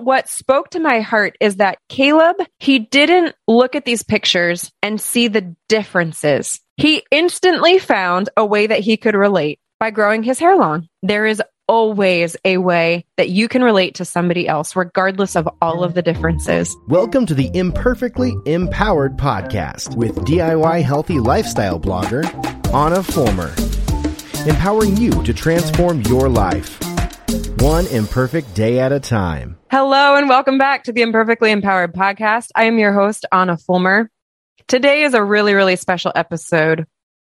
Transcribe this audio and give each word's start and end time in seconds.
what 0.00 0.28
spoke 0.28 0.70
to 0.70 0.80
my 0.80 1.00
heart 1.00 1.36
is 1.40 1.56
that 1.56 1.78
Caleb, 1.88 2.36
he 2.58 2.78
didn't 2.78 3.34
look 3.46 3.74
at 3.74 3.84
these 3.84 4.02
pictures 4.02 4.72
and 4.82 5.00
see 5.00 5.28
the 5.28 5.54
differences. 5.68 6.60
He 6.76 7.04
instantly 7.10 7.78
found 7.78 8.30
a 8.36 8.44
way 8.44 8.66
that 8.66 8.80
he 8.80 8.96
could 8.96 9.14
relate 9.14 9.60
by 9.78 9.90
growing 9.90 10.22
his 10.22 10.38
hair 10.38 10.56
long. 10.56 10.88
There 11.02 11.26
is 11.26 11.42
always 11.68 12.36
a 12.44 12.56
way 12.56 13.04
that 13.16 13.28
you 13.28 13.46
can 13.46 13.62
relate 13.62 13.96
to 13.96 14.04
somebody 14.04 14.48
else, 14.48 14.74
regardless 14.74 15.36
of 15.36 15.48
all 15.60 15.84
of 15.84 15.94
the 15.94 16.02
differences. 16.02 16.74
Welcome 16.88 17.26
to 17.26 17.34
the 17.34 17.50
Imperfectly 17.54 18.34
Empowered 18.46 19.16
podcast 19.16 19.96
with 19.96 20.16
DIY 20.24 20.82
healthy 20.82 21.20
lifestyle 21.20 21.78
blogger, 21.78 22.24
Ahna 22.72 23.04
Fulmer, 23.04 23.52
empowering 24.50 24.96
you 24.96 25.10
to 25.22 25.34
transform 25.34 26.00
your 26.02 26.28
life 26.28 26.80
one 27.60 27.86
imperfect 27.88 28.54
day 28.54 28.80
at 28.80 28.90
a 28.90 28.98
time. 28.98 29.59
Hello 29.70 30.16
and 30.16 30.28
welcome 30.28 30.58
back 30.58 30.82
to 30.82 30.92
the 30.92 31.02
Imperfectly 31.02 31.52
Empowered 31.52 31.94
podcast. 31.94 32.48
I 32.56 32.64
am 32.64 32.80
your 32.80 32.92
host, 32.92 33.24
Ahna 33.32 33.56
Fulmer. 33.56 34.10
Today 34.66 35.04
is 35.04 35.14
a 35.14 35.22
really, 35.22 35.54
really 35.54 35.76
special 35.76 36.10
episode. 36.16 36.86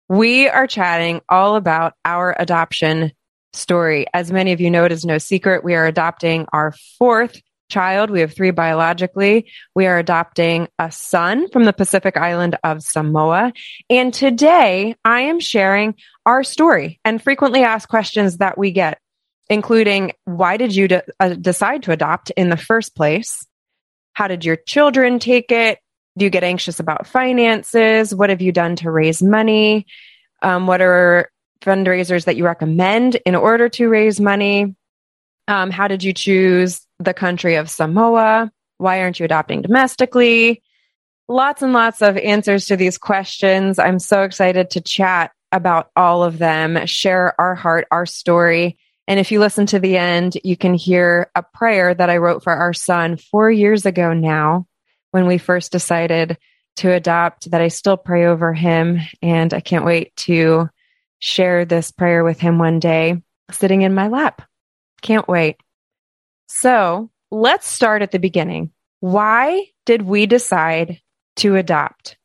We 0.10 0.50
are 0.50 0.68
chatting 0.68 1.22
all 1.30 1.56
about 1.56 1.94
our 2.04 2.36
adoption 2.38 3.14
story. 3.54 4.08
As 4.14 4.30
many 4.30 4.52
of 4.52 4.60
you 4.60 4.70
know, 4.70 4.84
it 4.84 4.92
is 4.92 5.06
no 5.06 5.20
secret. 5.20 5.64
We 5.64 5.74
are 5.76 5.86
adopting 5.86 6.46
our 6.52 6.74
fourth 7.00 7.42
child. 7.70 8.10
We 8.10 8.20
have 8.20 8.36
three 8.36 8.52
biologically. 8.52 9.50
We 9.74 9.86
are 9.86 9.98
adopting 9.98 10.68
a 10.78 10.92
son 10.92 11.48
from 11.50 11.64
the 11.64 11.72
Pacific 11.72 12.18
island 12.18 12.58
of 12.62 12.84
Samoa. 12.84 13.54
And 13.90 14.14
today 14.14 14.98
I 15.06 15.22
am 15.22 15.40
sharing 15.40 15.96
our 16.26 16.44
story 16.44 17.00
and 17.06 17.24
frequently 17.24 17.64
asked 17.64 17.88
questions 17.88 18.40
that 18.40 18.58
we 18.58 18.72
get 18.72 19.00
including 19.50 20.14
why 20.26 20.58
did 20.58 20.76
you 20.76 20.88
de- 20.88 21.04
uh, 21.20 21.30
decide 21.34 21.84
to 21.84 21.92
adopt 21.92 22.32
in 22.32 22.50
the 22.50 22.58
first 22.58 22.96
place? 22.96 23.46
How 24.14 24.28
did 24.28 24.46
your 24.46 24.56
children 24.56 25.20
take 25.20 25.52
it? 25.52 25.80
Do 26.18 26.26
you 26.26 26.30
get 26.30 26.44
anxious 26.44 26.80
about 26.80 27.08
finances? 27.08 28.14
What 28.14 28.30
have 28.30 28.42
you 28.42 28.52
done 28.52 28.76
to 28.78 28.92
raise 28.92 29.22
money? 29.22 29.88
Um, 30.42 30.68
what 30.68 30.82
are 30.82 31.32
fundraisers 31.62 32.26
that 32.26 32.36
you 32.36 32.46
recommend 32.46 33.16
in 33.26 33.36
order 33.36 33.70
to 33.70 33.88
raise 33.88 34.20
money? 34.20 34.76
Um, 35.48 35.72
how 35.72 35.88
did 35.88 36.04
you 36.04 36.14
choose 36.14 36.86
the 37.00 37.14
country 37.14 37.56
of 37.56 37.70
Samoa? 37.70 38.52
Why 38.78 39.02
aren't 39.02 39.20
you 39.20 39.26
adopting 39.26 39.62
domestically? 39.62 40.62
Lots 41.28 41.62
and 41.62 41.74
lots 41.74 42.02
of 42.02 42.18
answers 42.18 42.68
to 42.68 42.78
these 42.78 42.98
questions. 42.98 43.80
I'm 43.80 44.00
so 44.00 44.24
excited 44.24 44.70
to 44.72 44.82
chat 44.82 45.32
about 45.52 45.90
all 45.96 46.24
of 46.24 46.38
them, 46.38 46.86
share 46.86 47.40
our 47.40 47.56
heart, 47.56 47.88
our 47.92 48.06
story, 48.06 48.78
and 49.08 49.20
if 49.20 49.32
you 49.32 49.40
listen 49.40 49.66
to 49.68 49.80
the 49.80 49.98
end, 49.98 50.38
you 50.44 50.56
can 50.56 50.74
hear 50.74 51.30
a 51.36 51.44
prayer 51.44 51.94
that 51.94 52.10
I 52.10 52.18
wrote 52.18 52.44
for 52.44 52.54
our 52.54 52.74
son 52.74 53.18
four 53.18 53.52
years 53.52 53.86
ago 53.86 54.14
now 54.14 54.68
when 55.12 55.28
we 55.28 55.38
first 55.38 55.72
decided 55.72 56.38
to 56.78 56.92
adopt 56.92 57.52
that 57.52 57.62
I 57.62 57.68
still 57.68 57.98
pray 57.98 58.26
over 58.26 58.54
him. 58.54 59.00
And 59.22 59.54
I 59.54 59.60
can't 59.60 59.86
wait 59.86 60.16
to 60.18 60.70
share 61.20 61.66
this 61.66 61.92
prayer 61.92 62.24
with 62.24 62.40
him 62.40 62.58
one 62.58 62.80
day 62.80 63.22
sitting 63.52 63.82
in 63.82 63.94
my 63.94 64.08
lap. 64.08 64.42
Can't 65.02 65.28
wait. 65.28 65.58
So 66.48 67.12
let's 67.30 67.68
start 67.68 68.02
at 68.02 68.12
the 68.12 68.20
beginning. 68.20 68.72
Why 69.02 69.66
did 69.86 70.02
we 70.02 70.26
decide 70.28 71.02
to 71.38 71.58
adopt? 71.58 72.18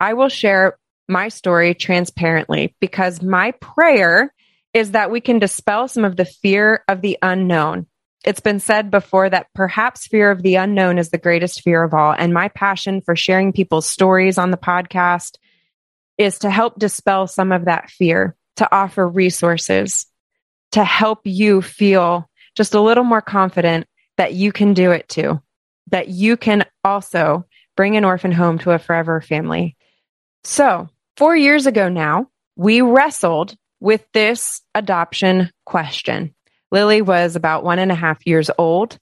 I 0.00 0.12
will 0.12 0.28
share 0.28 0.78
my 1.08 1.28
story 1.28 1.74
transparently 1.74 2.74
because 2.78 3.22
my 3.22 3.52
prayer 3.52 4.34
is 4.76 4.90
that 4.90 5.10
we 5.10 5.22
can 5.22 5.38
dispel 5.38 5.88
some 5.88 6.04
of 6.04 6.16
the 6.16 6.26
fear 6.26 6.84
of 6.86 7.00
the 7.00 7.16
unknown. 7.22 7.86
It's 8.26 8.40
been 8.40 8.60
said 8.60 8.90
before 8.90 9.30
that 9.30 9.46
perhaps 9.54 10.06
fear 10.06 10.30
of 10.30 10.42
the 10.42 10.56
unknown 10.56 10.98
is 10.98 11.08
the 11.08 11.16
greatest 11.16 11.62
fear 11.62 11.82
of 11.82 11.94
all. 11.94 12.12
And 12.12 12.34
my 12.34 12.48
passion 12.48 13.00
for 13.00 13.16
sharing 13.16 13.54
people's 13.54 13.88
stories 13.88 14.36
on 14.36 14.50
the 14.50 14.58
podcast 14.58 15.38
is 16.18 16.40
to 16.40 16.50
help 16.50 16.78
dispel 16.78 17.26
some 17.26 17.52
of 17.52 17.64
that 17.64 17.88
fear, 17.88 18.36
to 18.56 18.68
offer 18.70 19.08
resources, 19.08 20.04
to 20.72 20.84
help 20.84 21.20
you 21.24 21.62
feel 21.62 22.28
just 22.54 22.74
a 22.74 22.80
little 22.82 23.04
more 23.04 23.22
confident 23.22 23.86
that 24.18 24.34
you 24.34 24.52
can 24.52 24.74
do 24.74 24.90
it 24.90 25.08
too, 25.08 25.40
that 25.86 26.08
you 26.08 26.36
can 26.36 26.66
also 26.84 27.46
bring 27.78 27.96
an 27.96 28.04
orphan 28.04 28.32
home 28.32 28.58
to 28.58 28.72
a 28.72 28.78
forever 28.78 29.22
family. 29.22 29.74
So, 30.44 30.90
four 31.16 31.34
years 31.34 31.64
ago 31.64 31.88
now, 31.88 32.28
we 32.56 32.82
wrestled 32.82 33.56
with 33.80 34.06
this 34.12 34.62
adoption 34.74 35.50
question. 35.64 36.34
Lily 36.70 37.02
was 37.02 37.36
about 37.36 37.64
one 37.64 37.78
and 37.78 37.92
a 37.92 37.96
half 37.96 38.26
years 38.26 38.50
old, 38.58 38.98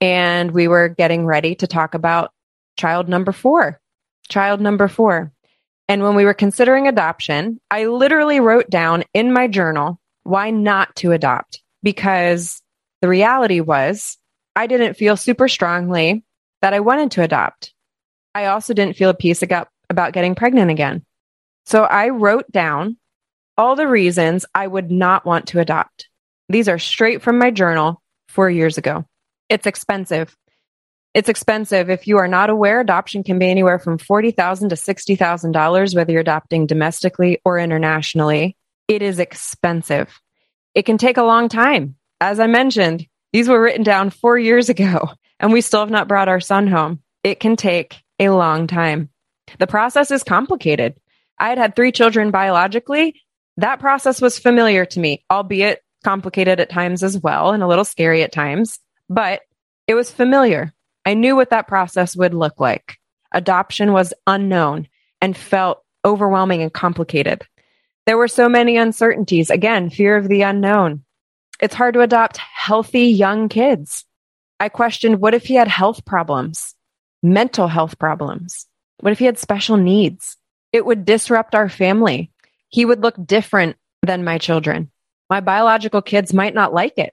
and 0.00 0.50
we 0.52 0.68
were 0.68 0.88
getting 0.88 1.26
ready 1.26 1.54
to 1.56 1.66
talk 1.66 1.94
about 1.94 2.32
child 2.78 3.08
number 3.08 3.32
four. 3.32 3.80
Child 4.28 4.60
number 4.60 4.88
four. 4.88 5.32
And 5.88 6.02
when 6.02 6.14
we 6.14 6.24
were 6.24 6.34
considering 6.34 6.86
adoption, 6.86 7.60
I 7.70 7.86
literally 7.86 8.38
wrote 8.38 8.70
down 8.70 9.02
in 9.12 9.32
my 9.32 9.48
journal 9.48 10.00
why 10.22 10.50
not 10.50 10.94
to 10.96 11.12
adopt 11.12 11.62
because 11.82 12.62
the 13.00 13.08
reality 13.08 13.60
was 13.60 14.16
I 14.54 14.66
didn't 14.66 14.94
feel 14.94 15.16
super 15.16 15.48
strongly 15.48 16.24
that 16.62 16.74
I 16.74 16.80
wanted 16.80 17.10
to 17.12 17.22
adopt. 17.22 17.74
I 18.34 18.46
also 18.46 18.72
didn't 18.74 18.96
feel 18.96 19.10
a 19.10 19.14
peace 19.14 19.42
about, 19.42 19.68
about 19.88 20.12
getting 20.12 20.34
pregnant 20.34 20.70
again. 20.70 21.04
So 21.66 21.82
I 21.82 22.10
wrote 22.10 22.50
down 22.52 22.96
all 23.60 23.76
the 23.76 23.86
reasons 23.86 24.46
I 24.54 24.66
would 24.66 24.90
not 24.90 25.26
want 25.26 25.48
to 25.48 25.60
adopt. 25.60 26.08
These 26.48 26.66
are 26.66 26.78
straight 26.78 27.20
from 27.20 27.38
my 27.38 27.50
journal 27.50 28.00
four 28.26 28.48
years 28.48 28.78
ago. 28.78 29.04
It's 29.50 29.66
expensive. 29.66 30.34
It's 31.12 31.28
expensive. 31.28 31.90
If 31.90 32.06
you 32.06 32.16
are 32.16 32.26
not 32.26 32.48
aware, 32.48 32.80
adoption 32.80 33.22
can 33.22 33.38
be 33.38 33.50
anywhere 33.50 33.78
from 33.78 33.98
40,000 33.98 34.70
to 34.70 34.76
$60,000, 34.76 35.94
whether 35.94 36.10
you're 36.10 36.22
adopting 36.22 36.66
domestically 36.66 37.38
or 37.44 37.58
internationally. 37.58 38.56
It 38.88 39.02
is 39.02 39.18
expensive. 39.18 40.08
It 40.74 40.86
can 40.86 40.96
take 40.96 41.18
a 41.18 41.22
long 41.22 41.50
time. 41.50 41.96
As 42.18 42.40
I 42.40 42.46
mentioned, 42.46 43.06
these 43.34 43.46
were 43.46 43.60
written 43.60 43.82
down 43.82 44.08
four 44.08 44.38
years 44.38 44.70
ago, 44.70 45.10
and 45.38 45.52
we 45.52 45.60
still 45.60 45.80
have 45.80 45.90
not 45.90 46.08
brought 46.08 46.30
our 46.30 46.40
son 46.40 46.66
home. 46.66 47.02
It 47.22 47.40
can 47.40 47.56
take 47.56 48.02
a 48.18 48.30
long 48.30 48.66
time. 48.68 49.10
The 49.58 49.66
process 49.66 50.10
is 50.10 50.24
complicated. 50.24 50.94
I 51.38 51.50
had 51.50 51.58
had 51.58 51.76
three 51.76 51.92
children 51.92 52.30
biologically, 52.30 53.20
that 53.62 53.80
process 53.80 54.20
was 54.20 54.38
familiar 54.38 54.84
to 54.86 55.00
me, 55.00 55.24
albeit 55.30 55.82
complicated 56.04 56.60
at 56.60 56.70
times 56.70 57.02
as 57.02 57.18
well 57.18 57.50
and 57.52 57.62
a 57.62 57.66
little 57.66 57.84
scary 57.84 58.22
at 58.22 58.32
times, 58.32 58.78
but 59.08 59.42
it 59.86 59.94
was 59.94 60.10
familiar. 60.10 60.72
I 61.04 61.14
knew 61.14 61.36
what 61.36 61.50
that 61.50 61.68
process 61.68 62.16
would 62.16 62.34
look 62.34 62.60
like. 62.60 62.98
Adoption 63.32 63.92
was 63.92 64.14
unknown 64.26 64.88
and 65.20 65.36
felt 65.36 65.82
overwhelming 66.04 66.62
and 66.62 66.72
complicated. 66.72 67.42
There 68.06 68.16
were 68.16 68.28
so 68.28 68.48
many 68.48 68.76
uncertainties. 68.76 69.50
Again, 69.50 69.90
fear 69.90 70.16
of 70.16 70.28
the 70.28 70.42
unknown. 70.42 71.04
It's 71.60 71.74
hard 71.74 71.94
to 71.94 72.00
adopt 72.00 72.38
healthy 72.38 73.06
young 73.06 73.48
kids. 73.48 74.04
I 74.58 74.68
questioned 74.68 75.20
what 75.20 75.34
if 75.34 75.44
he 75.44 75.54
had 75.54 75.68
health 75.68 76.04
problems, 76.04 76.74
mental 77.22 77.68
health 77.68 77.98
problems? 77.98 78.66
What 79.00 79.12
if 79.12 79.18
he 79.18 79.26
had 79.26 79.38
special 79.38 79.76
needs? 79.76 80.36
It 80.72 80.84
would 80.84 81.04
disrupt 81.04 81.54
our 81.54 81.68
family. 81.68 82.30
He 82.70 82.84
would 82.84 83.02
look 83.02 83.14
different 83.24 83.76
than 84.02 84.24
my 84.24 84.38
children. 84.38 84.90
My 85.28 85.40
biological 85.40 86.02
kids 86.02 86.32
might 86.32 86.54
not 86.54 86.72
like 86.72 86.98
it. 86.98 87.12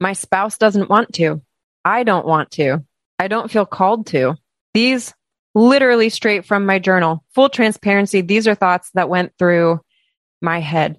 My 0.00 0.14
spouse 0.14 0.58
doesn't 0.58 0.88
want 0.88 1.12
to. 1.14 1.42
I 1.84 2.02
don't 2.02 2.26
want 2.26 2.50
to. 2.52 2.84
I 3.18 3.28
don't 3.28 3.50
feel 3.50 3.66
called 3.66 4.06
to. 4.08 4.36
These 4.74 5.14
literally 5.54 6.08
straight 6.08 6.44
from 6.44 6.66
my 6.66 6.78
journal. 6.78 7.24
Full 7.34 7.48
transparency. 7.48 8.20
These 8.20 8.48
are 8.48 8.54
thoughts 8.54 8.90
that 8.94 9.08
went 9.08 9.32
through 9.38 9.80
my 10.40 10.60
head. 10.60 10.98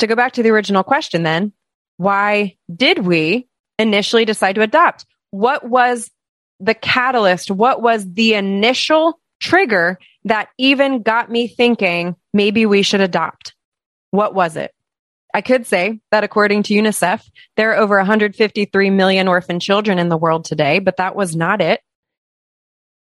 To 0.00 0.06
go 0.06 0.14
back 0.14 0.32
to 0.34 0.42
the 0.42 0.50
original 0.50 0.84
question 0.84 1.22
then, 1.22 1.52
why 1.96 2.56
did 2.74 2.98
we 3.00 3.48
initially 3.78 4.24
decide 4.24 4.56
to 4.56 4.62
adopt? 4.62 5.06
What 5.30 5.68
was 5.68 6.10
the 6.60 6.74
catalyst? 6.74 7.50
What 7.50 7.82
was 7.82 8.12
the 8.12 8.34
initial 8.34 9.18
trigger 9.40 9.98
that 10.26 10.48
even 10.58 11.02
got 11.02 11.30
me 11.30 11.48
thinking 11.48 12.16
maybe 12.34 12.66
we 12.66 12.82
should 12.82 13.00
adopt. 13.00 13.54
What 14.10 14.34
was 14.34 14.56
it? 14.56 14.72
I 15.32 15.40
could 15.40 15.66
say 15.66 16.00
that 16.10 16.24
according 16.24 16.64
to 16.64 16.74
UNICEF, 16.74 17.22
there 17.56 17.72
are 17.72 17.76
over 17.76 17.96
153 17.96 18.90
million 18.90 19.28
orphan 19.28 19.60
children 19.60 19.98
in 19.98 20.08
the 20.08 20.16
world 20.16 20.44
today, 20.44 20.80
but 20.80 20.96
that 20.96 21.14
was 21.14 21.36
not 21.36 21.60
it. 21.60 21.80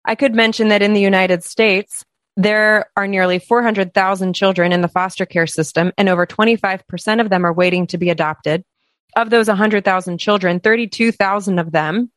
I 0.05 0.15
could 0.15 0.35
mention 0.35 0.69
that 0.69 0.83
in 0.83 0.93
the 0.93 1.01
United 1.01 1.43
States, 1.43 2.05
there 2.37 2.91
are 2.97 3.07
nearly 3.07 3.39
400,000 3.39 4.35
children 4.35 4.73
in 4.73 4.83
the 4.83 4.89
foster 4.89 5.25
care 5.25 5.47
system, 5.47 5.93
and 5.97 6.09
over 6.09 6.27
25% 6.27 7.21
of 7.21 7.31
them 7.31 7.47
are 7.47 7.53
waiting 7.53 7.87
to 7.89 7.99
be 7.99 8.11
adopted. 8.11 8.63
Of 9.17 9.31
those 9.31 9.49
100,000 9.49 10.19
children, 10.19 10.61
32,000 10.61 11.59
of 11.59 11.73
them 11.73 12.11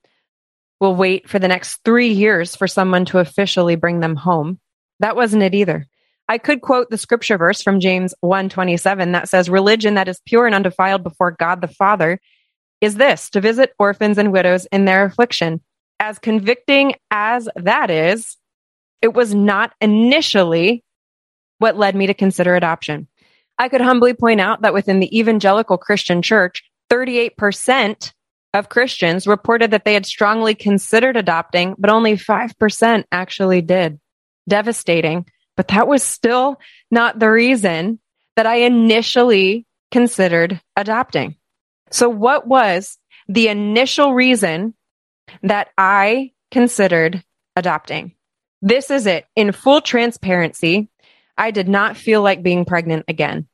will 0.82 0.96
wait 0.96 1.30
for 1.30 1.40
the 1.40 1.48
next 1.48 1.80
three 1.86 2.12
years 2.12 2.56
for 2.56 2.68
someone 2.68 3.06
to 3.06 3.20
officially 3.20 3.76
bring 3.76 4.02
them 4.02 4.18
home. 4.18 4.60
That 5.00 5.16
wasn't 5.16 5.44
it 5.44 5.56
either. 5.56 5.88
I 6.28 6.38
could 6.38 6.62
quote 6.62 6.90
the 6.90 6.98
scripture 6.98 7.38
verse 7.38 7.62
from 7.62 7.80
James 7.80 8.14
1:27 8.24 9.14
that 9.14 9.30
says 9.30 9.50
religion 9.50 9.96
that 9.96 10.08
is 10.08 10.22
pure 10.26 10.46
and 10.46 10.54
undefiled 10.54 11.04
before 11.04 11.32
God 11.32 11.62
the 11.62 11.68
Father 11.68 12.20
is 12.82 12.96
this 12.96 13.30
to 13.32 13.42
visit 13.42 13.74
orphans 13.80 14.18
and 14.18 14.32
widows 14.32 14.68
in 14.72 14.86
their 14.86 15.06
affliction 15.06 15.62
as 16.00 16.20
convicting 16.20 16.96
as 17.12 17.50
that 17.56 17.92
is, 17.92 18.38
it 19.02 19.14
was 19.14 19.34
not 19.34 19.74
initially 19.82 20.84
what 21.58 21.78
led 21.78 21.96
me 21.96 22.08
to 22.08 22.14
consider 22.14 22.56
adoption. 22.56 23.08
I 23.58 23.68
could 23.68 23.82
humbly 23.82 24.14
point 24.14 24.40
out 24.40 24.62
that 24.62 24.74
within 24.74 25.00
the 25.00 25.18
evangelical 25.18 25.78
Christian 25.78 26.22
church, 26.22 26.64
38% 26.90 28.14
of 28.54 28.70
Christians 28.70 29.28
reported 29.28 29.72
that 29.72 29.84
they 29.84 29.94
had 29.94 30.06
strongly 30.06 30.56
considered 30.56 31.18
adopting, 31.18 31.76
but 31.78 31.90
only 31.90 32.16
5% 32.16 33.04
actually 33.12 33.62
did. 33.62 34.00
Devastating. 34.50 35.26
But 35.56 35.70
that 35.70 35.88
was 35.88 36.04
still 36.04 36.60
not 36.92 37.20
the 37.20 37.30
reason 37.30 38.00
that 38.36 38.46
I 38.46 38.56
initially 38.58 39.66
considered 39.92 40.62
adopting. 40.76 41.36
So 41.92 42.10
what 42.10 42.48
was 42.48 42.98
the 43.28 43.48
initial 43.48 44.14
reason 44.14 44.74
that 45.44 45.70
I 45.78 46.32
considered 46.52 47.24
adopting? 47.56 48.16
This 48.62 48.92
is 48.92 49.08
it. 49.08 49.26
In 49.36 49.52
full 49.52 49.82
transparency, 49.82 50.90
I 51.38 51.52
did 51.52 51.70
not 51.70 51.98
feel 51.98 52.22
like 52.22 52.44
being 52.44 52.66
pregnant 52.66 53.06
again. 53.08 53.48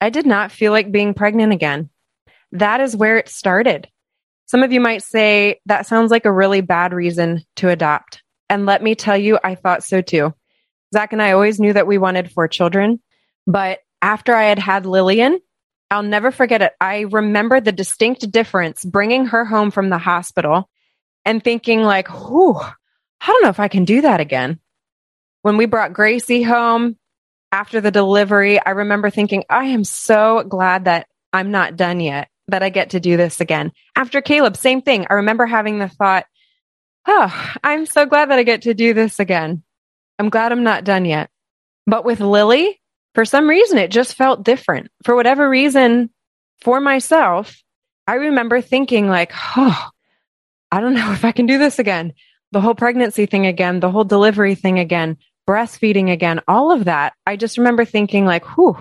I 0.00 0.10
did 0.10 0.26
not 0.26 0.52
feel 0.52 0.72
like 0.72 0.92
being 0.92 1.14
pregnant 1.14 1.52
again. 1.52 1.90
That 2.52 2.80
is 2.80 2.96
where 2.96 3.18
it 3.18 3.28
started. 3.28 3.88
Some 4.46 4.62
of 4.62 4.72
you 4.72 4.80
might 4.80 5.02
say 5.02 5.60
that 5.66 5.86
sounds 5.86 6.10
like 6.10 6.24
a 6.24 6.32
really 6.32 6.60
bad 6.60 6.92
reason 6.92 7.44
to 7.56 7.68
adopt. 7.68 8.22
And 8.48 8.66
let 8.66 8.82
me 8.82 8.94
tell 8.94 9.16
you, 9.16 9.38
I 9.42 9.54
thought 9.54 9.84
so 9.84 10.00
too. 10.00 10.34
Zach 10.92 11.12
and 11.12 11.22
I 11.22 11.32
always 11.32 11.60
knew 11.60 11.72
that 11.72 11.86
we 11.86 11.98
wanted 11.98 12.30
four 12.30 12.48
children. 12.48 13.00
But 13.46 13.80
after 14.02 14.34
I 14.34 14.44
had 14.44 14.58
had 14.58 14.86
Lillian, 14.86 15.40
I'll 15.90 16.02
never 16.02 16.30
forget 16.30 16.62
it. 16.62 16.72
I 16.80 17.00
remember 17.10 17.60
the 17.60 17.72
distinct 17.72 18.30
difference 18.30 18.84
bringing 18.84 19.26
her 19.26 19.44
home 19.44 19.70
from 19.70 19.88
the 19.88 19.98
hospital 19.98 20.68
and 21.24 21.42
thinking 21.42 21.82
like, 21.82 22.08
whew, 22.08 22.56
I 22.58 23.26
don't 23.26 23.42
know 23.42 23.48
if 23.48 23.60
I 23.60 23.68
can 23.68 23.84
do 23.84 24.02
that 24.02 24.20
again. 24.20 24.60
When 25.42 25.56
we 25.56 25.66
brought 25.66 25.92
Gracie 25.92 26.42
home 26.42 26.96
after 27.52 27.80
the 27.80 27.90
delivery, 27.90 28.60
I 28.64 28.70
remember 28.70 29.10
thinking, 29.10 29.44
I 29.48 29.66
am 29.66 29.84
so 29.84 30.42
glad 30.42 30.84
that 30.84 31.06
I'm 31.32 31.50
not 31.50 31.76
done 31.76 32.00
yet, 32.00 32.28
that 32.48 32.62
I 32.62 32.68
get 32.68 32.90
to 32.90 33.00
do 33.00 33.16
this 33.16 33.40
again. 33.40 33.72
After 33.96 34.20
Caleb, 34.20 34.56
same 34.56 34.82
thing. 34.82 35.06
I 35.08 35.14
remember 35.14 35.46
having 35.46 35.78
the 35.78 35.88
thought, 35.88 36.26
oh, 37.06 37.52
I'm 37.64 37.86
so 37.86 38.04
glad 38.04 38.30
that 38.30 38.38
I 38.38 38.42
get 38.42 38.62
to 38.62 38.74
do 38.74 38.92
this 38.92 39.18
again. 39.18 39.62
I'm 40.18 40.30
glad 40.30 40.52
I'm 40.52 40.64
not 40.64 40.84
done 40.84 41.04
yet. 41.04 41.30
But 41.86 42.04
with 42.04 42.20
Lily, 42.20 42.80
for 43.14 43.24
some 43.24 43.48
reason, 43.48 43.78
it 43.78 43.90
just 43.90 44.14
felt 44.14 44.44
different. 44.44 44.90
For 45.04 45.14
whatever 45.14 45.48
reason, 45.48 46.10
for 46.60 46.80
myself, 46.80 47.62
I 48.06 48.14
remember 48.14 48.60
thinking, 48.60 49.08
like, 49.08 49.32
oh, 49.56 49.90
I 50.70 50.80
don't 50.80 50.94
know 50.94 51.12
if 51.12 51.24
I 51.24 51.32
can 51.32 51.46
do 51.46 51.58
this 51.58 51.78
again. 51.78 52.12
The 52.52 52.60
whole 52.60 52.74
pregnancy 52.74 53.26
thing 53.26 53.46
again, 53.46 53.80
the 53.80 53.90
whole 53.90 54.04
delivery 54.04 54.54
thing 54.54 54.78
again, 54.78 55.18
breastfeeding 55.48 56.10
again, 56.10 56.40
all 56.48 56.72
of 56.72 56.86
that. 56.86 57.14
I 57.26 57.36
just 57.36 57.58
remember 57.58 57.84
thinking, 57.84 58.24
like, 58.24 58.56
whew, 58.56 58.76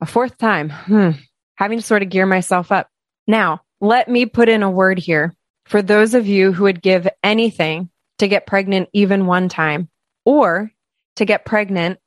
a 0.00 0.06
fourth 0.06 0.36
time, 0.38 0.70
hmm, 0.70 1.10
having 1.54 1.78
to 1.78 1.84
sort 1.84 2.02
of 2.02 2.08
gear 2.08 2.26
myself 2.26 2.72
up. 2.72 2.88
Now, 3.26 3.62
let 3.80 4.08
me 4.08 4.26
put 4.26 4.48
in 4.48 4.62
a 4.62 4.70
word 4.70 4.98
here 4.98 5.34
for 5.66 5.82
those 5.82 6.14
of 6.14 6.26
you 6.26 6.52
who 6.52 6.64
would 6.64 6.82
give 6.82 7.08
anything 7.22 7.90
to 8.18 8.28
get 8.28 8.46
pregnant 8.46 8.88
even 8.92 9.26
one 9.26 9.48
time 9.48 9.88
or 10.28 10.70
to 11.16 11.24
get 11.24 11.46
pregnant 11.46 11.98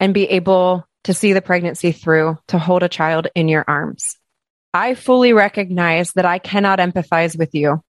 and 0.00 0.14
be 0.14 0.24
able 0.30 0.88
to 1.04 1.12
see 1.12 1.34
the 1.34 1.42
pregnancy 1.42 1.92
through, 1.92 2.38
to 2.48 2.58
hold 2.58 2.82
a 2.82 2.88
child 2.88 3.26
in 3.34 3.48
your 3.48 3.66
arms. 3.68 4.16
I 4.72 4.94
fully 4.94 5.34
recognize 5.34 6.10
that 6.14 6.24
I 6.24 6.38
cannot 6.38 6.78
empathize 6.78 7.38
with 7.38 7.54
you. 7.54 7.82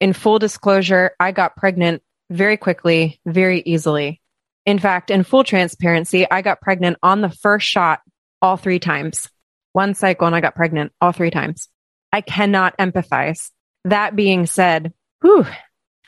In 0.00 0.14
full 0.14 0.38
disclosure, 0.38 1.10
I 1.20 1.32
got 1.32 1.56
pregnant 1.56 2.02
very 2.30 2.56
quickly, 2.56 3.20
very 3.26 3.60
easily. 3.66 4.22
In 4.64 4.78
fact, 4.78 5.10
in 5.10 5.24
full 5.24 5.44
transparency, 5.44 6.26
I 6.30 6.40
got 6.40 6.62
pregnant 6.62 6.96
on 7.02 7.20
the 7.20 7.28
first 7.28 7.68
shot 7.68 8.00
all 8.40 8.56
three 8.56 8.78
times. 8.78 9.28
One 9.74 9.92
cycle 9.92 10.26
and 10.26 10.34
I 10.34 10.40
got 10.40 10.54
pregnant 10.54 10.92
all 11.02 11.12
three 11.12 11.30
times. 11.30 11.68
I 12.14 12.22
cannot 12.22 12.78
empathize. 12.78 13.50
That 13.84 14.16
being 14.16 14.46
said, 14.46 14.94
whew, 15.20 15.44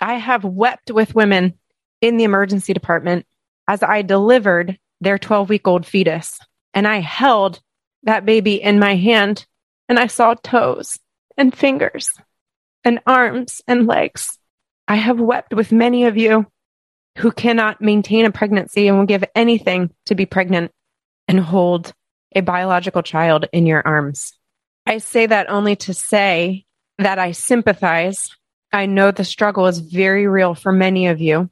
I 0.01 0.15
have 0.15 0.43
wept 0.43 0.91
with 0.91 1.15
women 1.15 1.59
in 2.01 2.17
the 2.17 2.25
emergency 2.25 2.73
department 2.73 3.27
as 3.69 3.83
I 3.83 4.03
delivered 4.03 4.79
their 5.01 5.19
12 5.19 5.49
week 5.49 5.67
old 5.69 5.87
fetus 5.87 6.39
and 6.75 6.87
I 6.87 7.01
held 7.01 7.61
that 8.05 8.25
baby 8.25 8.63
in 8.63 8.79
my 8.79 8.97
hand 8.97 9.47
and 9.89 9.99
I 9.99 10.07
saw 10.07 10.35
toes 10.35 10.99
and 11.37 11.57
fingers 11.57 12.11
and 12.85 13.01
arms 13.07 13.63
and 13.67 13.87
legs. 13.87 14.39
I 14.89 14.97
have 14.97 15.19
wept 15.19 15.55
with 15.55 15.73
many 15.73 16.05
of 16.05 16.17
you 16.17 16.47
who 17.19 17.33
cannot 17.33 17.81
maintain 17.81 18.25
a 18.25 18.31
pregnancy 18.31 18.89
and 18.89 18.99
will 18.99 19.07
give 19.07 19.25
anything 19.35 19.91
to 20.07 20.15
be 20.15 20.27
pregnant 20.27 20.71
and 21.29 21.41
hold 21.41 21.93
a 22.35 22.41
biological 22.41 23.03
child 23.03 23.47
in 23.53 23.67
your 23.67 23.83
arms. 23.87 24.35
I 24.87 24.99
say 24.99 25.27
that 25.27 25.51
only 25.51 25.77
to 25.77 25.95
say 25.95 26.65
that 26.99 27.19
I 27.19 27.33
sympathize. 27.33 28.29
I 28.73 28.87
know 28.87 29.11
the 29.11 29.25
struggle 29.25 29.67
is 29.67 29.79
very 29.79 30.27
real 30.27 30.55
for 30.55 30.73
many 30.73 31.09
of 31.09 31.21
you, 31.21 31.51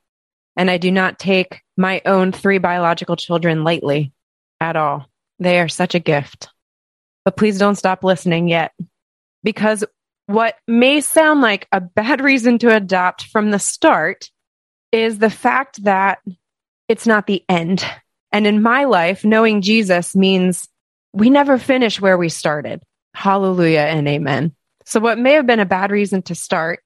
and 0.56 0.70
I 0.70 0.78
do 0.78 0.90
not 0.90 1.18
take 1.18 1.62
my 1.76 2.02
own 2.04 2.32
three 2.32 2.58
biological 2.58 3.16
children 3.16 3.64
lightly 3.64 4.12
at 4.60 4.76
all. 4.76 5.06
They 5.38 5.58
are 5.60 5.68
such 5.68 5.94
a 5.94 6.00
gift. 6.00 6.48
But 7.24 7.36
please 7.36 7.58
don't 7.58 7.76
stop 7.76 8.04
listening 8.04 8.48
yet. 8.48 8.72
Because 9.42 9.84
what 10.26 10.56
may 10.66 11.00
sound 11.00 11.40
like 11.40 11.66
a 11.72 11.80
bad 11.80 12.20
reason 12.20 12.58
to 12.58 12.74
adopt 12.74 13.24
from 13.26 13.50
the 13.50 13.58
start 13.58 14.30
is 14.92 15.18
the 15.18 15.30
fact 15.30 15.82
that 15.84 16.18
it's 16.88 17.06
not 17.06 17.26
the 17.26 17.44
end. 17.48 17.84
And 18.32 18.46
in 18.46 18.62
my 18.62 18.84
life, 18.84 19.24
knowing 19.24 19.60
Jesus 19.60 20.14
means 20.14 20.68
we 21.12 21.30
never 21.30 21.58
finish 21.58 22.00
where 22.00 22.18
we 22.18 22.28
started. 22.28 22.82
Hallelujah 23.14 23.80
and 23.80 24.06
amen. 24.08 24.54
So, 24.84 25.00
what 25.00 25.18
may 25.18 25.32
have 25.32 25.46
been 25.46 25.60
a 25.60 25.66
bad 25.66 25.90
reason 25.90 26.22
to 26.22 26.34
start 26.34 26.80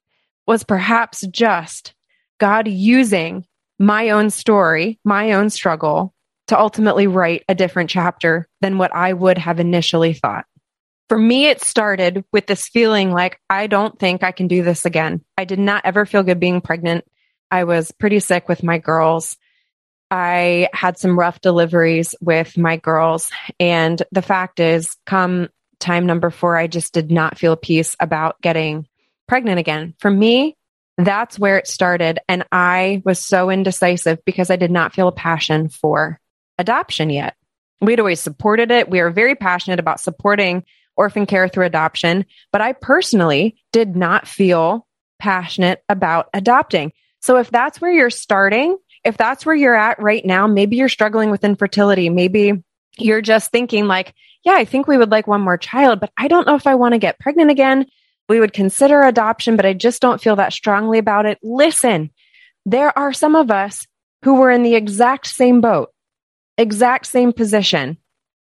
was 0.47 0.63
perhaps 0.63 1.25
just 1.27 1.93
God 2.39 2.67
using 2.67 3.45
my 3.79 4.09
own 4.09 4.29
story, 4.29 4.99
my 5.03 5.31
own 5.31 5.49
struggle 5.49 6.13
to 6.47 6.59
ultimately 6.59 7.07
write 7.07 7.43
a 7.47 7.55
different 7.55 7.89
chapter 7.89 8.47
than 8.61 8.77
what 8.77 8.93
I 8.93 9.13
would 9.13 9.37
have 9.37 9.59
initially 9.59 10.13
thought. 10.13 10.45
For 11.07 11.17
me, 11.17 11.47
it 11.47 11.61
started 11.61 12.23
with 12.31 12.45
this 12.45 12.67
feeling 12.67 13.11
like, 13.11 13.39
I 13.49 13.67
don't 13.67 13.97
think 13.97 14.21
I 14.21 14.31
can 14.31 14.47
do 14.47 14.63
this 14.63 14.85
again. 14.85 15.23
I 15.37 15.45
did 15.45 15.59
not 15.59 15.85
ever 15.85 16.05
feel 16.05 16.23
good 16.23 16.39
being 16.39 16.61
pregnant. 16.61 17.05
I 17.49 17.63
was 17.63 17.91
pretty 17.91 18.19
sick 18.19 18.47
with 18.47 18.63
my 18.63 18.77
girls. 18.77 19.37
I 20.11 20.69
had 20.73 20.97
some 20.97 21.17
rough 21.17 21.41
deliveries 21.41 22.13
with 22.21 22.57
my 22.57 22.77
girls. 22.77 23.31
And 23.59 24.01
the 24.11 24.21
fact 24.21 24.59
is, 24.59 24.95
come 25.05 25.49
time 25.79 26.05
number 26.05 26.29
four, 26.29 26.57
I 26.57 26.67
just 26.67 26.93
did 26.93 27.11
not 27.11 27.37
feel 27.37 27.55
peace 27.55 27.95
about 27.99 28.41
getting 28.41 28.87
pregnant 29.27 29.59
again. 29.59 29.95
For 29.99 30.11
me, 30.11 30.57
that's 31.05 31.39
where 31.39 31.57
it 31.57 31.67
started. 31.67 32.19
And 32.27 32.43
I 32.51 33.01
was 33.05 33.19
so 33.19 33.49
indecisive 33.49 34.23
because 34.25 34.49
I 34.49 34.55
did 34.55 34.71
not 34.71 34.93
feel 34.93 35.07
a 35.07 35.13
passion 35.13 35.69
for 35.69 36.19
adoption 36.57 37.09
yet. 37.09 37.35
We'd 37.81 37.99
always 37.99 38.19
supported 38.19 38.71
it. 38.71 38.89
We 38.89 38.99
are 38.99 39.09
very 39.09 39.35
passionate 39.35 39.79
about 39.79 40.01
supporting 40.01 40.63
orphan 40.97 41.25
care 41.25 41.47
through 41.47 41.65
adoption, 41.65 42.25
but 42.51 42.61
I 42.61 42.73
personally 42.73 43.55
did 43.71 43.95
not 43.95 44.27
feel 44.27 44.85
passionate 45.19 45.81
about 45.87 46.29
adopting. 46.33 46.91
So 47.21 47.37
if 47.37 47.49
that's 47.49 47.79
where 47.79 47.91
you're 47.91 48.09
starting, 48.09 48.77
if 49.05 49.15
that's 49.15 49.45
where 49.45 49.55
you're 49.55 49.75
at 49.75 50.01
right 50.01 50.25
now, 50.25 50.47
maybe 50.47 50.75
you're 50.75 50.89
struggling 50.89 51.31
with 51.31 51.45
infertility. 51.45 52.09
Maybe 52.09 52.61
you're 52.97 53.21
just 53.21 53.51
thinking 53.51 53.85
like, 53.85 54.13
yeah, 54.43 54.55
I 54.55 54.65
think 54.65 54.87
we 54.87 54.97
would 54.97 55.11
like 55.11 55.27
one 55.27 55.41
more 55.41 55.57
child, 55.57 55.99
but 56.01 56.11
I 56.17 56.27
don't 56.27 56.47
know 56.47 56.55
if 56.55 56.67
I 56.67 56.75
want 56.75 56.93
to 56.93 56.99
get 56.99 57.19
pregnant 57.19 57.51
again. 57.51 57.85
We 58.29 58.39
would 58.39 58.53
consider 58.53 59.01
adoption, 59.01 59.55
but 59.55 59.65
I 59.65 59.73
just 59.73 60.01
don't 60.01 60.21
feel 60.21 60.37
that 60.37 60.53
strongly 60.53 60.99
about 60.99 61.25
it. 61.25 61.39
Listen, 61.43 62.11
there 62.65 62.97
are 62.97 63.11
some 63.11 63.35
of 63.35 63.51
us 63.51 63.85
who 64.23 64.35
were 64.35 64.51
in 64.51 64.63
the 64.63 64.75
exact 64.75 65.27
same 65.27 65.59
boat 65.59 65.91
exact 66.59 67.07
same 67.07 67.33
position. 67.33 67.97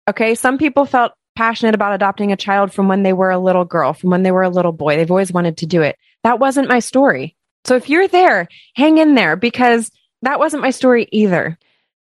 Okay. 0.09 0.35
Some 0.35 0.59
people 0.59 0.85
felt 0.85 1.13
passionate 1.35 1.75
about 1.75 1.95
adopting 1.95 2.31
a 2.31 2.37
child 2.37 2.73
from 2.73 2.87
when 2.87 3.03
they 3.03 3.13
were 3.13 3.31
a 3.31 3.39
little 3.39 3.65
girl, 3.65 3.95
from 3.95 4.11
when 4.11 4.23
they 4.23 4.31
were 4.31 4.43
a 4.43 4.51
little 4.51 4.73
boy. 4.73 4.97
They've 4.97 5.11
always 5.11 5.33
wanted 5.33 5.57
to 5.59 5.67
do 5.67 5.83
it. 5.83 5.97
That 6.23 6.39
wasn't 6.39 6.69
my 6.69 6.79
story. 6.79 7.35
So 7.65 7.75
if 7.75 7.89
you're 7.89 8.09
there, 8.09 8.49
hang 8.75 8.99
in 8.99 9.15
there 9.15 9.35
because 9.35 9.91
that 10.21 10.39
wasn't 10.39 10.63
my 10.63 10.71
story 10.71 11.09
either. 11.11 11.59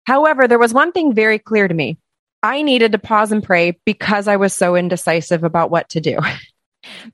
However, 0.05 0.49
there 0.49 0.59
was 0.59 0.73
one 0.73 0.93
thing 0.93 1.13
very 1.13 1.39
clear 1.39 1.69
to 1.69 1.75
me. 1.75 1.99
I 2.43 2.63
needed 2.63 2.93
to 2.93 2.99
pause 2.99 3.33
and 3.33 3.43
pray 3.43 3.79
because 3.85 4.29
I 4.29 4.37
was 4.37 4.55
so 4.55 4.77
indecisive 4.77 5.45
about 5.45 5.71
what 5.71 5.91
to 5.91 6.01
do. 6.01 6.19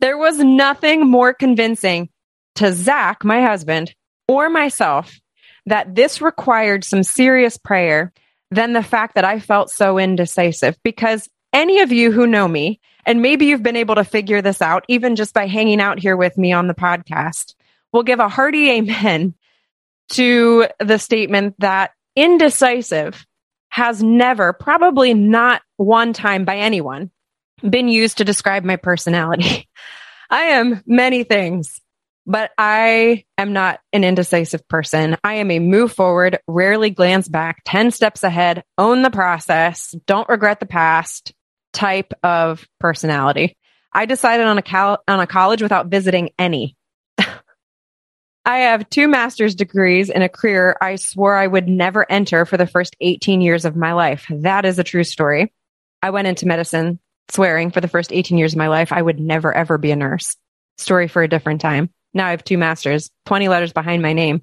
there 0.01 0.19
was 0.19 0.39
nothing 0.39 1.07
more 1.07 1.33
convincing 1.33 2.09
to 2.57 2.73
Zach, 2.73 3.25
my 3.25 3.43
husband, 3.43 3.95
or 4.29 4.49
myself 4.49 5.21
that 5.67 5.95
this 5.95 6.21
required 6.21 6.85
some 6.85 7.03
serious 7.03 7.57
prayer 7.57 8.13
than 8.51 8.73
the 8.73 8.83
fact 8.83 9.15
that 9.15 9.25
I 9.25 9.41
felt 9.41 9.71
so 9.71 9.99
indecisive. 9.99 10.77
Because 10.83 11.29
any 11.53 11.81
of 11.81 11.93
you 11.93 12.13
who 12.13 12.27
know 12.27 12.47
me, 12.47 12.81
and 13.07 13.23
maybe 13.23 13.47
you've 13.47 13.63
been 13.63 13.77
able 13.77 13.97
to 13.97 14.05
figure 14.05 14.43
this 14.43 14.63
out 14.63 14.85
even 14.89 15.17
just 15.17 15.35
by 15.35 15.47
hanging 15.47 15.81
out 15.81 15.99
here 15.99 16.17
with 16.17 16.37
me 16.39 16.53
on 16.53 16.69
the 16.69 16.75
podcast, 16.75 17.55
will 17.93 18.03
give 18.03 18.21
a 18.21 18.29
hearty 18.29 18.71
amen 18.71 19.35
to 20.11 20.67
the 20.81 20.99
statement 20.99 21.55
that 21.59 21.93
indecisive 22.17 23.27
has 23.69 24.03
never, 24.03 24.53
probably 24.53 25.15
not 25.15 25.63
one 25.77 26.13
time 26.13 26.45
by 26.45 26.59
anyone, 26.59 27.11
been 27.69 27.89
used 27.89 28.19
to 28.19 28.25
describe 28.25 28.65
my 28.65 28.77
personality. 28.77 29.69
I 30.31 30.43
am 30.43 30.83
many 30.87 31.25
things, 31.25 31.81
but 32.27 32.51
I 32.57 33.25
am 33.37 33.53
not 33.53 33.81
an 33.93 34.05
indecisive 34.05 34.67
person. 34.69 35.17
I 35.23 35.35
am 35.35 35.51
a 35.51 35.59
move 35.59 35.93
forward, 35.93 36.39
rarely 36.47 36.91
glance 36.91 37.29
back, 37.29 37.63
10 37.65 37.91
steps 37.91 38.23
ahead, 38.23 38.65
own 38.79 39.03
the 39.03 39.11
process, 39.11 39.95
don't 40.07 40.29
regret 40.29 40.61
the 40.61 40.67
past 40.67 41.33
type 41.73 42.13
of 42.23 42.67
personality. 42.81 43.57
I 43.93 44.07
decided 44.07 44.47
on 44.47 44.59
a 44.59 44.63
cal- 44.63 45.03
on 45.07 45.21
a 45.21 45.27
college 45.27 45.63
without 45.63 45.87
visiting 45.87 46.31
any. 46.39 46.77
I 48.45 48.59
have 48.59 48.91
two 48.91 49.09
master's 49.09 49.55
degrees 49.55 50.11
in 50.11 50.23
a 50.23 50.29
career 50.29 50.77
I 50.81 50.97
swore 50.97 51.37
I 51.37 51.47
would 51.47 51.69
never 51.69 52.11
enter 52.11 52.45
for 52.45 52.57
the 52.57 52.67
first 52.67 52.97
18 53.01 53.41
years 53.41 53.65
of 53.65 53.77
my 53.77 53.93
life. 53.93 54.27
That 54.31 54.65
is 54.65 54.79
a 54.79 54.85
true 54.85 55.05
story. 55.05 55.53
I 56.03 56.11
went 56.11 56.27
into 56.27 56.47
medicine 56.47 56.99
swearing 57.31 57.71
for 57.71 57.81
the 57.81 57.89
first 57.89 58.13
18 58.13 58.39
years 58.39 58.53
of 58.53 58.59
my 58.59 58.69
life 58.69 58.93
I 58.93 59.03
would 59.03 59.19
never 59.19 59.55
ever 59.55 59.79
be 59.79 59.91
a 59.91 59.97
nurse. 59.97 60.37
Story 60.79 61.09
for 61.09 61.23
a 61.23 61.29
different 61.29 61.61
time. 61.61 61.91
Now 62.13 62.27
I 62.27 62.31
have 62.31 62.45
two 62.45 62.59
masters, 62.59 63.11
20 63.27 63.49
letters 63.49 63.73
behind 63.73 64.03
my 64.03 64.13
name. 64.13 64.43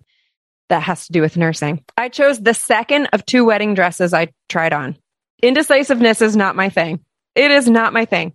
That 0.69 0.83
has 0.83 1.07
to 1.07 1.11
do 1.11 1.21
with 1.21 1.35
nursing. 1.35 1.83
I 1.97 2.07
chose 2.07 2.39
the 2.39 2.53
second 2.53 3.09
of 3.11 3.25
two 3.25 3.43
wedding 3.43 3.73
dresses 3.73 4.13
I 4.13 4.29
tried 4.47 4.71
on. 4.71 4.97
Indecisiveness 5.43 6.21
is 6.21 6.38
not 6.38 6.55
my 6.55 6.69
thing. 6.69 7.01
It 7.35 7.51
is 7.51 7.69
not 7.69 7.91
my 7.91 8.05
thing. 8.05 8.33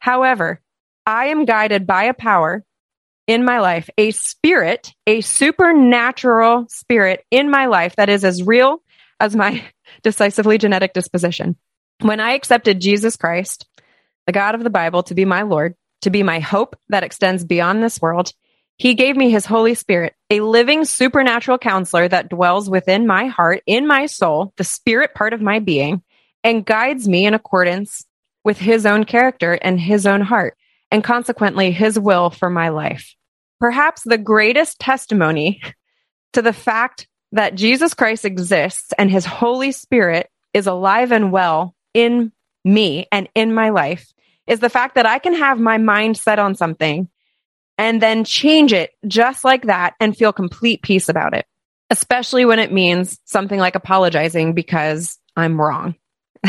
However, 0.00 0.60
I 1.06 1.26
am 1.26 1.44
guided 1.44 1.86
by 1.86 2.04
a 2.04 2.14
power 2.14 2.64
in 3.28 3.44
my 3.44 3.60
life, 3.60 3.88
a 3.96 4.10
spirit, 4.10 4.92
a 5.06 5.20
supernatural 5.20 6.66
spirit 6.68 7.24
in 7.30 7.50
my 7.50 7.66
life 7.66 7.94
that 7.96 8.08
is 8.08 8.24
as 8.24 8.42
real 8.42 8.82
as 9.20 9.36
my 9.36 9.62
decisively 10.02 10.58
genetic 10.58 10.94
disposition. 10.94 11.56
When 12.00 12.20
I 12.20 12.32
accepted 12.32 12.80
Jesus 12.80 13.16
Christ, 13.16 13.67
the 14.28 14.32
God 14.32 14.54
of 14.54 14.62
the 14.62 14.68
Bible, 14.68 15.02
to 15.04 15.14
be 15.14 15.24
my 15.24 15.40
Lord, 15.40 15.74
to 16.02 16.10
be 16.10 16.22
my 16.22 16.38
hope 16.38 16.76
that 16.90 17.02
extends 17.02 17.46
beyond 17.46 17.82
this 17.82 17.98
world, 17.98 18.30
he 18.76 18.92
gave 18.92 19.16
me 19.16 19.30
his 19.30 19.46
Holy 19.46 19.72
Spirit, 19.72 20.14
a 20.28 20.40
living 20.40 20.84
supernatural 20.84 21.56
counselor 21.56 22.06
that 22.06 22.28
dwells 22.28 22.68
within 22.68 23.06
my 23.06 23.28
heart, 23.28 23.62
in 23.64 23.86
my 23.86 24.04
soul, 24.04 24.52
the 24.58 24.64
spirit 24.64 25.14
part 25.14 25.32
of 25.32 25.40
my 25.40 25.60
being, 25.60 26.02
and 26.44 26.66
guides 26.66 27.08
me 27.08 27.24
in 27.24 27.32
accordance 27.32 28.04
with 28.44 28.58
his 28.58 28.84
own 28.84 29.04
character 29.04 29.54
and 29.54 29.80
his 29.80 30.06
own 30.06 30.20
heart, 30.20 30.58
and 30.90 31.02
consequently 31.02 31.70
his 31.70 31.98
will 31.98 32.28
for 32.28 32.50
my 32.50 32.68
life. 32.68 33.16
Perhaps 33.60 34.02
the 34.02 34.18
greatest 34.18 34.78
testimony 34.78 35.62
to 36.34 36.42
the 36.42 36.52
fact 36.52 37.08
that 37.32 37.54
Jesus 37.54 37.94
Christ 37.94 38.26
exists 38.26 38.92
and 38.98 39.10
his 39.10 39.24
Holy 39.24 39.72
Spirit 39.72 40.28
is 40.52 40.66
alive 40.66 41.12
and 41.12 41.32
well 41.32 41.74
in 41.94 42.30
me 42.64 43.06
and 43.12 43.28
in 43.34 43.54
my 43.54 43.70
life 43.70 44.12
is 44.46 44.60
the 44.60 44.70
fact 44.70 44.94
that 44.94 45.06
I 45.06 45.18
can 45.18 45.34
have 45.34 45.58
my 45.58 45.78
mind 45.78 46.16
set 46.16 46.38
on 46.38 46.54
something 46.54 47.08
and 47.76 48.02
then 48.02 48.24
change 48.24 48.72
it 48.72 48.90
just 49.06 49.44
like 49.44 49.66
that 49.66 49.94
and 50.00 50.16
feel 50.16 50.32
complete 50.32 50.82
peace 50.82 51.08
about 51.08 51.34
it, 51.34 51.46
especially 51.90 52.44
when 52.44 52.58
it 52.58 52.72
means 52.72 53.18
something 53.24 53.58
like 53.58 53.76
apologizing 53.76 54.54
because 54.54 55.18
I'm 55.36 55.60
wrong. 55.60 55.94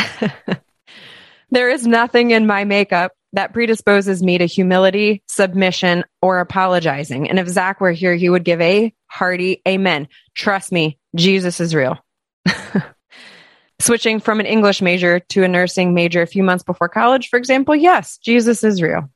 there 1.52 1.70
is 1.70 1.86
nothing 1.86 2.32
in 2.32 2.48
my 2.48 2.64
makeup 2.64 3.12
that 3.34 3.54
predisposes 3.54 4.24
me 4.24 4.40
to 4.40 4.46
humility, 4.46 5.22
submission, 5.28 6.04
or 6.22 6.40
apologizing. 6.40 7.30
And 7.30 7.38
if 7.38 7.48
Zach 7.48 7.80
were 7.80 7.92
here, 7.92 8.16
he 8.16 8.30
would 8.30 8.44
give 8.44 8.60
a 8.60 8.92
hearty 9.06 9.62
amen. 9.68 10.08
Trust 10.34 10.72
me, 10.72 10.98
Jesus 11.16 11.60
is 11.60 11.76
real. 11.76 11.98
Switching 13.82 14.20
from 14.20 14.40
an 14.40 14.46
English 14.46 14.82
major 14.82 15.20
to 15.20 15.44
a 15.44 15.48
nursing 15.48 15.94
major 15.94 16.22
a 16.22 16.28
few 16.28 16.44
months 16.44 16.64
before 16.64 16.90
college, 16.90 17.30
for 17.30 17.38
example, 17.38 17.76
yes, 17.76 18.18
Jesus 18.18 18.64
is 18.64 18.82
real. 18.82 19.10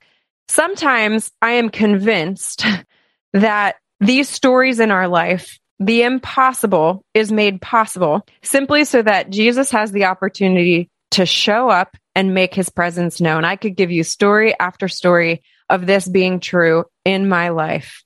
Sometimes 0.47 1.31
I 1.41 1.53
am 1.53 1.69
convinced 1.69 2.65
that 3.33 3.75
these 3.99 4.29
stories 4.29 4.79
in 4.79 4.91
our 4.91 5.07
life, 5.07 5.59
the 5.79 6.03
impossible 6.03 7.03
is 7.13 7.31
made 7.31 7.61
possible 7.61 8.25
simply 8.41 8.85
so 8.85 9.01
that 9.01 9.29
Jesus 9.29 9.71
has 9.71 9.91
the 9.91 10.05
opportunity 10.05 10.89
to 11.11 11.25
show 11.25 11.69
up 11.69 11.95
and 12.15 12.33
make 12.33 12.53
his 12.53 12.69
presence 12.69 13.21
known. 13.21 13.45
I 13.45 13.55
could 13.55 13.75
give 13.75 13.91
you 13.91 14.03
story 14.03 14.57
after 14.59 14.87
story 14.87 15.43
of 15.69 15.85
this 15.85 16.07
being 16.07 16.39
true 16.39 16.85
in 17.05 17.27
my 17.27 17.49
life. 17.49 18.03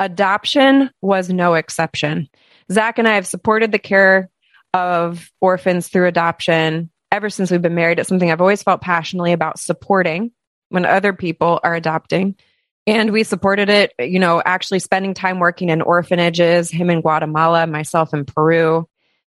Adoption 0.00 0.90
was 1.00 1.30
no 1.30 1.54
exception. 1.54 2.28
Zach 2.70 2.98
and 2.98 3.06
I 3.06 3.14
have 3.14 3.26
supported 3.26 3.70
the 3.70 3.78
care 3.78 4.30
of 4.74 5.30
orphans 5.40 5.88
through 5.88 6.08
adoption 6.08 6.90
ever 7.12 7.30
since 7.30 7.50
we've 7.50 7.62
been 7.62 7.76
married. 7.76 8.00
It's 8.00 8.08
something 8.08 8.30
I've 8.30 8.40
always 8.40 8.62
felt 8.62 8.80
passionately 8.80 9.32
about 9.32 9.60
supporting 9.60 10.32
when 10.68 10.84
other 10.84 11.12
people 11.12 11.60
are 11.62 11.76
adopting. 11.76 12.34
And 12.86 13.12
we 13.12 13.22
supported 13.22 13.70
it, 13.70 13.92
you 13.98 14.18
know, 14.18 14.42
actually 14.44 14.80
spending 14.80 15.14
time 15.14 15.38
working 15.38 15.70
in 15.70 15.80
orphanages, 15.80 16.70
him 16.70 16.90
in 16.90 17.00
Guatemala, 17.00 17.66
myself 17.66 18.12
in 18.12 18.24
Peru. 18.24 18.86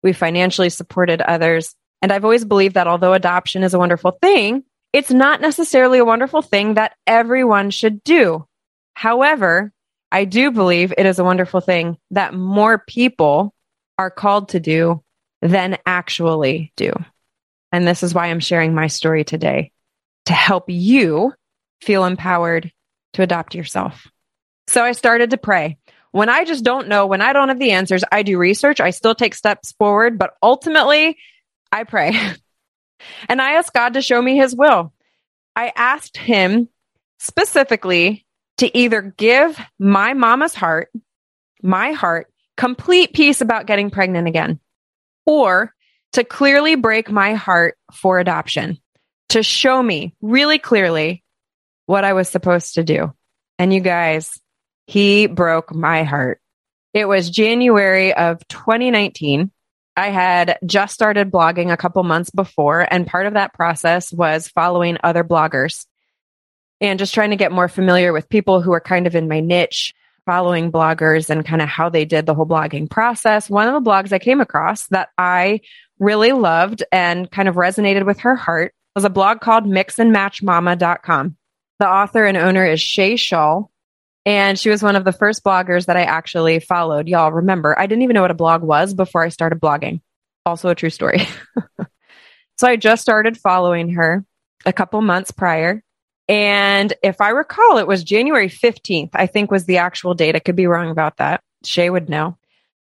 We 0.02 0.12
financially 0.12 0.70
supported 0.70 1.22
others. 1.22 1.74
And 2.02 2.12
I've 2.12 2.24
always 2.24 2.44
believed 2.44 2.74
that 2.74 2.86
although 2.86 3.14
adoption 3.14 3.64
is 3.64 3.74
a 3.74 3.78
wonderful 3.78 4.18
thing, 4.22 4.62
it's 4.92 5.10
not 5.10 5.40
necessarily 5.40 5.98
a 5.98 6.04
wonderful 6.04 6.42
thing 6.42 6.74
that 6.74 6.96
everyone 7.06 7.70
should 7.70 8.04
do. 8.04 8.46
However, 8.94 9.72
I 10.12 10.26
do 10.26 10.50
believe 10.50 10.92
it 10.96 11.06
is 11.06 11.18
a 11.18 11.24
wonderful 11.24 11.60
thing 11.60 11.96
that 12.10 12.34
more 12.34 12.78
people 12.78 13.54
are 13.98 14.10
called 14.10 14.50
to 14.50 14.60
do 14.60 15.02
than 15.42 15.78
actually 15.86 16.72
do. 16.76 16.92
And 17.72 17.86
this 17.86 18.02
is 18.02 18.14
why 18.14 18.26
I'm 18.26 18.40
sharing 18.40 18.74
my 18.74 18.88
story 18.88 19.24
today 19.24 19.72
to 20.26 20.32
help 20.32 20.64
you 20.68 21.32
feel 21.80 22.04
empowered 22.04 22.72
to 23.14 23.22
adopt 23.22 23.54
yourself. 23.54 24.06
So 24.68 24.82
I 24.82 24.92
started 24.92 25.30
to 25.30 25.36
pray. 25.36 25.78
When 26.12 26.28
I 26.28 26.44
just 26.44 26.64
don't 26.64 26.88
know, 26.88 27.06
when 27.06 27.20
I 27.20 27.32
don't 27.32 27.48
have 27.48 27.58
the 27.58 27.70
answers, 27.72 28.04
I 28.10 28.22
do 28.22 28.38
research. 28.38 28.80
I 28.80 28.90
still 28.90 29.14
take 29.14 29.34
steps 29.34 29.72
forward, 29.72 30.18
but 30.18 30.34
ultimately 30.42 31.16
I 31.72 31.84
pray 31.84 32.12
and 33.28 33.40
I 33.40 33.52
ask 33.52 33.72
God 33.72 33.94
to 33.94 34.02
show 34.02 34.20
me 34.20 34.36
his 34.36 34.54
will. 34.54 34.92
I 35.54 35.72
asked 35.74 36.16
him 36.16 36.68
specifically 37.18 38.26
to 38.58 38.76
either 38.76 39.02
give 39.02 39.58
my 39.78 40.14
mama's 40.14 40.54
heart, 40.54 40.90
my 41.62 41.92
heart, 41.92 42.32
complete 42.56 43.12
peace 43.12 43.40
about 43.40 43.66
getting 43.66 43.90
pregnant 43.90 44.28
again, 44.28 44.60
or 45.26 45.74
to 46.12 46.24
clearly 46.24 46.74
break 46.74 47.10
my 47.10 47.34
heart 47.34 47.76
for 47.92 48.18
adoption, 48.18 48.78
to 49.30 49.42
show 49.42 49.82
me 49.82 50.14
really 50.20 50.58
clearly 50.58 51.22
what 51.86 52.04
I 52.04 52.12
was 52.12 52.28
supposed 52.28 52.74
to 52.74 52.84
do. 52.84 53.12
And 53.58 53.72
you 53.72 53.80
guys, 53.80 54.40
he 54.86 55.26
broke 55.26 55.74
my 55.74 56.02
heart. 56.02 56.40
It 56.92 57.06
was 57.06 57.30
January 57.30 58.12
of 58.12 58.46
2019. 58.48 59.50
I 59.96 60.10
had 60.10 60.58
just 60.64 60.94
started 60.94 61.30
blogging 61.30 61.72
a 61.72 61.76
couple 61.76 62.02
months 62.02 62.30
before, 62.30 62.86
and 62.90 63.06
part 63.06 63.26
of 63.26 63.34
that 63.34 63.54
process 63.54 64.12
was 64.12 64.48
following 64.48 64.98
other 65.02 65.22
bloggers 65.22 65.86
and 66.80 66.98
just 66.98 67.12
trying 67.14 67.30
to 67.30 67.36
get 67.36 67.52
more 67.52 67.68
familiar 67.68 68.12
with 68.12 68.28
people 68.28 68.62
who 68.62 68.72
are 68.72 68.80
kind 68.80 69.06
of 69.06 69.14
in 69.14 69.28
my 69.28 69.40
niche, 69.40 69.94
following 70.30 70.70
bloggers 70.70 71.28
and 71.28 71.44
kind 71.44 71.60
of 71.60 71.68
how 71.68 71.88
they 71.88 72.04
did 72.04 72.24
the 72.24 72.34
whole 72.36 72.46
blogging 72.46 72.88
process. 72.88 73.50
One 73.50 73.66
of 73.66 73.74
the 73.74 73.90
blogs 73.90 74.12
I 74.12 74.20
came 74.20 74.40
across 74.40 74.86
that 74.90 75.08
I 75.18 75.60
really 75.98 76.30
loved 76.30 76.84
and 76.92 77.28
kind 77.28 77.48
of 77.48 77.56
resonated 77.56 78.06
with 78.06 78.20
her 78.20 78.36
heart 78.36 78.72
was 78.94 79.04
a 79.04 79.10
blog 79.10 79.40
called 79.40 79.64
mixandmatchmama.com. 79.64 81.36
The 81.80 81.88
author 81.88 82.24
and 82.26 82.36
owner 82.36 82.64
is 82.64 82.80
Shay 82.80 83.16
Shull, 83.16 83.72
and 84.24 84.56
she 84.56 84.70
was 84.70 84.84
one 84.84 84.94
of 84.94 85.04
the 85.04 85.10
first 85.10 85.42
bloggers 85.42 85.86
that 85.86 85.96
I 85.96 86.02
actually 86.02 86.60
followed. 86.60 87.08
Y'all 87.08 87.32
remember, 87.32 87.76
I 87.76 87.88
didn't 87.88 88.02
even 88.02 88.14
know 88.14 88.22
what 88.22 88.30
a 88.30 88.34
blog 88.34 88.62
was 88.62 88.94
before 88.94 89.24
I 89.24 89.30
started 89.30 89.58
blogging. 89.58 90.00
Also 90.46 90.68
a 90.68 90.76
true 90.76 90.90
story. 90.90 91.26
so 92.56 92.68
I 92.68 92.76
just 92.76 93.02
started 93.02 93.36
following 93.36 93.94
her 93.94 94.24
a 94.64 94.72
couple 94.72 95.00
months 95.00 95.32
prior. 95.32 95.82
And 96.30 96.94
if 97.02 97.20
I 97.20 97.30
recall, 97.30 97.78
it 97.78 97.88
was 97.88 98.04
January 98.04 98.48
15th, 98.48 99.10
I 99.14 99.26
think 99.26 99.50
was 99.50 99.64
the 99.64 99.78
actual 99.78 100.14
date. 100.14 100.36
I 100.36 100.38
could 100.38 100.54
be 100.54 100.68
wrong 100.68 100.88
about 100.88 101.16
that. 101.16 101.42
Shay 101.64 101.90
would 101.90 102.08
know. 102.08 102.38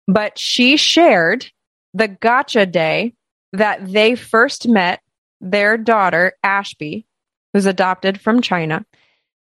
But 0.09 0.39
she 0.39 0.77
shared 0.77 1.47
the 1.95 2.09
gotcha 2.09 2.67
day 2.67 3.15
that 3.53 3.91
they 3.93 4.17
first 4.17 4.67
met 4.67 5.01
their 5.41 5.79
daughter, 5.79 6.33
Ashby, 6.43 7.07
who's 7.53 7.67
adopted 7.67 8.21
from 8.21 8.43
China 8.43 8.85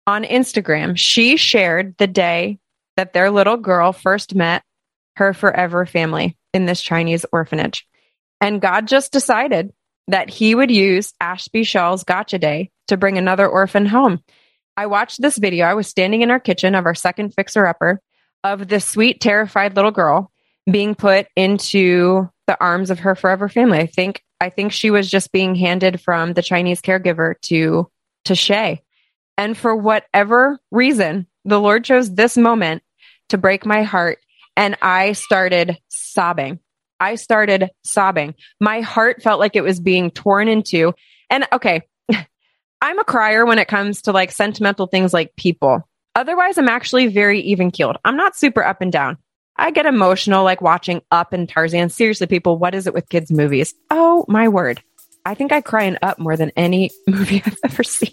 on 0.08 0.24
Instagram, 0.24 0.96
she 0.96 1.36
shared 1.36 1.94
the 1.98 2.06
day 2.06 2.58
that 2.96 3.12
their 3.12 3.30
little 3.30 3.58
girl 3.58 3.92
first 3.92 4.34
met 4.34 4.62
her 5.16 5.34
forever 5.34 5.84
family 5.84 6.36
in 6.54 6.64
this 6.64 6.80
Chinese 6.80 7.26
orphanage. 7.30 7.86
And 8.40 8.62
God 8.62 8.88
just 8.88 9.12
decided 9.12 9.70
that 10.08 10.30
he 10.30 10.54
would 10.54 10.70
use 10.70 11.12
Ashby 11.20 11.64
Shull's 11.64 12.02
Gotcha 12.02 12.38
Day 12.38 12.70
to 12.88 12.96
bring 12.96 13.18
another 13.18 13.46
orphan 13.46 13.86
home. 13.86 14.20
I 14.76 14.86
watched 14.86 15.20
this 15.20 15.38
video. 15.38 15.66
I 15.66 15.74
was 15.74 15.86
standing 15.86 16.22
in 16.22 16.30
our 16.30 16.40
kitchen 16.40 16.74
of 16.74 16.86
our 16.86 16.94
second 16.94 17.34
fixer 17.34 17.66
upper 17.66 18.00
of 18.42 18.68
this 18.68 18.84
sweet, 18.84 19.20
terrified 19.20 19.76
little 19.76 19.90
girl 19.90 20.32
being 20.70 20.94
put 20.94 21.26
into 21.36 22.28
the 22.46 22.56
arms 22.60 22.90
of 22.90 23.00
her 23.00 23.14
forever 23.14 23.48
family. 23.48 23.78
I 23.78 23.86
think 23.86 24.22
I 24.40 24.50
think 24.50 24.72
she 24.72 24.90
was 24.90 25.10
just 25.10 25.32
being 25.32 25.54
handed 25.54 26.00
from 26.00 26.32
the 26.32 26.42
Chinese 26.42 26.80
caregiver 26.80 27.34
to 27.42 27.90
to 28.24 28.34
Shay. 28.34 28.82
And 29.36 29.56
for 29.56 29.74
whatever 29.74 30.58
reason, 30.70 31.26
the 31.44 31.60
Lord 31.60 31.84
chose 31.84 32.12
this 32.12 32.36
moment 32.36 32.82
to 33.28 33.38
break 33.38 33.66
my 33.66 33.82
heart 33.82 34.18
and 34.56 34.76
I 34.82 35.12
started 35.12 35.78
sobbing. 35.88 36.60
I 37.00 37.14
started 37.14 37.70
sobbing. 37.84 38.34
My 38.60 38.80
heart 38.80 39.22
felt 39.22 39.40
like 39.40 39.56
it 39.56 39.62
was 39.64 39.80
being 39.80 40.10
torn 40.10 40.48
into. 40.48 40.94
And 41.30 41.46
okay, 41.52 41.82
I'm 42.80 42.98
a 42.98 43.04
crier 43.04 43.44
when 43.46 43.58
it 43.58 43.68
comes 43.68 44.02
to 44.02 44.12
like 44.12 44.32
sentimental 44.32 44.86
things 44.86 45.12
like 45.12 45.36
people. 45.36 45.88
Otherwise, 46.14 46.58
I'm 46.58 46.68
actually 46.68 47.06
very 47.06 47.40
even 47.40 47.70
keeled. 47.70 47.96
I'm 48.04 48.16
not 48.16 48.36
super 48.36 48.64
up 48.64 48.80
and 48.80 48.90
down. 48.90 49.18
I 49.56 49.70
get 49.72 49.86
emotional 49.86 50.44
like 50.44 50.60
watching 50.60 51.02
Up 51.10 51.32
and 51.32 51.48
Tarzan. 51.48 51.90
Seriously, 51.90 52.26
people, 52.26 52.58
what 52.58 52.74
is 52.74 52.86
it 52.86 52.94
with 52.94 53.08
kids' 53.08 53.32
movies? 53.32 53.74
Oh 53.90 54.24
my 54.28 54.48
word. 54.48 54.82
I 55.24 55.34
think 55.34 55.52
I 55.52 55.60
cry 55.60 55.84
in 55.84 55.98
Up 56.00 56.18
more 56.18 56.36
than 56.36 56.52
any 56.56 56.90
movie 57.06 57.42
I've 57.44 57.58
ever 57.64 57.82
seen. 57.82 58.12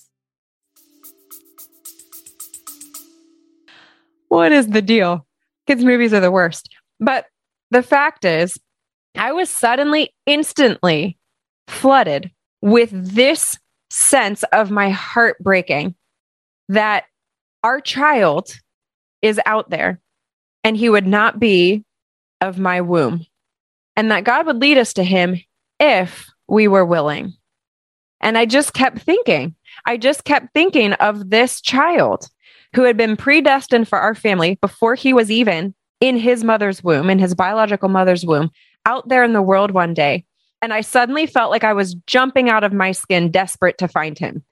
What 4.31 4.53
is 4.53 4.67
the 4.67 4.81
deal? 4.81 5.27
Kids' 5.67 5.83
movies 5.83 6.13
are 6.13 6.21
the 6.21 6.31
worst. 6.31 6.73
But 7.01 7.25
the 7.69 7.83
fact 7.83 8.23
is, 8.23 8.57
I 9.17 9.33
was 9.33 9.49
suddenly, 9.49 10.13
instantly 10.25 11.17
flooded 11.67 12.31
with 12.61 12.91
this 12.93 13.59
sense 13.89 14.43
of 14.53 14.71
my 14.71 14.89
heart 14.89 15.37
breaking 15.39 15.95
that 16.69 17.03
our 17.61 17.81
child 17.81 18.57
is 19.21 19.37
out 19.45 19.69
there 19.69 19.99
and 20.63 20.77
he 20.77 20.89
would 20.89 21.05
not 21.05 21.37
be 21.37 21.83
of 22.39 22.57
my 22.57 22.79
womb, 22.79 23.25
and 23.97 24.11
that 24.11 24.23
God 24.23 24.45
would 24.45 24.61
lead 24.61 24.77
us 24.77 24.93
to 24.93 25.03
him 25.03 25.41
if 25.77 26.29
we 26.47 26.69
were 26.69 26.85
willing. 26.85 27.33
And 28.21 28.37
I 28.37 28.45
just 28.45 28.73
kept 28.73 28.99
thinking, 28.99 29.55
I 29.85 29.97
just 29.97 30.23
kept 30.23 30.53
thinking 30.53 30.93
of 30.93 31.31
this 31.31 31.59
child 31.59 32.29
who 32.75 32.83
had 32.83 32.97
been 32.97 33.17
predestined 33.17 33.87
for 33.87 33.99
our 33.99 34.15
family 34.15 34.57
before 34.61 34.95
he 34.95 35.13
was 35.13 35.29
even 35.29 35.73
in 35.99 36.17
his 36.17 36.43
mother's 36.43 36.83
womb, 36.83 37.09
in 37.09 37.19
his 37.19 37.35
biological 37.35 37.89
mother's 37.89 38.25
womb, 38.25 38.49
out 38.85 39.07
there 39.07 39.23
in 39.23 39.33
the 39.33 39.41
world 39.41 39.71
one 39.71 39.93
day. 39.93 40.25
And 40.61 40.73
I 40.73 40.81
suddenly 40.81 41.25
felt 41.25 41.51
like 41.51 41.63
I 41.63 41.73
was 41.73 41.95
jumping 42.07 42.49
out 42.49 42.63
of 42.63 42.73
my 42.73 42.91
skin, 42.91 43.31
desperate 43.31 43.77
to 43.79 43.87
find 43.87 44.17
him. 44.17 44.43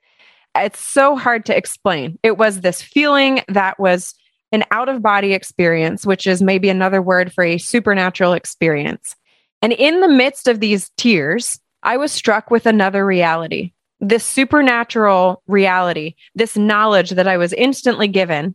It's 0.56 0.80
so 0.80 1.16
hard 1.16 1.46
to 1.46 1.56
explain. 1.56 2.18
It 2.22 2.36
was 2.36 2.60
this 2.60 2.82
feeling 2.82 3.42
that 3.48 3.78
was 3.78 4.14
an 4.52 4.64
out 4.72 4.88
of 4.88 5.02
body 5.02 5.32
experience, 5.32 6.04
which 6.04 6.26
is 6.26 6.42
maybe 6.42 6.68
another 6.68 7.00
word 7.00 7.32
for 7.32 7.44
a 7.44 7.58
supernatural 7.58 8.32
experience. 8.32 9.14
And 9.62 9.72
in 9.72 10.00
the 10.00 10.08
midst 10.08 10.48
of 10.48 10.58
these 10.58 10.90
tears, 10.96 11.60
I 11.82 11.96
was 11.96 12.10
struck 12.10 12.50
with 12.50 12.66
another 12.66 13.06
reality 13.06 13.72
this 14.00 14.24
supernatural 14.24 15.42
reality, 15.46 16.14
this 16.34 16.56
knowledge 16.56 17.10
that 17.10 17.28
I 17.28 17.36
was 17.36 17.52
instantly 17.52 18.08
given 18.08 18.54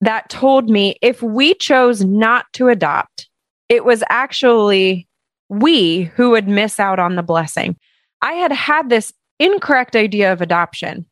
that 0.00 0.28
told 0.28 0.68
me 0.68 0.96
if 1.00 1.22
we 1.22 1.54
chose 1.54 2.04
not 2.04 2.46
to 2.54 2.68
adopt, 2.68 3.28
it 3.68 3.84
was 3.84 4.02
actually 4.08 5.06
we 5.48 6.02
who 6.16 6.30
would 6.30 6.48
miss 6.48 6.80
out 6.80 6.98
on 6.98 7.14
the 7.14 7.22
blessing. 7.22 7.76
I 8.20 8.32
had 8.32 8.52
had 8.52 8.88
this 8.88 9.12
incorrect 9.38 9.94
idea 9.94 10.32
of 10.32 10.40
adoption 10.40 11.06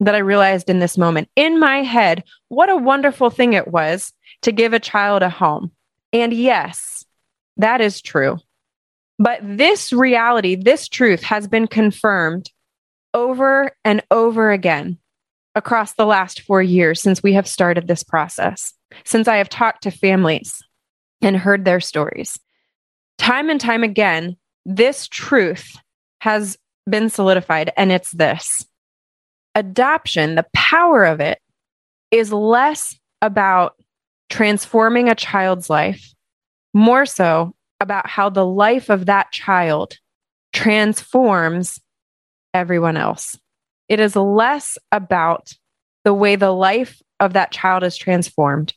that 0.00 0.14
I 0.14 0.18
realized 0.18 0.68
in 0.68 0.80
this 0.80 0.98
moment 0.98 1.28
in 1.36 1.58
my 1.58 1.82
head 1.82 2.24
what 2.48 2.68
a 2.68 2.76
wonderful 2.76 3.30
thing 3.30 3.54
it 3.54 3.68
was 3.68 4.12
to 4.42 4.52
give 4.52 4.72
a 4.72 4.80
child 4.80 5.22
a 5.22 5.30
home. 5.30 5.70
And 6.12 6.32
yes, 6.32 7.04
that 7.56 7.80
is 7.80 8.02
true. 8.02 8.38
But 9.18 9.40
this 9.42 9.92
reality, 9.92 10.56
this 10.56 10.88
truth 10.88 11.22
has 11.22 11.46
been 11.46 11.66
confirmed 11.66 12.50
over 13.14 13.70
and 13.84 14.02
over 14.10 14.50
again 14.50 14.98
across 15.54 15.94
the 15.94 16.04
last 16.04 16.40
four 16.40 16.60
years 16.60 17.00
since 17.00 17.22
we 17.22 17.32
have 17.32 17.48
started 17.48 17.86
this 17.86 18.02
process, 18.02 18.74
since 19.04 19.28
I 19.28 19.36
have 19.36 19.48
talked 19.48 19.84
to 19.84 19.90
families 19.90 20.60
and 21.22 21.36
heard 21.36 21.64
their 21.64 21.80
stories. 21.80 22.38
Time 23.16 23.48
and 23.48 23.60
time 23.60 23.84
again, 23.84 24.36
this 24.66 25.06
truth 25.08 25.76
has 26.20 26.58
been 26.90 27.08
solidified, 27.08 27.72
and 27.76 27.92
it's 27.92 28.10
this 28.10 28.66
adoption, 29.54 30.34
the 30.34 30.46
power 30.52 31.04
of 31.04 31.20
it 31.20 31.38
is 32.10 32.32
less 32.32 32.98
about 33.22 33.74
transforming 34.28 35.08
a 35.08 35.14
child's 35.14 35.70
life, 35.70 36.12
more 36.72 37.06
so 37.06 37.54
about 37.80 38.08
how 38.08 38.28
the 38.28 38.44
life 38.44 38.90
of 38.90 39.06
that 39.06 39.30
child 39.32 39.98
transforms 40.52 41.80
everyone 42.54 42.96
else. 42.96 43.38
It 43.88 44.00
is 44.00 44.16
less 44.16 44.78
about 44.92 45.52
the 46.04 46.14
way 46.14 46.36
the 46.36 46.52
life 46.52 47.02
of 47.20 47.34
that 47.34 47.50
child 47.50 47.82
is 47.82 47.96
transformed, 47.96 48.72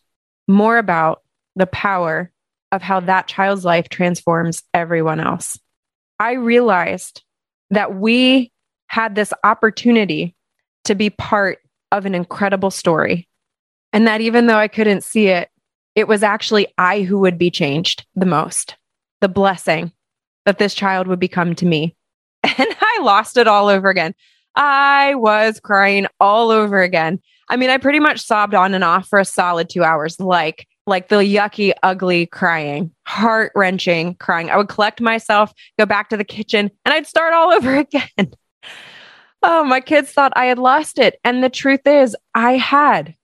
more 0.47 0.77
about 0.77 1.21
the 1.55 1.67
power 1.67 2.31
of 2.71 2.81
how 2.81 2.99
that 3.01 3.27
child's 3.27 3.63
life 3.63 3.87
transforms 3.89 4.63
everyone 4.73 5.19
else. 5.19 5.57
I 6.19 6.33
realized 6.33 7.23
that 7.69 7.95
we 7.95 8.51
had 8.87 9.15
this 9.15 9.33
opportunity 9.43 10.35
to 10.85 10.95
be 10.95 11.09
part 11.09 11.59
of 11.91 12.05
an 12.05 12.15
incredible 12.15 12.71
story. 12.71 13.27
And 13.93 14.07
that 14.07 14.21
even 14.21 14.47
though 14.47 14.57
I 14.57 14.67
couldn't 14.67 15.03
see 15.03 15.27
it, 15.27 15.49
it 15.95 16.07
was 16.07 16.23
actually 16.23 16.67
I 16.77 17.01
who 17.01 17.19
would 17.19 17.37
be 17.37 17.49
changed 17.49 18.05
the 18.15 18.25
most. 18.25 18.75
The 19.21 19.29
blessing 19.29 19.91
that 20.45 20.59
this 20.59 20.73
child 20.73 21.07
would 21.07 21.19
become 21.19 21.55
to 21.55 21.65
me. 21.65 21.95
And 22.57 22.75
I 22.97 23.03
lost 23.03 23.37
it 23.37 23.47
all 23.47 23.67
over 23.67 23.89
again. 23.89 24.13
I 24.55 25.15
was 25.15 25.59
crying 25.59 26.07
all 26.19 26.49
over 26.49 26.81
again. 26.81 27.19
I 27.49 27.57
mean, 27.57 27.69
I 27.69 27.77
pretty 27.77 27.99
much 27.99 28.19
sobbed 28.21 28.55
on 28.55 28.73
and 28.73 28.83
off 28.83 29.07
for 29.07 29.19
a 29.19 29.25
solid 29.25 29.69
two 29.69 29.83
hours, 29.83 30.19
like 30.19 30.67
like 30.87 31.09
the 31.09 31.17
yucky, 31.17 31.73
ugly 31.83 32.25
crying, 32.27 32.91
heart 33.05 33.51
wrenching 33.55 34.15
crying. 34.15 34.49
I 34.49 34.57
would 34.57 34.69
collect 34.69 35.01
myself, 35.01 35.53
go 35.77 35.85
back 35.85 36.09
to 36.09 36.17
the 36.17 36.23
kitchen, 36.23 36.71
and 36.85 36.93
I'd 36.93 37.05
start 37.05 37.33
all 37.33 37.51
over 37.53 37.75
again. 37.75 38.33
oh, 39.43 39.63
my 39.63 39.81
kids 39.81 40.11
thought 40.11 40.33
I 40.35 40.45
had 40.45 40.57
lost 40.57 40.97
it. 40.97 41.19
And 41.23 41.43
the 41.43 41.49
truth 41.49 41.85
is, 41.85 42.15
I 42.33 42.53
had. 42.53 43.15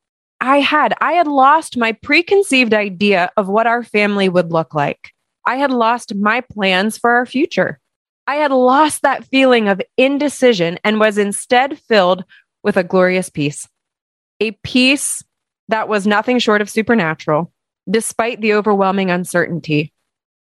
I 0.41 0.59
had. 0.59 0.93
I 0.99 1.13
had 1.13 1.27
lost 1.27 1.77
my 1.77 1.93
preconceived 1.93 2.73
idea 2.73 3.31
of 3.37 3.47
what 3.47 3.65
our 3.65 3.81
family 3.81 4.27
would 4.27 4.51
look 4.51 4.75
like. 4.75 5.11
I 5.45 5.55
had 5.55 5.71
lost 5.71 6.15
my 6.15 6.41
plans 6.41 6.97
for 6.97 7.11
our 7.11 7.25
future. 7.25 7.79
I 8.25 8.35
had 8.35 8.51
lost 8.51 9.01
that 9.01 9.25
feeling 9.25 9.67
of 9.67 9.81
indecision 9.97 10.79
and 10.83 10.99
was 10.99 11.17
instead 11.17 11.77
filled 11.77 12.23
with 12.63 12.77
a 12.77 12.83
glorious 12.83 13.29
peace. 13.29 13.67
A 14.39 14.51
peace 14.63 15.23
that 15.67 15.89
was 15.89 16.07
nothing 16.07 16.39
short 16.39 16.61
of 16.61 16.69
supernatural, 16.69 17.51
despite 17.89 18.41
the 18.41 18.53
overwhelming 18.53 19.11
uncertainty. 19.11 19.93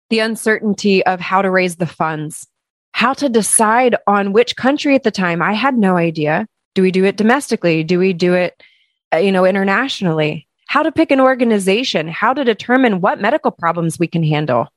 The 0.10 0.20
uncertainty 0.20 1.06
of 1.06 1.20
how 1.20 1.42
to 1.42 1.50
raise 1.50 1.78
the 1.78 1.88
funds, 1.88 2.48
how 2.92 3.14
to 3.14 3.30
decide 3.30 3.96
on 4.08 4.34
which 4.34 4.56
country 4.56 4.94
at 4.94 5.04
the 5.04 5.12
time. 5.12 5.42
I 5.42 5.54
had 5.54 5.78
no 5.78 5.98
idea. 5.98 6.48
Do 6.76 6.82
we 6.82 6.92
do 6.92 7.06
it 7.06 7.18
domestically? 7.18 7.84
Do 7.84 7.98
we 7.98 8.14
do 8.14 8.34
it, 8.34 8.62
uh, 9.14 9.18
you 9.18 9.32
know, 9.32 9.46
internationally? 9.46 10.48
How 10.68 10.84
to 10.84 10.92
pick 10.92 11.12
an 11.12 11.20
organization, 11.20 12.08
how 12.08 12.34
to 12.34 12.44
determine 12.44 13.02
what 13.02 13.20
medical 13.20 13.52
problems 13.52 13.98
we 13.98 14.08
can 14.08 14.24
handle. 14.24 14.68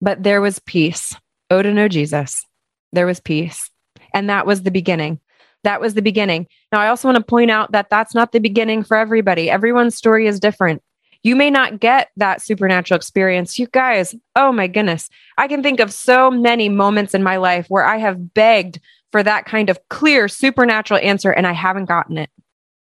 But 0.00 0.22
there 0.22 0.40
was 0.40 0.58
peace. 0.60 1.14
Oh, 1.50 1.62
to 1.62 1.72
know 1.72 1.88
Jesus. 1.88 2.44
There 2.92 3.06
was 3.06 3.20
peace. 3.20 3.70
And 4.12 4.30
that 4.30 4.46
was 4.46 4.62
the 4.62 4.70
beginning. 4.70 5.20
That 5.64 5.80
was 5.80 5.94
the 5.94 6.02
beginning. 6.02 6.46
Now, 6.72 6.80
I 6.80 6.88
also 6.88 7.08
want 7.08 7.18
to 7.18 7.24
point 7.24 7.50
out 7.50 7.72
that 7.72 7.90
that's 7.90 8.14
not 8.14 8.32
the 8.32 8.38
beginning 8.38 8.84
for 8.84 8.96
everybody. 8.96 9.50
Everyone's 9.50 9.96
story 9.96 10.26
is 10.26 10.38
different. 10.38 10.82
You 11.22 11.34
may 11.34 11.50
not 11.50 11.80
get 11.80 12.10
that 12.18 12.42
supernatural 12.42 12.96
experience. 12.96 13.58
You 13.58 13.66
guys, 13.68 14.14
oh 14.36 14.52
my 14.52 14.66
goodness. 14.66 15.08
I 15.38 15.48
can 15.48 15.62
think 15.62 15.80
of 15.80 15.92
so 15.92 16.30
many 16.30 16.68
moments 16.68 17.14
in 17.14 17.22
my 17.22 17.38
life 17.38 17.66
where 17.68 17.84
I 17.84 17.96
have 17.96 18.34
begged 18.34 18.78
for 19.10 19.22
that 19.22 19.46
kind 19.46 19.70
of 19.70 19.78
clear 19.88 20.28
supernatural 20.28 21.00
answer 21.02 21.30
and 21.30 21.46
I 21.46 21.52
haven't 21.52 21.86
gotten 21.86 22.18
it. 22.18 22.28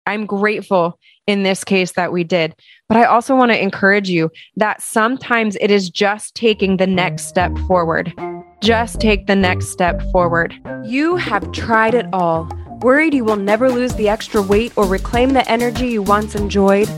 I'm 0.06 0.26
grateful 0.26 1.00
in 1.28 1.44
this 1.44 1.64
case 1.64 1.92
that 1.92 2.12
we 2.12 2.24
did. 2.24 2.56
But 2.88 2.98
I 2.98 3.04
also 3.04 3.36
want 3.36 3.52
to 3.52 3.62
encourage 3.62 4.10
you 4.10 4.32
that 4.56 4.82
sometimes 4.82 5.58
it 5.62 5.70
is 5.70 5.90
just 5.90 6.36
taking 6.36 6.78
the 6.78 6.88
next 6.88 7.26
step 7.26 7.56
forward. 7.68 8.14
Just 8.62 9.00
take 9.00 9.28
the 9.28 9.36
next 9.36 9.68
step 9.68 10.02
forward. 10.12 10.56
You 10.84 11.18
have 11.18 11.52
tried 11.52 11.94
it 11.94 12.08
all. 12.12 12.50
Worried 12.82 13.14
you 13.14 13.26
will 13.26 13.36
never 13.36 13.70
lose 13.70 13.94
the 13.96 14.10
extra 14.10 14.42
weight 14.42 14.74
or 14.76 14.86
reclaim 14.86 15.34
the 15.34 15.50
energy 15.52 15.90
you 15.90 16.02
once 16.02 16.34
enjoyed? 16.34 16.90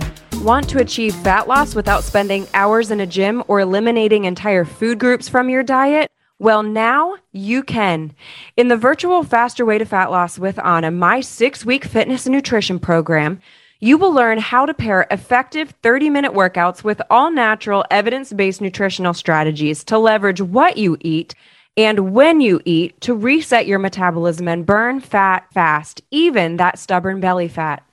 Want 0.42 0.70
to 0.70 0.80
achieve 0.80 1.16
fat 1.16 1.48
loss 1.48 1.76
without 1.76 2.04
spending 2.04 2.48
hours 2.54 2.92
in 2.92 3.00
a 3.00 3.08
gym 3.08 3.44
or 3.48 3.60
eliminating 3.60 4.26
entire 4.26 4.64
food 4.64 5.00
groups 5.00 5.28
from 5.28 5.50
your 5.50 5.64
diet? 5.64 6.12
Well, 6.38 6.64
now 6.64 7.18
you 7.34 7.64
can. 7.64 8.14
In 8.56 8.70
the 8.70 8.78
virtual 8.78 9.24
Faster 9.24 9.66
Way 9.66 9.78
to 9.78 9.86
Fat 9.86 10.10
Loss 10.12 10.40
with 10.40 10.56
Ahna, 10.56 10.96
my 10.96 11.20
six 11.20 11.66
week 11.66 11.84
fitness 11.84 12.26
and 12.26 12.34
nutrition 12.34 12.80
program, 12.80 13.42
you 13.80 13.98
will 13.98 14.12
learn 14.12 14.38
how 14.38 14.66
to 14.66 14.74
pair 14.74 15.08
effective 15.10 15.74
30 15.82 16.10
minute 16.10 16.34
workouts 16.34 16.84
with 16.84 17.02
all 17.10 17.32
natural, 17.32 17.86
evidence 17.90 18.34
based 18.34 18.62
nutritional 18.62 19.14
strategies 19.14 19.84
to 19.86 19.98
leverage 19.98 20.42
what 20.42 20.78
you 20.78 20.98
eat 21.02 21.36
and 21.78 22.12
when 22.12 22.42
you 22.42 22.60
eat 22.66 23.00
to 23.00 23.16
reset 23.16 23.66
your 23.66 23.80
metabolism 23.80 24.50
and 24.50 24.66
burn 24.66 25.00
fat 25.00 25.48
fast, 25.54 26.02
even 26.12 26.58
that 26.58 26.78
stubborn 26.78 27.22
belly 27.22 27.48
fat. 27.48 27.88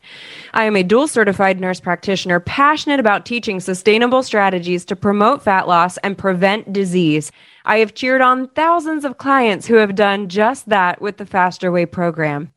I 0.54 0.64
am 0.64 0.74
a 0.74 0.82
dual 0.82 1.06
certified 1.06 1.60
nurse 1.60 1.78
practitioner 1.78 2.40
passionate 2.40 2.98
about 2.98 3.26
teaching 3.26 3.60
sustainable 3.60 4.24
strategies 4.24 4.84
to 4.86 4.96
promote 4.96 5.40
fat 5.40 5.68
loss 5.68 5.98
and 5.98 6.18
prevent 6.18 6.72
disease. 6.72 7.30
I 7.64 7.78
have 7.78 7.94
cheered 7.94 8.22
on 8.22 8.48
thousands 8.48 9.04
of 9.04 9.18
clients 9.18 9.68
who 9.68 9.76
have 9.76 9.94
done 9.94 10.28
just 10.28 10.68
that 10.68 11.00
with 11.00 11.18
the 11.18 11.26
Faster 11.26 11.70
Way 11.70 11.86
program. 11.86 12.52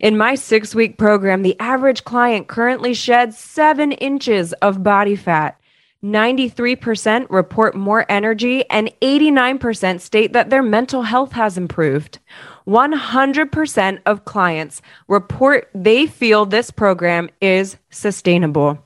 In 0.00 0.16
my 0.16 0.34
six 0.34 0.74
week 0.74 0.96
program, 0.96 1.42
the 1.42 1.60
average 1.60 2.04
client 2.04 2.48
currently 2.48 2.94
sheds 2.94 3.36
seven 3.36 3.92
inches 3.92 4.54
of 4.54 4.82
body 4.82 5.14
fat. 5.14 5.60
93% 6.02 7.26
report 7.28 7.74
more 7.74 8.06
energy, 8.08 8.64
and 8.70 8.90
89% 9.02 10.00
state 10.00 10.32
that 10.32 10.48
their 10.48 10.62
mental 10.62 11.02
health 11.02 11.32
has 11.32 11.58
improved. 11.58 12.18
100% 12.66 14.00
of 14.06 14.24
clients 14.24 14.80
report 15.06 15.68
they 15.74 16.06
feel 16.06 16.46
this 16.46 16.70
program 16.70 17.28
is 17.42 17.76
sustainable. 17.90 18.78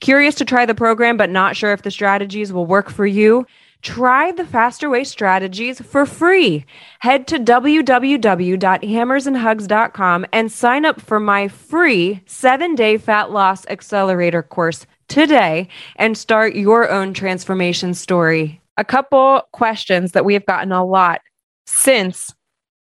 Curious 0.00 0.34
to 0.36 0.46
try 0.46 0.64
the 0.64 0.74
program, 0.74 1.18
but 1.18 1.28
not 1.28 1.54
sure 1.54 1.72
if 1.72 1.82
the 1.82 1.90
strategies 1.90 2.50
will 2.50 2.64
work 2.64 2.88
for 2.88 3.04
you? 3.04 3.46
Try 3.82 4.32
the 4.32 4.46
Faster 4.46 4.88
Way 4.88 5.04
strategies 5.04 5.78
for 5.80 6.06
free. 6.06 6.64
Head 7.00 7.26
to 7.26 7.38
www.hammersandhugs.com 7.38 10.26
and 10.32 10.52
sign 10.52 10.84
up 10.84 11.00
for 11.00 11.18
my 11.18 11.48
free 11.48 12.22
seven 12.26 12.76
day 12.76 12.96
fat 12.96 13.32
loss 13.32 13.66
accelerator 13.66 14.44
course 14.44 14.86
today 15.08 15.66
and 15.96 16.16
start 16.16 16.54
your 16.54 16.88
own 16.90 17.12
transformation 17.12 17.92
story. 17.92 18.60
A 18.76 18.84
couple 18.84 19.42
questions 19.52 20.12
that 20.12 20.24
we 20.24 20.34
have 20.34 20.46
gotten 20.46 20.70
a 20.70 20.84
lot 20.84 21.20
since 21.66 22.32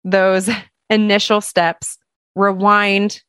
those 0.03 0.49
initial 0.89 1.41
steps. 1.41 1.99
Rewind. 2.35 3.21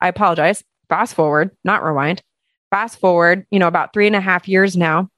I 0.00 0.08
apologize. 0.08 0.62
Fast 0.88 1.14
forward, 1.14 1.50
not 1.64 1.82
rewind. 1.82 2.22
Fast 2.70 3.00
forward, 3.00 3.46
you 3.50 3.58
know, 3.58 3.66
about 3.66 3.92
three 3.92 4.06
and 4.06 4.16
a 4.16 4.20
half 4.20 4.46
years 4.46 4.76
now, 4.76 5.08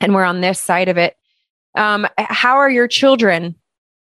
and 0.00 0.14
we're 0.14 0.24
on 0.24 0.40
this 0.40 0.60
side 0.60 0.88
of 0.88 0.96
it. 0.96 1.14
Um, 1.74 2.06
how 2.18 2.56
are 2.56 2.70
your 2.70 2.88
children 2.88 3.54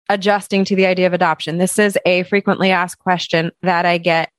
adjusting 0.08 0.64
to 0.66 0.76
the 0.76 0.86
idea 0.86 1.06
of 1.06 1.12
adoption? 1.12 1.58
This 1.58 1.78
is 1.78 1.98
a 2.06 2.22
frequently 2.24 2.70
asked 2.70 2.98
question 2.98 3.50
that 3.62 3.84
I 3.86 3.98
get. 3.98 4.30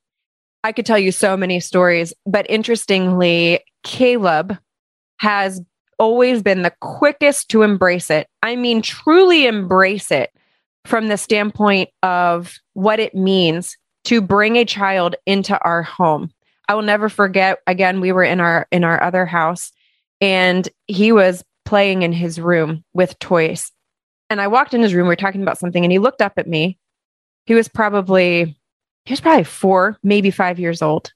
I 0.64 0.72
could 0.72 0.84
tell 0.86 0.98
you 0.98 1.12
so 1.12 1.36
many 1.36 1.60
stories, 1.60 2.12
but 2.26 2.46
interestingly, 2.50 3.60
Caleb 3.82 4.58
has 5.18 5.62
always 5.98 6.42
been 6.42 6.62
the 6.62 6.74
quickest 6.80 7.50
to 7.50 7.62
embrace 7.62 8.10
it. 8.10 8.26
I 8.42 8.56
mean, 8.56 8.82
truly 8.82 9.46
embrace 9.46 10.10
it 10.10 10.30
from 10.84 11.08
the 11.08 11.16
standpoint 11.16 11.90
of 12.02 12.58
what 12.72 13.00
it 13.00 13.14
means 13.14 13.76
to 14.04 14.20
bring 14.20 14.56
a 14.56 14.64
child 14.64 15.14
into 15.26 15.58
our 15.60 15.82
home. 15.82 16.30
I 16.68 16.74
will 16.74 16.82
never 16.82 17.08
forget 17.08 17.58
again 17.66 18.00
we 18.00 18.12
were 18.12 18.24
in 18.24 18.40
our 18.40 18.66
in 18.70 18.84
our 18.84 19.02
other 19.02 19.26
house 19.26 19.72
and 20.20 20.68
he 20.86 21.12
was 21.12 21.44
playing 21.70 22.02
in 22.02 22.12
his 22.12 22.40
room 22.40 22.82
with 22.94 23.16
toys. 23.20 23.70
And 24.28 24.40
I 24.40 24.48
walked 24.48 24.74
in 24.74 24.82
his 24.82 24.92
room, 24.92 25.04
we 25.04 25.10
were 25.10 25.14
talking 25.14 25.40
about 25.40 25.56
something, 25.56 25.84
and 25.84 25.92
he 25.92 26.00
looked 26.00 26.20
up 26.20 26.32
at 26.36 26.48
me. 26.48 26.76
He 27.46 27.54
was 27.54 27.68
probably, 27.68 28.58
he 29.04 29.12
was 29.12 29.20
probably 29.20 29.44
four, 29.44 29.96
maybe 30.02 30.32
five 30.32 30.58
years 30.58 30.82
old. 30.82 31.12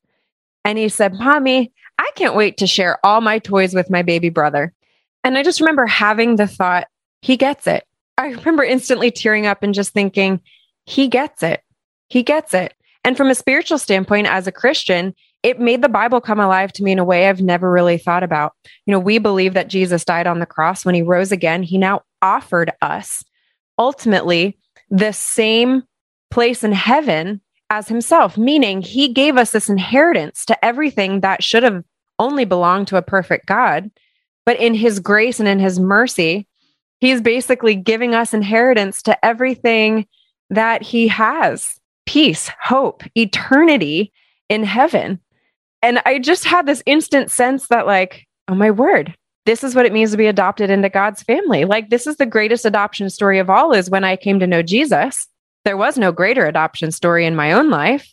And 0.64 0.78
he 0.78 0.88
said, 0.88 1.14
Mommy, 1.14 1.72
I 1.98 2.08
can't 2.14 2.36
wait 2.36 2.56
to 2.58 2.68
share 2.68 3.04
all 3.04 3.20
my 3.20 3.40
toys 3.40 3.74
with 3.74 3.90
my 3.90 4.02
baby 4.02 4.28
brother. 4.28 4.72
And 5.24 5.36
I 5.36 5.42
just 5.42 5.58
remember 5.58 5.86
having 5.86 6.36
the 6.36 6.46
thought, 6.46 6.86
he 7.20 7.36
gets 7.36 7.66
it. 7.66 7.84
I 8.16 8.28
remember 8.28 8.62
instantly 8.62 9.10
tearing 9.10 9.46
up 9.46 9.64
and 9.64 9.74
just 9.74 9.92
thinking, 9.92 10.40
he 10.86 11.08
gets 11.08 11.42
it. 11.42 11.64
He 12.06 12.22
gets 12.22 12.54
it. 12.54 12.74
And 13.02 13.16
from 13.16 13.28
a 13.28 13.34
spiritual 13.34 13.78
standpoint, 13.78 14.28
as 14.28 14.46
a 14.46 14.52
Christian, 14.52 15.16
it 15.44 15.61
made 15.61 15.83
the 15.83 15.90
Bible 15.90 16.22
come 16.22 16.40
alive 16.40 16.72
to 16.72 16.83
me 16.83 16.90
in 16.90 16.98
a 16.98 17.04
way 17.04 17.28
I've 17.28 17.42
never 17.42 17.70
really 17.70 17.98
thought 17.98 18.22
about. 18.22 18.54
You 18.87 18.92
know, 18.92 18.98
we 18.98 19.18
believe 19.18 19.52
that 19.54 19.68
Jesus 19.68 20.04
died 20.04 20.26
on 20.26 20.38
the 20.38 20.46
cross. 20.46 20.85
When 20.85 20.94
he 20.94 21.02
rose 21.02 21.30
again, 21.30 21.62
he 21.62 21.76
now 21.76 22.00
offered 22.22 22.72
us 22.80 23.22
ultimately 23.78 24.59
the 24.90 25.12
same 25.12 25.83
place 26.30 26.64
in 26.64 26.72
heaven 26.72 27.42
as 27.68 27.88
himself, 27.88 28.38
meaning 28.38 28.80
he 28.80 29.12
gave 29.12 29.37
us 29.37 29.50
this 29.50 29.68
inheritance 29.68 30.46
to 30.46 30.64
everything 30.64 31.20
that 31.20 31.42
should 31.42 31.62
have 31.62 31.85
only 32.18 32.46
belonged 32.46 32.88
to 32.88 32.96
a 32.96 33.02
perfect 33.02 33.44
God. 33.44 33.90
But 34.46 34.59
in 34.59 34.72
his 34.72 34.98
grace 34.98 35.40
and 35.40 35.48
in 35.48 35.59
his 35.59 35.78
mercy, 35.78 36.46
he's 37.00 37.20
basically 37.20 37.74
giving 37.74 38.14
us 38.14 38.33
inheritance 38.33 39.02
to 39.02 39.24
everything 39.24 40.07
that 40.48 40.80
he 40.80 41.09
has 41.09 41.78
peace, 42.07 42.50
hope, 42.62 43.02
eternity 43.14 44.11
in 44.48 44.64
heaven. 44.64 45.20
And 45.85 46.01
I 46.07 46.18
just 46.18 46.47
had 46.47 46.64
this 46.64 46.83
instant 46.87 47.31
sense 47.31 47.68
that, 47.68 47.87
like, 47.87 48.27
oh 48.49 48.55
my 48.55 48.70
word, 48.70 49.14
this 49.44 49.62
is 49.62 49.75
what 49.75 49.85
it 49.85 49.92
means 49.92 50.12
to 50.12 50.16
be 50.16 50.27
adopted 50.27 50.70
into 50.70 50.88
God's 50.88 51.23
family. 51.23 51.66
Like, 51.66 51.90
this 51.90 52.07
is 52.07 52.16
the 52.16 52.25
greatest 52.25 52.64
adoption 52.64 53.11
story 53.11 53.38
of 53.38 53.51
all, 53.51 53.75
is 53.75 53.90
when 53.90 54.03
I 54.03 54.16
came 54.16 54.40
to 54.40 54.47
know 54.47 54.62
Jesus. 54.62 55.29
There 55.66 55.77
was 55.77 55.99
no 55.99 56.11
greater 56.11 56.47
adoption 56.47 56.90
story 56.90 57.27
in 57.27 57.37
my 57.37 57.53
own 57.53 57.68
life. 57.68 58.11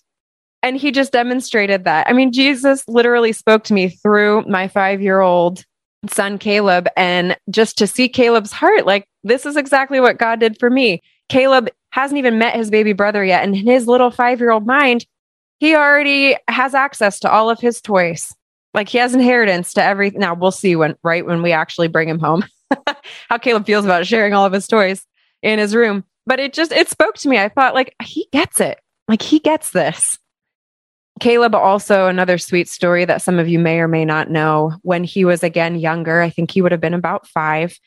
And 0.61 0.75
he 0.75 0.91
just 0.91 1.13
demonstrated 1.13 1.85
that. 1.85 2.09
I 2.09 2.13
mean, 2.13 2.33
Jesus 2.33 2.83
literally 2.89 3.31
spoke 3.31 3.63
to 3.63 3.73
me 3.73 3.87
through 3.87 4.43
my 4.49 4.67
five 4.67 5.01
year 5.01 5.21
old 5.21 5.63
son, 6.09 6.39
Caleb, 6.39 6.89
and 6.97 7.37
just 7.49 7.77
to 7.77 7.87
see 7.87 8.09
Caleb's 8.09 8.51
heart, 8.51 8.85
like, 8.85 9.05
this 9.23 9.45
is 9.45 9.55
exactly 9.55 10.01
what 10.01 10.17
God 10.17 10.41
did 10.41 10.59
for 10.59 10.69
me. 10.69 11.01
Caleb 11.29 11.69
hasn't 11.91 12.17
even 12.17 12.37
met 12.37 12.53
his 12.53 12.69
baby 12.69 12.91
brother 12.91 13.23
yet. 13.23 13.45
And 13.45 13.55
in 13.55 13.65
his 13.65 13.87
little 13.87 14.11
five 14.11 14.41
year 14.41 14.51
old 14.51 14.67
mind, 14.67 15.05
he 15.61 15.75
already 15.75 16.35
has 16.47 16.73
access 16.73 17.19
to 17.19 17.31
all 17.31 17.51
of 17.51 17.59
his 17.59 17.81
toys. 17.81 18.33
Like 18.73 18.89
he 18.89 18.97
has 18.97 19.13
inheritance 19.13 19.75
to 19.75 19.83
everything. 19.83 20.19
Now 20.19 20.33
we'll 20.33 20.49
see 20.49 20.75
when, 20.75 20.95
right 21.03 21.23
when 21.23 21.43
we 21.43 21.51
actually 21.51 21.87
bring 21.87 22.09
him 22.09 22.17
home, 22.17 22.43
how 23.29 23.37
Caleb 23.37 23.67
feels 23.67 23.85
about 23.85 24.07
sharing 24.07 24.33
all 24.33 24.43
of 24.43 24.53
his 24.53 24.65
toys 24.65 25.05
in 25.43 25.59
his 25.59 25.75
room. 25.75 26.03
But 26.25 26.39
it 26.39 26.53
just, 26.53 26.71
it 26.71 26.89
spoke 26.89 27.13
to 27.17 27.29
me. 27.29 27.37
I 27.37 27.47
thought, 27.47 27.75
like, 27.75 27.93
he 28.01 28.27
gets 28.31 28.59
it. 28.59 28.79
Like 29.07 29.21
he 29.21 29.37
gets 29.37 29.69
this. 29.69 30.17
Caleb, 31.19 31.53
also 31.53 32.07
another 32.07 32.39
sweet 32.39 32.67
story 32.67 33.05
that 33.05 33.21
some 33.21 33.37
of 33.37 33.47
you 33.47 33.59
may 33.59 33.81
or 33.81 33.87
may 33.87 34.03
not 34.03 34.31
know. 34.31 34.73
When 34.81 35.03
he 35.03 35.25
was 35.25 35.43
again 35.43 35.75
younger, 35.75 36.21
I 36.21 36.31
think 36.31 36.49
he 36.49 36.63
would 36.63 36.71
have 36.71 36.81
been 36.81 36.95
about 36.95 37.27
five. 37.27 37.77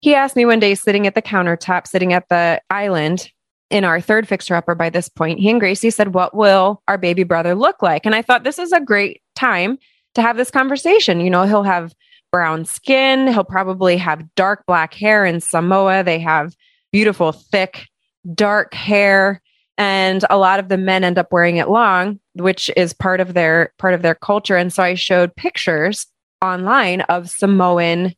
He 0.00 0.14
asked 0.14 0.36
me 0.36 0.44
one 0.44 0.60
day, 0.60 0.74
sitting 0.74 1.06
at 1.06 1.14
the 1.14 1.22
countertop, 1.22 1.86
sitting 1.86 2.12
at 2.12 2.28
the 2.28 2.60
island, 2.68 3.30
in 3.72 3.84
our 3.84 4.00
third 4.00 4.28
fixer 4.28 4.54
upper 4.54 4.74
by 4.74 4.90
this 4.90 5.08
point, 5.08 5.40
he 5.40 5.50
and 5.50 5.58
Gracie 5.58 5.90
said, 5.90 6.14
What 6.14 6.36
will 6.36 6.82
our 6.86 6.98
baby 6.98 7.24
brother 7.24 7.54
look 7.54 7.82
like? 7.82 8.04
And 8.04 8.14
I 8.14 8.22
thought 8.22 8.44
this 8.44 8.58
is 8.58 8.70
a 8.70 8.80
great 8.80 9.22
time 9.34 9.78
to 10.14 10.22
have 10.22 10.36
this 10.36 10.50
conversation. 10.50 11.20
You 11.20 11.30
know, 11.30 11.44
he'll 11.44 11.62
have 11.62 11.94
brown 12.30 12.64
skin, 12.64 13.26
he'll 13.28 13.44
probably 13.44 13.96
have 13.96 14.34
dark 14.34 14.64
black 14.66 14.94
hair 14.94 15.24
in 15.24 15.40
Samoa. 15.40 16.04
They 16.04 16.18
have 16.18 16.54
beautiful, 16.92 17.32
thick, 17.32 17.86
dark 18.34 18.74
hair. 18.74 19.40
And 19.78 20.24
a 20.28 20.36
lot 20.36 20.60
of 20.60 20.68
the 20.68 20.76
men 20.76 21.02
end 21.02 21.18
up 21.18 21.32
wearing 21.32 21.56
it 21.56 21.70
long, 21.70 22.20
which 22.34 22.70
is 22.76 22.92
part 22.92 23.20
of 23.20 23.32
their 23.32 23.72
part 23.78 23.94
of 23.94 24.02
their 24.02 24.14
culture. 24.14 24.56
And 24.56 24.72
so 24.72 24.82
I 24.82 24.94
showed 24.94 25.34
pictures 25.34 26.06
online 26.42 27.00
of 27.02 27.30
Samoan 27.30 28.14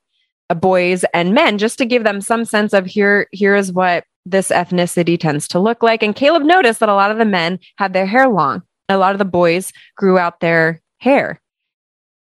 boys 0.55 1.05
and 1.15 1.33
men 1.33 1.59
just 1.59 1.79
to 1.79 1.87
give 1.87 2.05
them 2.05 2.21
some 2.21 2.45
sense 2.45 2.73
of 2.73 2.87
here 2.87 3.29
here 3.33 3.55
is 3.55 3.73
what 3.73 4.05
this 4.27 4.49
ethnicity 4.49 5.19
tends 5.19 5.49
to 5.49 5.59
look 5.59 5.83
like. 5.83 6.03
And 6.03 6.15
Caleb 6.15 6.43
noticed 6.43 6.81
that 6.81 6.89
a 6.89 6.95
lot 6.95 7.11
of 7.11 7.19
the 7.19 7.25
men 7.25 7.59
had 7.77 7.93
their 7.93 8.07
hair 8.07 8.29
long. 8.29 8.63
A 8.89 8.99
lot 8.99 9.13
of 9.13 9.19
the 9.19 9.25
boys 9.25 9.73
grew 9.97 10.19
out 10.19 10.41
their 10.41 10.81
hair. 10.99 11.41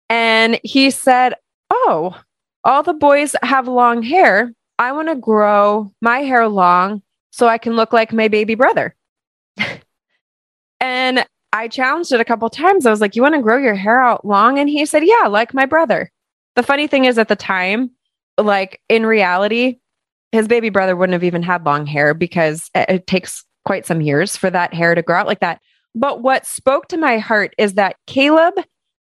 And 0.10 0.60
he 0.64 0.92
said, 0.92 1.34
Oh, 1.70 2.20
all 2.64 2.84
the 2.84 2.94
boys 2.94 3.36
have 3.44 3.68
long 3.68 4.04
hair. 4.04 4.54
I 4.78 4.92
want 4.92 5.08
to 5.08 5.16
grow 5.16 5.94
my 6.02 6.20
hair 6.20 6.48
long 6.48 7.02
so 7.32 7.48
I 7.48 7.58
can 7.58 7.76
look 7.76 7.94
like 7.94 8.14
my 8.14 8.28
baby 8.28 8.56
brother. 8.56 8.96
and 10.80 11.26
I 11.54 11.68
challenged 11.68 12.12
it 12.12 12.20
a 12.20 12.26
couple 12.26 12.50
times. 12.50 12.86
I 12.86 12.92
was 12.92 13.02
like, 13.02 13.16
You 13.16 13.22
want 13.22 13.36
to 13.36 13.42
grow 13.42 13.58
your 13.58 13.76
hair 13.76 14.02
out 14.02 14.26
long? 14.26 14.60
And 14.60 14.70
he 14.70 14.86
said, 14.86 15.04
Yeah, 15.06 15.28
like 15.28 15.54
my 15.54 15.66
brother. 15.66 16.12
The 16.56 16.64
funny 16.64 16.88
thing 16.88 17.06
is, 17.06 17.18
at 17.18 17.28
the 17.28 17.36
time, 17.36 17.92
like 18.38 18.82
in 18.90 19.06
reality, 19.06 19.80
his 20.32 20.48
baby 20.48 20.70
brother 20.70 20.96
wouldn't 20.96 21.14
have 21.14 21.24
even 21.24 21.44
had 21.44 21.66
long 21.66 21.86
hair 21.86 22.14
because 22.14 22.70
it 22.74 23.08
takes 23.08 23.44
quite 23.66 23.86
some 23.86 24.02
years 24.02 24.38
for 24.38 24.50
that 24.50 24.74
hair 24.74 24.96
to 24.96 25.02
grow 25.02 25.20
out 25.20 25.28
like 25.28 25.40
that. 25.40 25.62
But 25.94 26.22
what 26.22 26.46
spoke 26.46 26.88
to 26.90 26.98
my 26.98 27.18
heart 27.18 27.54
is 27.58 27.76
that 27.76 27.96
Caleb, 28.06 28.56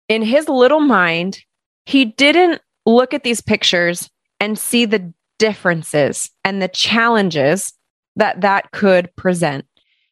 in 0.07 0.21
his 0.21 0.49
little 0.49 0.79
mind, 0.79 1.39
he 1.85 2.05
didn't 2.05 2.61
look 2.85 3.13
at 3.13 3.23
these 3.23 3.41
pictures 3.41 4.09
and 4.39 4.57
see 4.57 4.85
the 4.85 5.13
differences 5.37 6.29
and 6.43 6.61
the 6.61 6.67
challenges 6.67 7.73
that 8.15 8.41
that 8.41 8.71
could 8.71 9.15
present. 9.15 9.65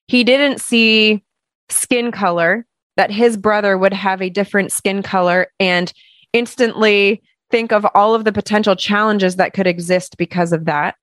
He 0.07 0.23
didn't 0.23 0.61
see 0.61 1.23
skin 1.69 2.11
color, 2.11 2.65
that 2.95 3.11
his 3.11 3.37
brother 3.37 3.77
would 3.77 3.93
have 3.93 4.21
a 4.21 4.29
different 4.29 4.71
skin 4.71 5.03
color 5.03 5.47
and 5.59 5.91
instantly 6.33 7.21
think 7.49 7.71
of 7.71 7.85
all 7.93 8.15
of 8.15 8.23
the 8.23 8.31
potential 8.31 8.75
challenges 8.75 9.35
that 9.37 9.53
could 9.53 9.67
exist 9.67 10.17
because 10.17 10.51
of 10.51 10.65
that. 10.65 10.95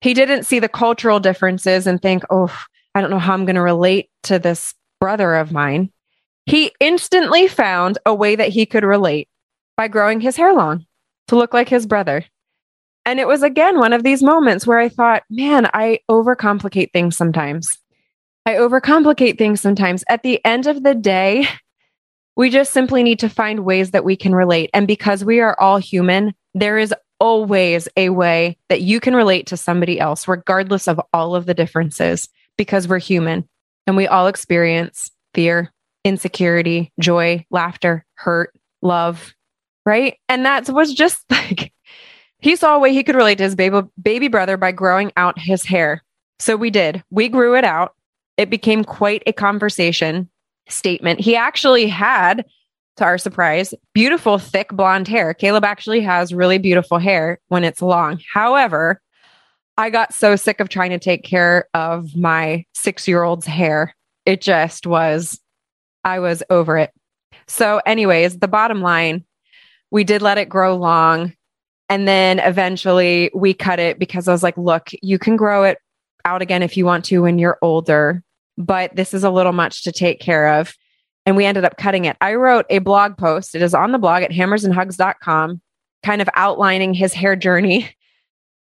He 0.00 0.14
didn't 0.14 0.44
see 0.44 0.58
the 0.58 0.68
cultural 0.68 1.20
differences 1.20 1.86
and 1.86 2.00
think, 2.00 2.22
oh, 2.30 2.54
I 2.94 3.00
don't 3.00 3.10
know 3.10 3.18
how 3.18 3.34
I'm 3.34 3.44
going 3.44 3.56
to 3.56 3.62
relate 3.62 4.10
to 4.24 4.38
this 4.38 4.74
brother 5.00 5.34
of 5.34 5.52
mine. 5.52 5.90
He 6.46 6.72
instantly 6.80 7.48
found 7.48 7.98
a 8.06 8.14
way 8.14 8.34
that 8.34 8.48
he 8.48 8.66
could 8.66 8.84
relate 8.84 9.28
by 9.76 9.88
growing 9.88 10.20
his 10.20 10.36
hair 10.36 10.52
long 10.52 10.86
to 11.28 11.36
look 11.36 11.54
like 11.54 11.68
his 11.68 11.86
brother. 11.86 12.24
And 13.06 13.18
it 13.20 13.26
was 13.26 13.42
again 13.42 13.78
one 13.78 13.92
of 13.92 14.02
these 14.02 14.22
moments 14.22 14.66
where 14.66 14.78
I 14.78 14.88
thought, 14.88 15.22
man, 15.30 15.68
I 15.72 16.00
overcomplicate 16.10 16.92
things 16.92 17.16
sometimes. 17.16 17.78
I 18.46 18.54
overcomplicate 18.54 19.38
things 19.38 19.60
sometimes. 19.60 20.04
At 20.08 20.22
the 20.22 20.44
end 20.44 20.66
of 20.66 20.82
the 20.82 20.94
day, 20.94 21.46
we 22.40 22.48
just 22.48 22.72
simply 22.72 23.02
need 23.02 23.18
to 23.18 23.28
find 23.28 23.66
ways 23.66 23.90
that 23.90 24.02
we 24.02 24.16
can 24.16 24.34
relate. 24.34 24.70
And 24.72 24.86
because 24.86 25.22
we 25.22 25.40
are 25.40 25.54
all 25.60 25.76
human, 25.76 26.32
there 26.54 26.78
is 26.78 26.94
always 27.18 27.86
a 27.98 28.08
way 28.08 28.56
that 28.70 28.80
you 28.80 28.98
can 28.98 29.14
relate 29.14 29.48
to 29.48 29.58
somebody 29.58 30.00
else, 30.00 30.26
regardless 30.26 30.88
of 30.88 30.98
all 31.12 31.34
of 31.34 31.44
the 31.44 31.52
differences, 31.52 32.30
because 32.56 32.88
we're 32.88 32.98
human 32.98 33.46
and 33.86 33.94
we 33.94 34.06
all 34.06 34.26
experience 34.26 35.10
fear, 35.34 35.70
insecurity, 36.02 36.90
joy, 36.98 37.44
laughter, 37.50 38.06
hurt, 38.14 38.58
love, 38.80 39.34
right? 39.84 40.16
And 40.26 40.46
that 40.46 40.66
was 40.70 40.94
just 40.94 41.22
like 41.30 41.74
he 42.38 42.56
saw 42.56 42.74
a 42.74 42.78
way 42.78 42.94
he 42.94 43.04
could 43.04 43.16
relate 43.16 43.36
to 43.36 43.44
his 43.44 43.54
baby, 43.54 43.82
baby 44.02 44.28
brother 44.28 44.56
by 44.56 44.72
growing 44.72 45.12
out 45.14 45.38
his 45.38 45.62
hair. 45.62 46.02
So 46.38 46.56
we 46.56 46.70
did. 46.70 47.04
We 47.10 47.28
grew 47.28 47.54
it 47.54 47.64
out. 47.64 47.96
It 48.38 48.48
became 48.48 48.82
quite 48.82 49.22
a 49.26 49.34
conversation 49.34 50.29
statement. 50.70 51.20
He 51.20 51.36
actually 51.36 51.86
had, 51.86 52.44
to 52.96 53.04
our 53.04 53.18
surprise, 53.18 53.74
beautiful, 53.94 54.38
thick 54.38 54.68
blonde 54.72 55.08
hair. 55.08 55.34
Caleb 55.34 55.64
actually 55.64 56.00
has 56.00 56.34
really 56.34 56.58
beautiful 56.58 56.98
hair 56.98 57.38
when 57.48 57.64
it's 57.64 57.82
long. 57.82 58.20
However, 58.32 59.00
I 59.76 59.90
got 59.90 60.12
so 60.12 60.36
sick 60.36 60.60
of 60.60 60.68
trying 60.68 60.90
to 60.90 60.98
take 60.98 61.24
care 61.24 61.68
of 61.72 62.14
my 62.14 62.64
six 62.74 63.08
year 63.08 63.22
old's 63.22 63.46
hair. 63.46 63.94
It 64.26 64.42
just 64.42 64.86
was, 64.86 65.40
I 66.04 66.18
was 66.18 66.42
over 66.50 66.76
it. 66.76 66.90
So, 67.46 67.80
anyways, 67.86 68.38
the 68.38 68.48
bottom 68.48 68.82
line, 68.82 69.24
we 69.90 70.04
did 70.04 70.22
let 70.22 70.38
it 70.38 70.48
grow 70.48 70.76
long. 70.76 71.32
And 71.88 72.06
then 72.06 72.38
eventually 72.38 73.30
we 73.34 73.54
cut 73.54 73.80
it 73.80 73.98
because 73.98 74.28
I 74.28 74.32
was 74.32 74.42
like, 74.42 74.56
look, 74.56 74.90
you 75.02 75.18
can 75.18 75.36
grow 75.36 75.64
it 75.64 75.78
out 76.24 76.42
again 76.42 76.62
if 76.62 76.76
you 76.76 76.84
want 76.84 77.04
to 77.06 77.22
when 77.22 77.38
you're 77.38 77.58
older 77.62 78.22
but 78.60 78.94
this 78.94 79.14
is 79.14 79.24
a 79.24 79.30
little 79.30 79.52
much 79.52 79.82
to 79.84 79.92
take 79.92 80.20
care 80.20 80.60
of. 80.60 80.74
And 81.26 81.36
we 81.36 81.44
ended 81.44 81.64
up 81.64 81.76
cutting 81.76 82.04
it. 82.06 82.16
I 82.20 82.34
wrote 82.34 82.66
a 82.70 82.78
blog 82.78 83.16
post. 83.16 83.54
It 83.54 83.62
is 83.62 83.74
on 83.74 83.92
the 83.92 83.98
blog 83.98 84.22
at 84.22 84.30
hammersandhugs.com, 84.30 85.60
kind 86.02 86.22
of 86.22 86.28
outlining 86.34 86.94
his 86.94 87.12
hair 87.12 87.36
journey. 87.36 87.94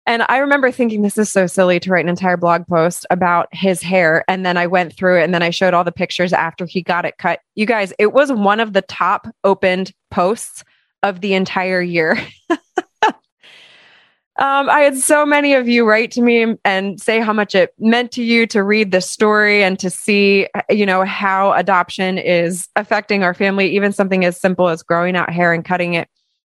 And 0.09 0.23
I 0.29 0.37
remember 0.37 0.71
thinking, 0.71 1.01
this 1.01 1.17
is 1.17 1.29
so 1.29 1.47
silly 1.47 1.81
to 1.81 1.91
write 1.91 2.05
an 2.05 2.09
entire 2.09 2.37
blog 2.37 2.65
post 2.65 3.05
about 3.09 3.49
his 3.51 3.81
hair. 3.81 4.23
And 4.29 4.45
then 4.45 4.55
I 4.55 4.65
went 4.65 4.93
through 4.93 5.19
it 5.19 5.25
and 5.25 5.33
then 5.33 5.43
I 5.43 5.49
showed 5.49 5.73
all 5.73 5.83
the 5.83 5.91
pictures 5.91 6.31
after 6.31 6.65
he 6.65 6.81
got 6.81 7.03
it 7.03 7.17
cut. 7.17 7.41
You 7.55 7.65
guys, 7.65 7.91
it 7.99 8.13
was 8.13 8.31
one 8.31 8.61
of 8.61 8.71
the 8.71 8.83
top 8.83 9.27
opened 9.43 9.91
posts 10.09 10.63
of 11.03 11.19
the 11.19 11.33
entire 11.33 11.81
year. 11.81 12.17
Um, 14.39 14.69
I 14.69 14.81
had 14.81 14.97
so 14.97 15.25
many 15.25 15.55
of 15.55 15.67
you 15.67 15.83
write 15.83 16.11
to 16.11 16.21
me 16.21 16.55
and 16.63 17.01
say 17.01 17.19
how 17.19 17.33
much 17.33 17.55
it 17.55 17.73
meant 17.79 18.11
to 18.11 18.23
you 18.23 18.45
to 18.47 18.63
read 18.63 18.91
the 18.91 19.01
story 19.01 19.63
and 19.63 19.79
to 19.79 19.89
see, 19.89 20.47
you 20.69 20.85
know, 20.85 21.03
how 21.05 21.53
adoption 21.53 22.19
is 22.19 22.67
affecting 22.75 23.23
our 23.23 23.33
family, 23.33 23.75
even 23.75 23.91
something 23.91 24.23
as 24.25 24.39
simple 24.39 24.69
as 24.69 24.83
growing 24.83 25.15
out 25.15 25.31
hair 25.31 25.53
and 25.53 25.65
cutting 25.65 25.95
it. 25.95 26.07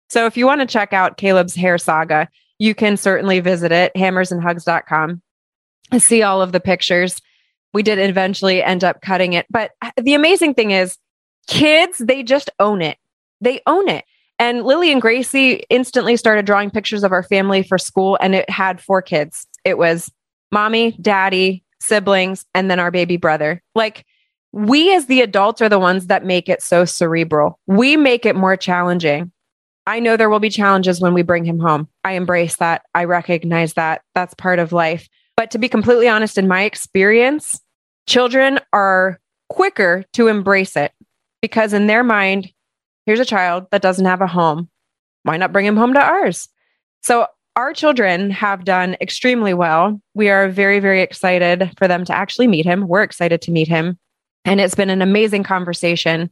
So 0.09 0.27
if 0.27 0.37
you 0.37 0.45
want 0.45 0.61
to 0.61 0.67
check 0.67 0.93
out 0.93 1.17
Caleb's 1.17 1.55
hair 1.55 1.79
saga, 1.79 2.29
you 2.59 2.75
can 2.75 2.95
certainly 2.95 3.39
visit 3.39 3.71
it, 3.71 3.91
hammersandhugs.com, 3.95 5.21
and 5.91 6.03
see 6.03 6.21
all 6.21 6.43
of 6.43 6.51
the 6.51 6.59
pictures. 6.59 7.19
We 7.73 7.81
did 7.81 7.97
eventually 7.97 8.61
end 8.61 8.83
up 8.83 9.01
cutting 9.01 9.33
it. 9.33 9.47
But 9.49 9.71
the 9.97 10.13
amazing 10.13 10.53
thing 10.53 10.71
is, 10.71 10.95
kids, 11.47 11.97
they 11.97 12.21
just 12.21 12.51
own 12.59 12.83
it. 12.83 12.97
They 13.41 13.61
own 13.65 13.89
it. 13.89 14.05
And 14.39 14.63
Lily 14.63 14.91
and 14.91 15.01
Gracie 15.01 15.63
instantly 15.69 16.15
started 16.15 16.45
drawing 16.45 16.71
pictures 16.71 17.03
of 17.03 17.11
our 17.11 17.23
family 17.23 17.61
for 17.61 17.77
school, 17.77 18.17
and 18.21 18.33
it 18.33 18.49
had 18.49 18.81
four 18.81 19.01
kids. 19.01 19.45
It 19.65 19.77
was 19.77 20.09
mommy, 20.51 20.93
daddy, 21.01 21.63
siblings, 21.81 22.45
and 22.55 22.71
then 22.71 22.79
our 22.79 22.89
baby 22.89 23.17
brother. 23.17 23.61
Like, 23.75 24.05
we 24.51 24.95
as 24.95 25.05
the 25.05 25.21
adults 25.21 25.61
are 25.61 25.69
the 25.69 25.77
ones 25.77 26.07
that 26.07 26.25
make 26.25 26.49
it 26.49 26.63
so 26.63 26.85
cerebral. 26.85 27.59
We 27.67 27.97
make 27.97 28.25
it 28.25 28.35
more 28.35 28.57
challenging. 28.57 29.31
I 29.85 29.99
know 29.99 30.17
there 30.17 30.29
will 30.29 30.39
be 30.39 30.49
challenges 30.49 31.01
when 31.01 31.13
we 31.13 31.21
bring 31.21 31.45
him 31.45 31.59
home. 31.59 31.87
I 32.03 32.13
embrace 32.13 32.55
that. 32.57 32.83
I 32.95 33.03
recognize 33.03 33.73
that. 33.73 34.01
That's 34.15 34.33
part 34.35 34.59
of 34.59 34.71
life. 34.71 35.07
But 35.35 35.51
to 35.51 35.57
be 35.57 35.69
completely 35.69 36.07
honest, 36.07 36.37
in 36.37 36.47
my 36.47 36.63
experience, 36.63 37.59
children 38.07 38.59
are 38.73 39.19
quicker 39.49 40.05
to 40.13 40.27
embrace 40.27 40.75
it 40.75 40.93
because 41.41 41.73
in 41.73 41.87
their 41.87 42.03
mind, 42.03 42.51
here's 43.09 43.19
a 43.19 43.25
child 43.25 43.65
that 43.71 43.81
doesn't 43.81 44.05
have 44.05 44.21
a 44.21 44.27
home. 44.27 44.69
Why 45.23 45.35
not 45.35 45.51
bring 45.51 45.65
him 45.65 45.75
home 45.75 45.95
to 45.95 45.99
ours? 45.99 46.47
So 47.01 47.25
our 47.55 47.73
children 47.73 48.29
have 48.29 48.65
done 48.65 48.95
extremely 49.01 49.51
well. 49.51 49.99
We 50.13 50.29
are 50.29 50.47
very, 50.47 50.79
very 50.79 51.01
excited 51.01 51.71
for 51.79 51.87
them 51.87 52.05
to 52.05 52.15
actually 52.15 52.45
meet 52.45 52.65
him. 52.67 52.87
We're 52.87 53.01
excited 53.01 53.41
to 53.41 53.51
meet 53.51 53.67
him. 53.67 53.97
And 54.45 54.61
it's 54.61 54.75
been 54.75 54.91
an 54.91 55.01
amazing 55.01 55.41
conversation 55.41 56.29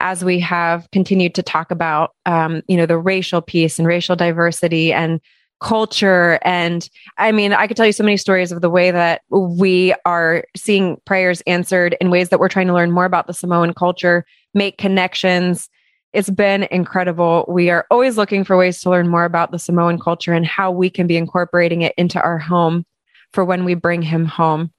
as 0.00 0.22
we 0.22 0.38
have 0.40 0.86
continued 0.92 1.34
to 1.36 1.42
talk 1.42 1.70
about, 1.70 2.10
um, 2.26 2.62
you 2.68 2.76
know, 2.76 2.84
the 2.84 2.98
racial 2.98 3.40
piece 3.40 3.78
and 3.78 3.88
racial 3.88 4.14
diversity 4.14 4.92
and 4.92 5.22
culture. 5.62 6.38
And 6.42 6.90
I 7.16 7.32
mean, 7.32 7.54
I 7.54 7.66
could 7.66 7.78
tell 7.78 7.86
you 7.86 7.92
so 7.92 8.04
many 8.04 8.18
stories 8.18 8.52
of 8.52 8.60
the 8.60 8.68
way 8.68 8.90
that 8.90 9.22
we 9.30 9.94
are 10.04 10.44
seeing 10.54 10.98
prayers 11.06 11.40
answered 11.46 11.96
in 12.02 12.10
ways 12.10 12.28
that 12.28 12.38
we're 12.38 12.48
trying 12.50 12.66
to 12.66 12.74
learn 12.74 12.90
more 12.90 13.06
about 13.06 13.28
the 13.28 13.32
Samoan 13.32 13.72
culture, 13.72 14.26
make 14.52 14.76
connections, 14.76 15.70
it's 16.12 16.30
been 16.30 16.64
incredible. 16.70 17.44
We 17.48 17.70
are 17.70 17.86
always 17.90 18.16
looking 18.16 18.44
for 18.44 18.56
ways 18.56 18.80
to 18.80 18.90
learn 18.90 19.08
more 19.08 19.24
about 19.24 19.50
the 19.50 19.58
Samoan 19.58 19.98
culture 19.98 20.32
and 20.32 20.46
how 20.46 20.70
we 20.70 20.88
can 20.88 21.06
be 21.06 21.16
incorporating 21.16 21.82
it 21.82 21.94
into 21.98 22.20
our 22.20 22.38
home 22.38 22.84
for 23.32 23.44
when 23.44 23.64
we 23.64 23.74
bring 23.74 24.02
him 24.02 24.24
home. 24.24 24.72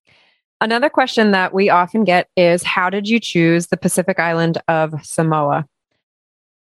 Another 0.61 0.89
question 0.89 1.31
that 1.31 1.53
we 1.53 1.69
often 1.69 2.03
get 2.03 2.27
is 2.35 2.63
How 2.63 2.89
did 2.89 3.07
you 3.07 3.19
choose 3.19 3.67
the 3.67 3.77
Pacific 3.77 4.19
island 4.19 4.57
of 4.67 4.93
Samoa? 5.05 5.65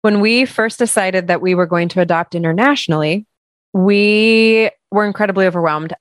When 0.03 0.21
we 0.21 0.45
first 0.45 0.79
decided 0.79 1.29
that 1.29 1.41
we 1.41 1.55
were 1.55 1.67
going 1.67 1.89
to 1.91 2.01
adopt 2.01 2.35
internationally, 2.35 3.27
we 3.73 4.71
were 4.91 5.07
incredibly 5.07 5.47
overwhelmed. 5.47 5.95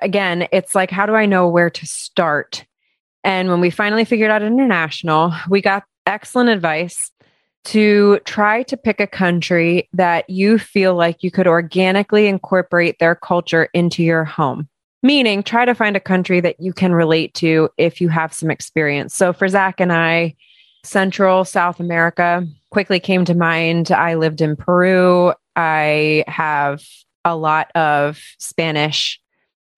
Again, 0.00 0.46
it's 0.52 0.74
like, 0.74 0.90
how 0.90 1.06
do 1.06 1.14
I 1.14 1.26
know 1.26 1.48
where 1.48 1.70
to 1.70 1.86
start? 1.86 2.64
And 3.24 3.48
when 3.48 3.60
we 3.60 3.70
finally 3.70 4.04
figured 4.04 4.30
out 4.30 4.42
international, 4.42 5.32
we 5.48 5.60
got 5.60 5.84
excellent 6.06 6.50
advice 6.50 7.10
to 7.66 8.20
try 8.24 8.62
to 8.62 8.76
pick 8.76 9.00
a 9.00 9.06
country 9.06 9.88
that 9.92 10.28
you 10.30 10.58
feel 10.58 10.94
like 10.94 11.22
you 11.22 11.30
could 11.30 11.48
organically 11.48 12.26
incorporate 12.26 12.98
their 13.00 13.14
culture 13.14 13.68
into 13.74 14.02
your 14.02 14.24
home. 14.24 14.68
Meaning, 15.02 15.42
try 15.42 15.64
to 15.64 15.74
find 15.74 15.96
a 15.96 16.00
country 16.00 16.40
that 16.40 16.58
you 16.58 16.72
can 16.72 16.92
relate 16.92 17.34
to 17.34 17.68
if 17.76 18.00
you 18.00 18.08
have 18.08 18.32
some 18.32 18.50
experience. 18.50 19.14
So, 19.14 19.32
for 19.32 19.46
Zach 19.48 19.80
and 19.80 19.92
I, 19.92 20.34
Central 20.84 21.44
South 21.44 21.80
America 21.80 22.46
quickly 22.70 23.00
came 23.00 23.24
to 23.24 23.34
mind. 23.34 23.90
I 23.90 24.14
lived 24.14 24.40
in 24.40 24.56
Peru. 24.56 25.32
I 25.54 26.24
have 26.28 26.82
a 27.24 27.36
lot 27.36 27.70
of 27.74 28.20
Spanish, 28.38 29.20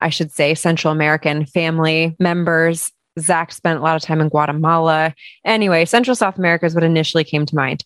I 0.01 0.11
should 0.11 0.31
say, 0.31 0.55
Central 0.55 0.93
American 0.93 1.47
family 1.47 2.17
members 2.19 2.93
Zach 3.21 3.53
spent 3.53 3.81
a 3.81 3.83
lot 3.83 3.97
of 3.97 4.03
time 4.03 4.21
in 4.21 4.29
Guatemala. 4.29 5.15
Anyway, 5.45 5.85
Central 5.85 6.15
South 6.15 6.39
America 6.39 6.67
is 6.67 6.75
what 6.75 6.85
initially 6.85 7.25
came 7.25 7.47
to 7.47 7.57
mind. 7.57 7.85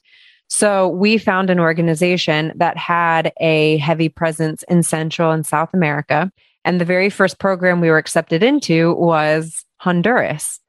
So 0.49 0.89
we 0.89 1.17
found 1.17 1.49
an 1.49 1.59
organization 1.59 2.53
that 2.57 2.77
had 2.77 3.33
a 3.41 3.79
heavy 3.79 4.11
presence 4.11 4.63
in 4.65 4.83
Central 4.83 5.31
and 5.31 5.47
South 5.47 5.73
America. 5.73 6.31
And 6.65 6.81
the 6.81 6.85
very 6.85 7.09
first 7.09 7.39
program 7.39 7.81
we 7.81 7.89
were 7.89 7.99
accepted 7.99 8.43
into 8.43 8.95
was 8.95 9.65
Honduras. 9.79 10.61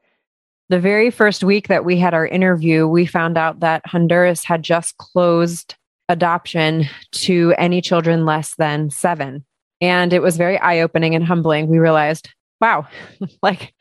The 0.70 0.80
very 0.80 1.12
first 1.12 1.44
week 1.44 1.68
that 1.68 1.86
we 1.86 1.98
had 1.98 2.14
our 2.14 2.26
interview, 2.26 2.88
we 2.88 3.06
found 3.06 3.38
out 3.38 3.60
that 3.60 3.86
Honduras 3.86 4.44
had 4.44 4.64
just 4.64 4.98
closed 4.98 5.76
adoption 6.10 6.86
to 7.12 7.54
any 7.58 7.82
children 7.82 8.26
less 8.26 8.56
than 8.56 8.90
seven. 8.90 9.46
And 9.82 10.14
it 10.14 10.22
was 10.22 10.38
very 10.38 10.58
eye 10.60 10.80
opening 10.80 11.14
and 11.14 11.26
humbling. 11.26 11.68
We 11.68 11.78
realized, 11.78 12.30
wow, 12.62 12.88
like 13.44 13.74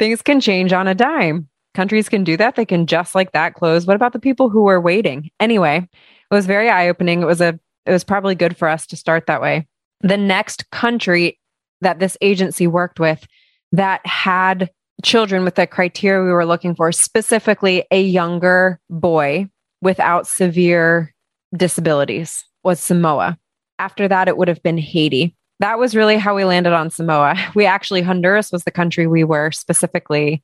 things 0.00 0.22
can 0.22 0.40
change 0.40 0.72
on 0.72 0.88
a 0.88 0.94
dime. 0.94 1.46
Countries 1.74 2.08
can 2.08 2.24
do 2.24 2.36
that. 2.38 2.56
They 2.56 2.64
can 2.64 2.86
just 2.86 3.14
like 3.14 3.32
that 3.32 3.54
close. 3.54 3.86
What 3.86 3.96
about 3.96 4.14
the 4.14 4.18
people 4.18 4.48
who 4.48 4.66
are 4.66 4.80
waiting? 4.80 5.30
Anyway, 5.38 5.76
it 5.76 6.34
was 6.34 6.46
very 6.46 6.70
eye 6.70 6.88
opening. 6.88 7.20
It 7.22 7.26
was 7.26 7.42
a, 7.42 7.60
it 7.84 7.92
was 7.92 8.02
probably 8.02 8.34
good 8.34 8.56
for 8.56 8.66
us 8.66 8.86
to 8.88 8.96
start 8.96 9.26
that 9.26 9.42
way. 9.42 9.68
The 10.00 10.16
next 10.16 10.70
country 10.70 11.38
that 11.82 11.98
this 11.98 12.16
agency 12.22 12.66
worked 12.66 12.98
with 12.98 13.28
that 13.72 14.04
had 14.06 14.70
children 15.04 15.44
with 15.44 15.56
the 15.56 15.66
criteria 15.66 16.24
we 16.24 16.32
were 16.32 16.46
looking 16.46 16.74
for, 16.74 16.90
specifically 16.92 17.84
a 17.90 18.00
younger 18.00 18.80
boy 18.88 19.48
without 19.82 20.26
severe 20.26 21.14
disabilities, 21.54 22.44
was 22.64 22.80
Samoa. 22.80 23.38
After 23.78 24.08
that, 24.08 24.28
it 24.28 24.38
would 24.38 24.48
have 24.48 24.62
been 24.62 24.78
Haiti. 24.78 25.36
That 25.60 25.78
was 25.78 25.94
really 25.94 26.16
how 26.16 26.34
we 26.34 26.44
landed 26.44 26.72
on 26.72 26.90
Samoa. 26.90 27.36
We 27.54 27.66
actually, 27.66 28.02
Honduras 28.02 28.50
was 28.50 28.64
the 28.64 28.70
country 28.70 29.06
we 29.06 29.24
were 29.24 29.50
specifically 29.52 30.42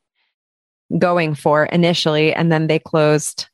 going 0.98 1.35
for 1.35 1.64
initially, 1.66 2.33
and 2.33 2.52
then 2.52 2.68
they 2.68 2.79
closed 2.79 3.48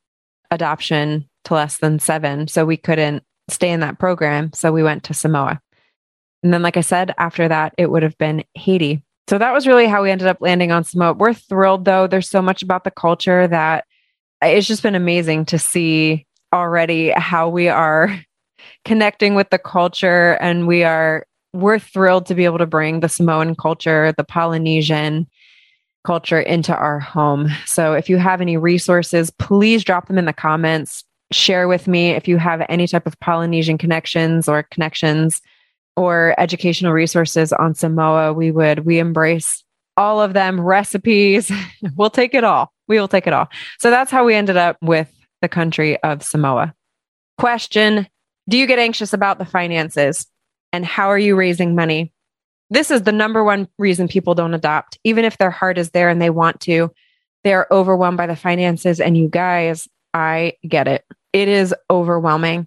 adoption 0.50 1.28
to 1.44 1.54
less 1.54 1.78
than 1.78 1.98
seven. 1.98 2.46
So 2.46 2.64
we 2.64 2.76
couldn't 2.76 3.24
stay 3.48 3.70
in 3.70 3.80
that 3.80 3.98
program. 3.98 4.52
So 4.52 4.72
we 4.72 4.82
went 4.82 5.04
to 5.04 5.14
Samoa. 5.14 5.60
And 6.42 6.52
then, 6.52 6.62
like 6.62 6.76
I 6.76 6.82
said, 6.82 7.14
after 7.18 7.48
that, 7.48 7.74
it 7.78 7.90
would 7.90 8.02
have 8.02 8.18
been 8.18 8.44
Haiti. 8.54 9.02
So 9.28 9.38
that 9.38 9.52
was 9.52 9.66
really 9.66 9.86
how 9.86 10.02
we 10.02 10.10
ended 10.10 10.26
up 10.26 10.38
landing 10.40 10.72
on 10.72 10.84
Samoa. 10.84 11.14
We're 11.14 11.34
thrilled 11.34 11.84
though. 11.84 12.06
There's 12.06 12.28
so 12.28 12.42
much 12.42 12.62
about 12.62 12.84
the 12.84 12.90
culture 12.90 13.46
that 13.46 13.84
it's 14.42 14.66
just 14.66 14.82
been 14.82 14.96
amazing 14.96 15.46
to 15.46 15.58
see 15.58 16.26
already 16.52 17.10
how 17.10 17.48
we 17.48 17.68
are 17.68 18.20
connecting 18.84 19.34
with 19.34 19.50
the 19.50 19.58
culture 19.58 20.32
and 20.40 20.66
we 20.66 20.82
are 20.82 21.24
we're 21.52 21.78
thrilled 21.78 22.26
to 22.26 22.34
be 22.34 22.44
able 22.44 22.58
to 22.58 22.66
bring 22.66 23.00
the 23.00 23.08
Samoan 23.08 23.54
culture, 23.54 24.12
the 24.16 24.24
Polynesian 24.24 25.26
culture 26.04 26.40
into 26.40 26.74
our 26.74 26.98
home. 26.98 27.48
So 27.66 27.92
if 27.94 28.08
you 28.08 28.16
have 28.16 28.40
any 28.40 28.56
resources, 28.56 29.30
please 29.30 29.84
drop 29.84 30.08
them 30.08 30.18
in 30.18 30.24
the 30.24 30.32
comments. 30.32 31.04
Share 31.30 31.68
with 31.68 31.86
me 31.86 32.10
if 32.10 32.26
you 32.26 32.36
have 32.38 32.64
any 32.68 32.86
type 32.86 33.06
of 33.06 33.18
Polynesian 33.20 33.78
connections 33.78 34.48
or 34.48 34.64
connections 34.64 35.40
or 35.96 36.34
educational 36.38 36.92
resources 36.92 37.52
on 37.52 37.74
Samoa. 37.74 38.32
We 38.32 38.50
would, 38.50 38.80
we 38.80 38.98
embrace 38.98 39.62
all 39.96 40.20
of 40.20 40.32
them, 40.32 40.60
recipes. 40.60 41.50
we'll 41.96 42.10
take 42.10 42.34
it 42.34 42.44
all. 42.44 42.72
We 42.88 42.98
will 42.98 43.08
take 43.08 43.26
it 43.26 43.32
all. 43.32 43.48
So 43.78 43.90
that's 43.90 44.10
how 44.10 44.24
we 44.24 44.34
ended 44.34 44.56
up 44.56 44.76
with 44.82 45.10
the 45.40 45.48
country 45.48 46.02
of 46.02 46.22
Samoa. 46.22 46.74
Question 47.38 48.06
Do 48.48 48.58
you 48.58 48.66
get 48.66 48.78
anxious 48.78 49.12
about 49.12 49.38
the 49.38 49.44
finances? 49.44 50.26
And 50.72 50.84
how 50.84 51.08
are 51.08 51.18
you 51.18 51.36
raising 51.36 51.74
money? 51.74 52.12
This 52.70 52.90
is 52.90 53.02
the 53.02 53.12
number 53.12 53.44
one 53.44 53.68
reason 53.78 54.08
people 54.08 54.34
don't 54.34 54.54
adopt, 54.54 54.98
even 55.04 55.24
if 55.24 55.36
their 55.38 55.50
heart 55.50 55.76
is 55.76 55.90
there 55.90 56.08
and 56.08 56.22
they 56.22 56.30
want 56.30 56.60
to. 56.62 56.90
They're 57.44 57.66
overwhelmed 57.70 58.16
by 58.16 58.26
the 58.26 58.36
finances. 58.36 59.00
And 59.00 59.16
you 59.16 59.28
guys, 59.28 59.88
I 60.14 60.54
get 60.66 60.88
it. 60.88 61.04
It 61.32 61.48
is 61.48 61.74
overwhelming. 61.90 62.66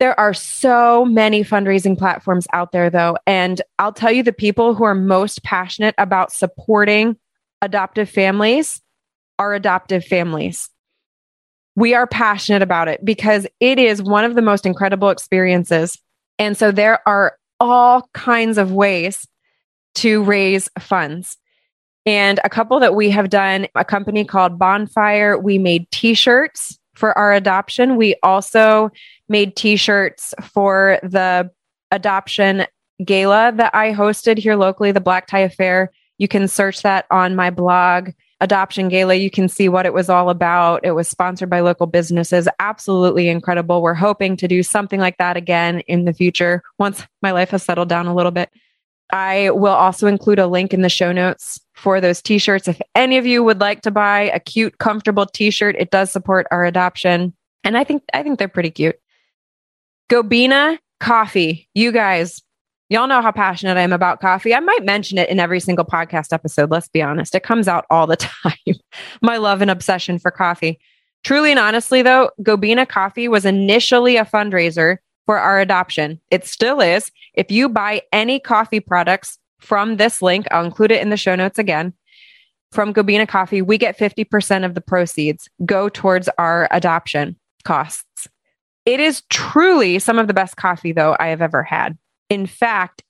There 0.00 0.18
are 0.18 0.32
so 0.32 1.04
many 1.04 1.42
fundraising 1.42 1.98
platforms 1.98 2.46
out 2.52 2.72
there, 2.72 2.88
though. 2.88 3.16
And 3.26 3.60
I'll 3.78 3.92
tell 3.92 4.12
you 4.12 4.22
the 4.22 4.32
people 4.32 4.74
who 4.74 4.84
are 4.84 4.94
most 4.94 5.42
passionate 5.42 5.94
about 5.98 6.32
supporting 6.32 7.16
adoptive 7.62 8.08
families 8.08 8.80
are 9.38 9.54
adoptive 9.54 10.04
families. 10.04 10.70
We 11.76 11.94
are 11.94 12.06
passionate 12.06 12.62
about 12.62 12.88
it 12.88 13.04
because 13.04 13.46
it 13.60 13.78
is 13.78 14.02
one 14.02 14.24
of 14.24 14.34
the 14.34 14.42
most 14.42 14.66
incredible 14.66 15.10
experiences. 15.10 15.98
And 16.38 16.56
so 16.56 16.70
there 16.70 17.06
are 17.08 17.36
all 17.60 18.08
kinds 18.14 18.58
of 18.58 18.72
ways 18.72 19.26
to 19.96 20.22
raise 20.22 20.68
funds. 20.78 21.36
And 22.06 22.40
a 22.44 22.48
couple 22.48 22.80
that 22.80 22.94
we 22.94 23.10
have 23.10 23.28
done, 23.28 23.66
a 23.74 23.84
company 23.84 24.24
called 24.24 24.58
Bonfire, 24.58 25.36
we 25.38 25.58
made 25.58 25.90
t 25.90 26.14
shirts 26.14 26.78
for 26.94 27.16
our 27.18 27.32
adoption. 27.32 27.96
We 27.96 28.14
also 28.22 28.90
made 29.28 29.56
t 29.56 29.76
shirts 29.76 30.34
for 30.42 30.98
the 31.02 31.50
adoption 31.90 32.66
gala 33.04 33.52
that 33.56 33.74
I 33.74 33.92
hosted 33.92 34.38
here 34.38 34.56
locally, 34.56 34.92
the 34.92 35.00
Black 35.00 35.26
Tie 35.26 35.40
Affair. 35.40 35.92
You 36.18 36.28
can 36.28 36.48
search 36.48 36.82
that 36.82 37.06
on 37.10 37.36
my 37.36 37.50
blog, 37.50 38.10
adoption 38.40 38.88
gala. 38.88 39.14
You 39.14 39.30
can 39.30 39.48
see 39.48 39.68
what 39.68 39.86
it 39.86 39.92
was 39.92 40.08
all 40.08 40.30
about. 40.30 40.84
It 40.84 40.92
was 40.92 41.08
sponsored 41.08 41.50
by 41.50 41.60
local 41.60 41.86
businesses. 41.86 42.48
Absolutely 42.58 43.28
incredible. 43.28 43.82
We're 43.82 43.94
hoping 43.94 44.36
to 44.36 44.48
do 44.48 44.62
something 44.62 45.00
like 45.00 45.18
that 45.18 45.36
again 45.36 45.80
in 45.80 46.04
the 46.04 46.12
future 46.12 46.62
once 46.78 47.04
my 47.22 47.32
life 47.32 47.50
has 47.50 47.62
settled 47.62 47.88
down 47.88 48.06
a 48.06 48.14
little 48.14 48.32
bit. 48.32 48.50
I 49.10 49.50
will 49.50 49.72
also 49.72 50.06
include 50.06 50.38
a 50.38 50.46
link 50.46 50.74
in 50.74 50.82
the 50.82 50.88
show 50.88 51.12
notes 51.12 51.58
for 51.74 52.00
those 52.00 52.20
t-shirts. 52.20 52.68
If 52.68 52.80
any 52.94 53.16
of 53.16 53.26
you 53.26 53.42
would 53.42 53.60
like 53.60 53.80
to 53.82 53.90
buy 53.90 54.30
a 54.34 54.38
cute, 54.38 54.78
comfortable 54.78 55.24
t-shirt, 55.24 55.76
it 55.78 55.90
does 55.90 56.10
support 56.10 56.46
our 56.50 56.64
adoption. 56.64 57.32
And 57.64 57.76
I 57.76 57.84
think 57.84 58.02
I 58.12 58.22
think 58.22 58.38
they're 58.38 58.48
pretty 58.48 58.70
cute. 58.70 58.96
Gobena 60.10 60.78
coffee. 61.00 61.68
You 61.74 61.90
guys, 61.90 62.42
Y'all 62.90 63.06
know 63.06 63.20
how 63.20 63.30
passionate 63.30 63.76
I 63.76 63.82
am 63.82 63.92
about 63.92 64.20
coffee. 64.20 64.54
I 64.54 64.60
might 64.60 64.84
mention 64.84 65.18
it 65.18 65.28
in 65.28 65.38
every 65.38 65.60
single 65.60 65.84
podcast 65.84 66.32
episode. 66.32 66.70
Let's 66.70 66.88
be 66.88 67.02
honest. 67.02 67.34
It 67.34 67.42
comes 67.42 67.68
out 67.68 67.84
all 67.90 68.06
the 68.06 68.16
time. 68.16 68.54
My 69.20 69.36
love 69.36 69.60
and 69.60 69.70
obsession 69.70 70.18
for 70.18 70.30
coffee. 70.30 70.78
Truly 71.22 71.50
and 71.50 71.60
honestly, 71.60 72.00
though, 72.00 72.30
Gobena 72.40 72.88
Coffee 72.88 73.28
was 73.28 73.44
initially 73.44 74.16
a 74.16 74.24
fundraiser 74.24 74.98
for 75.26 75.38
our 75.38 75.60
adoption. 75.60 76.18
It 76.30 76.46
still 76.46 76.80
is. 76.80 77.10
If 77.34 77.50
you 77.50 77.68
buy 77.68 78.02
any 78.12 78.40
coffee 78.40 78.80
products 78.80 79.38
from 79.60 79.96
this 79.96 80.22
link, 80.22 80.46
I'll 80.50 80.64
include 80.64 80.92
it 80.92 81.02
in 81.02 81.10
the 81.10 81.16
show 81.18 81.34
notes 81.34 81.58
again. 81.58 81.92
From 82.72 82.94
Gobena 82.94 83.28
Coffee, 83.28 83.60
we 83.60 83.76
get 83.76 83.98
50% 83.98 84.64
of 84.64 84.74
the 84.74 84.80
proceeds 84.80 85.48
go 85.66 85.88
towards 85.90 86.28
our 86.38 86.68
adoption 86.70 87.36
costs. 87.64 88.28
It 88.86 89.00
is 89.00 89.22
truly 89.28 89.98
some 89.98 90.18
of 90.18 90.28
the 90.28 90.34
best 90.34 90.56
coffee, 90.56 90.92
though, 90.92 91.16
I 91.20 91.26
have 91.28 91.42
ever 91.42 91.62
had. 91.62 91.98
In 92.30 92.46
fact, 92.46 93.02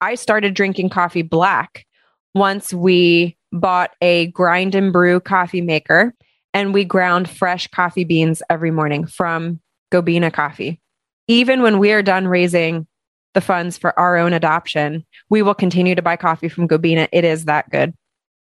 I 0.00 0.16
started 0.16 0.54
drinking 0.54 0.90
coffee 0.90 1.22
black 1.22 1.86
once 2.34 2.74
we 2.74 3.36
bought 3.52 3.92
a 4.00 4.26
grind 4.28 4.74
and 4.74 4.92
brew 4.92 5.20
coffee 5.20 5.60
maker 5.60 6.12
and 6.52 6.74
we 6.74 6.84
ground 6.84 7.28
fresh 7.28 7.66
coffee 7.68 8.04
beans 8.04 8.42
every 8.50 8.70
morning 8.70 9.06
from 9.06 9.60
Gobena 9.92 10.32
Coffee. 10.32 10.80
Even 11.28 11.62
when 11.62 11.78
we 11.78 11.92
are 11.92 12.02
done 12.02 12.28
raising 12.28 12.86
the 13.34 13.40
funds 13.40 13.76
for 13.76 13.98
our 13.98 14.16
own 14.16 14.32
adoption, 14.32 15.04
we 15.30 15.42
will 15.42 15.54
continue 15.54 15.94
to 15.94 16.02
buy 16.02 16.16
coffee 16.16 16.48
from 16.48 16.68
Gobena. 16.68 17.08
It 17.12 17.24
is 17.24 17.46
that 17.46 17.70
good. 17.70 17.94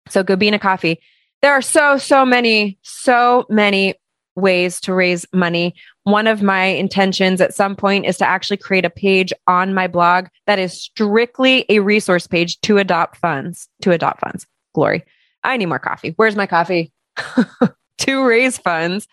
So, 0.08 0.24
Gobena 0.24 0.60
Coffee. 0.60 0.98
There 1.42 1.52
are 1.52 1.62
so, 1.62 1.96
so 1.96 2.24
many, 2.24 2.78
so 2.82 3.46
many 3.48 3.94
ways 4.40 4.80
to 4.80 4.94
raise 4.94 5.26
money. 5.32 5.74
One 6.04 6.26
of 6.26 6.42
my 6.42 6.64
intentions 6.64 7.40
at 7.40 7.54
some 7.54 7.76
point 7.76 8.06
is 8.06 8.18
to 8.18 8.26
actually 8.26 8.56
create 8.56 8.84
a 8.84 8.90
page 8.90 9.32
on 9.46 9.74
my 9.74 9.86
blog 9.86 10.26
that 10.46 10.58
is 10.58 10.72
strictly 10.72 11.64
a 11.68 11.80
resource 11.80 12.26
page 12.26 12.60
to 12.62 12.78
adopt 12.78 13.16
funds, 13.16 13.68
to 13.82 13.92
adopt 13.92 14.20
funds. 14.20 14.46
Glory. 14.74 15.04
I 15.44 15.56
need 15.56 15.66
more 15.66 15.78
coffee. 15.78 16.14
Where's 16.16 16.36
my 16.36 16.46
coffee? 16.46 16.92
to 17.98 18.24
raise 18.24 18.58
funds 18.58 19.08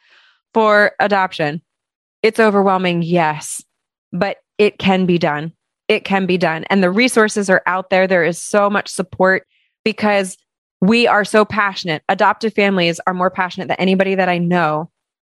for 0.54 0.94
adoption. 1.00 1.62
It's 2.24 2.40
overwhelming, 2.40 3.04
yes, 3.04 3.64
but 4.12 4.38
it 4.58 4.80
can 4.80 5.06
be 5.06 5.18
done. 5.18 5.54
It 5.88 6.04
can 6.04 6.26
be 6.26 6.38
done. 6.38 6.66
And 6.66 6.84
the 6.84 6.92
resources 6.92 7.50
are 7.50 7.62
out 7.66 7.90
there. 7.90 8.08
There 8.08 8.24
is 8.24 8.42
so 8.42 8.70
much 8.70 8.90
support 8.90 9.48
because 9.86 10.38
we 10.82 11.08
are 11.08 11.26
so 11.26 11.46
passionate. 11.46 12.04
Adoptive 12.10 12.54
families 12.54 13.00
are 13.08 13.14
more 13.14 13.32
passionate 13.32 13.68
than 13.68 13.80
anybody 13.80 14.16
that 14.16 14.30
I 14.30 14.38
know 14.38 14.90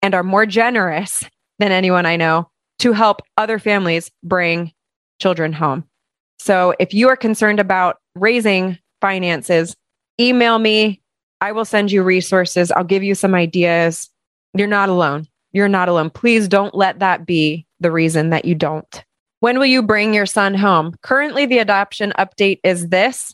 and 0.02 0.14
are 0.14 0.24
more 0.24 0.46
generous 0.46 1.24
than 1.60 1.72
anyone 1.72 2.06
I 2.06 2.16
know 2.16 2.50
to 2.80 2.94
help 2.94 3.22
other 3.38 3.60
families 3.60 4.10
bring 4.24 4.72
children 5.20 5.54
home. 5.54 5.84
So 6.40 6.74
if 6.80 6.94
you 6.94 7.10
are 7.10 7.18
concerned 7.18 7.60
about 7.60 7.98
raising 8.16 8.78
finances, 9.02 9.76
email 10.20 10.60
me. 10.60 11.02
I 11.42 11.52
will 11.52 11.66
send 11.66 11.92
you 11.92 12.04
resources. 12.04 12.72
I'll 12.72 12.84
give 12.84 13.04
you 13.04 13.16
some 13.16 13.36
ideas. 13.36 14.10
You're 14.54 14.68
not 14.68 14.90
alone. 14.90 15.28
You're 15.52 15.68
not 15.70 15.90
alone. 15.90 16.10
Please 16.10 16.48
don't 16.48 16.76
let 16.76 17.00
that 17.00 17.26
be 17.26 17.66
the 17.80 17.92
reason 17.92 18.30
that 18.30 18.46
you 18.46 18.56
don't. 18.56 19.04
When 19.42 19.58
will 19.58 19.66
you 19.66 19.82
bring 19.82 20.14
your 20.14 20.26
son 20.26 20.54
home? 20.54 20.96
Currently, 21.02 21.46
the 21.46 21.60
adoption 21.60 22.14
update 22.18 22.60
is 22.64 22.90
this 22.90 23.34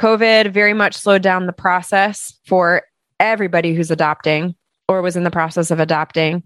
COVID 0.00 0.52
very 0.52 0.74
much 0.74 0.94
slowed 0.94 1.22
down 1.22 1.46
the 1.46 1.52
process 1.52 2.38
for 2.44 2.82
everybody 3.20 3.74
who's 3.74 3.90
adopting 3.90 4.54
or 4.88 5.02
was 5.02 5.16
in 5.16 5.24
the 5.24 5.30
process 5.30 5.70
of 5.70 5.80
adopting. 5.80 6.42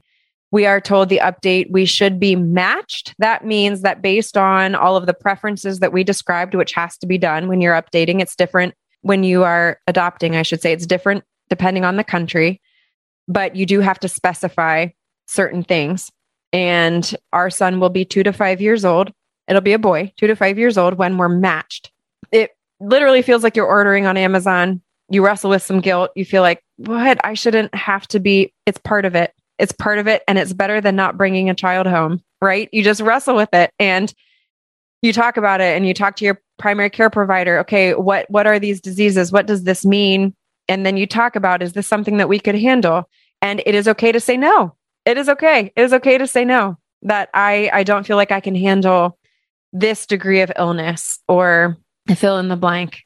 We 0.53 0.66
are 0.66 0.80
told 0.80 1.09
the 1.09 1.20
update 1.22 1.70
we 1.70 1.84
should 1.84 2.18
be 2.18 2.34
matched. 2.34 3.14
That 3.18 3.45
means 3.45 3.82
that 3.82 4.03
based 4.03 4.36
on 4.36 4.74
all 4.74 4.97
of 4.97 5.07
the 5.07 5.14
preferences 5.14 5.78
that 5.78 5.93
we 5.93 6.03
described, 6.03 6.55
which 6.55 6.72
has 6.72 6.97
to 6.99 7.07
be 7.07 7.18
done 7.18 7.47
when 7.47 7.61
you're 7.61 7.80
updating, 7.80 8.20
it's 8.20 8.34
different 8.34 8.74
when 9.03 9.22
you 9.22 9.45
are 9.45 9.78
adopting, 9.86 10.34
I 10.36 10.43
should 10.43 10.61
say. 10.61 10.72
It's 10.72 10.86
different 10.86 11.24
depending 11.49 11.84
on 11.84 11.97
the 11.97 12.05
country, 12.05 12.61
but 13.28 13.55
you 13.55 13.66
do 13.66 13.80
have 13.80 14.01
to 14.01 14.09
specify 14.09 14.88
certain 15.26 15.62
things. 15.62 16.11
And 16.53 17.14
our 17.32 17.51
son 17.51 17.78
will 17.78 17.91
be 17.91 18.05
two 18.05 18.24
to 18.24 18.32
five 18.32 18.61
years 18.61 18.84
old. 18.84 19.12
It'll 19.47 19.62
be 19.62 19.72
a 19.72 19.78
boy, 19.78 20.12
two 20.16 20.26
to 20.26 20.34
five 20.34 20.59
years 20.59 20.76
old 20.76 20.95
when 20.95 21.16
we're 21.16 21.28
matched. 21.28 21.93
It 22.32 22.51
literally 22.80 23.22
feels 23.22 23.43
like 23.43 23.55
you're 23.55 23.66
ordering 23.66 24.07
on 24.07 24.16
Amazon. 24.16 24.80
You 25.11 25.24
wrestle 25.24 25.50
with 25.50 25.62
some 25.62 25.80
guilt. 25.80 26.12
You 26.14 26.24
feel 26.24 26.42
like, 26.42 26.62
what? 26.76 27.18
I 27.24 27.34
shouldn't 27.34 27.74
have 27.74 28.06
to 28.08 28.20
be. 28.20 28.54
It's 28.64 28.78
part 28.78 29.04
of 29.04 29.14
it. 29.14 29.32
It's 29.58 29.72
part 29.72 29.98
of 29.98 30.06
it. 30.06 30.22
And 30.26 30.38
it's 30.38 30.52
better 30.52 30.80
than 30.80 30.96
not 30.96 31.18
bringing 31.18 31.50
a 31.50 31.54
child 31.54 31.86
home, 31.86 32.22
right? 32.40 32.68
You 32.72 32.82
just 32.82 33.00
wrestle 33.00 33.36
with 33.36 33.52
it 33.52 33.72
and 33.78 34.12
you 35.02 35.12
talk 35.12 35.36
about 35.36 35.61
it 35.61 35.76
and 35.76 35.86
you 35.86 35.92
talk 35.92 36.16
to 36.16 36.24
your 36.24 36.40
primary 36.58 36.90
care 36.90 37.11
provider. 37.11 37.58
Okay, 37.61 37.94
what, 37.94 38.30
what 38.30 38.46
are 38.46 38.58
these 38.58 38.80
diseases? 38.80 39.32
What 39.32 39.46
does 39.46 39.64
this 39.64 39.84
mean? 39.84 40.34
And 40.68 40.86
then 40.86 40.96
you 40.96 41.06
talk 41.06 41.36
about, 41.36 41.62
is 41.62 41.72
this 41.72 41.86
something 41.86 42.18
that 42.18 42.28
we 42.28 42.38
could 42.38 42.54
handle? 42.54 43.08
And 43.42 43.62
it 43.66 43.74
is 43.74 43.88
okay 43.88 44.12
to 44.12 44.20
say 44.20 44.36
no. 44.36 44.76
It 45.04 45.18
is 45.18 45.28
okay. 45.28 45.72
It 45.74 45.82
is 45.82 45.92
okay 45.94 46.18
to 46.18 46.26
say 46.26 46.44
no 46.44 46.78
that 47.02 47.30
I, 47.34 47.70
I 47.72 47.82
don't 47.82 48.06
feel 48.06 48.16
like 48.16 48.30
I 48.30 48.40
can 48.40 48.54
handle 48.54 49.18
this 49.72 50.06
degree 50.06 50.42
of 50.42 50.52
illness 50.56 51.18
or 51.26 51.78
fill 52.14 52.38
in 52.38 52.48
the 52.48 52.56
blank. 52.56 53.00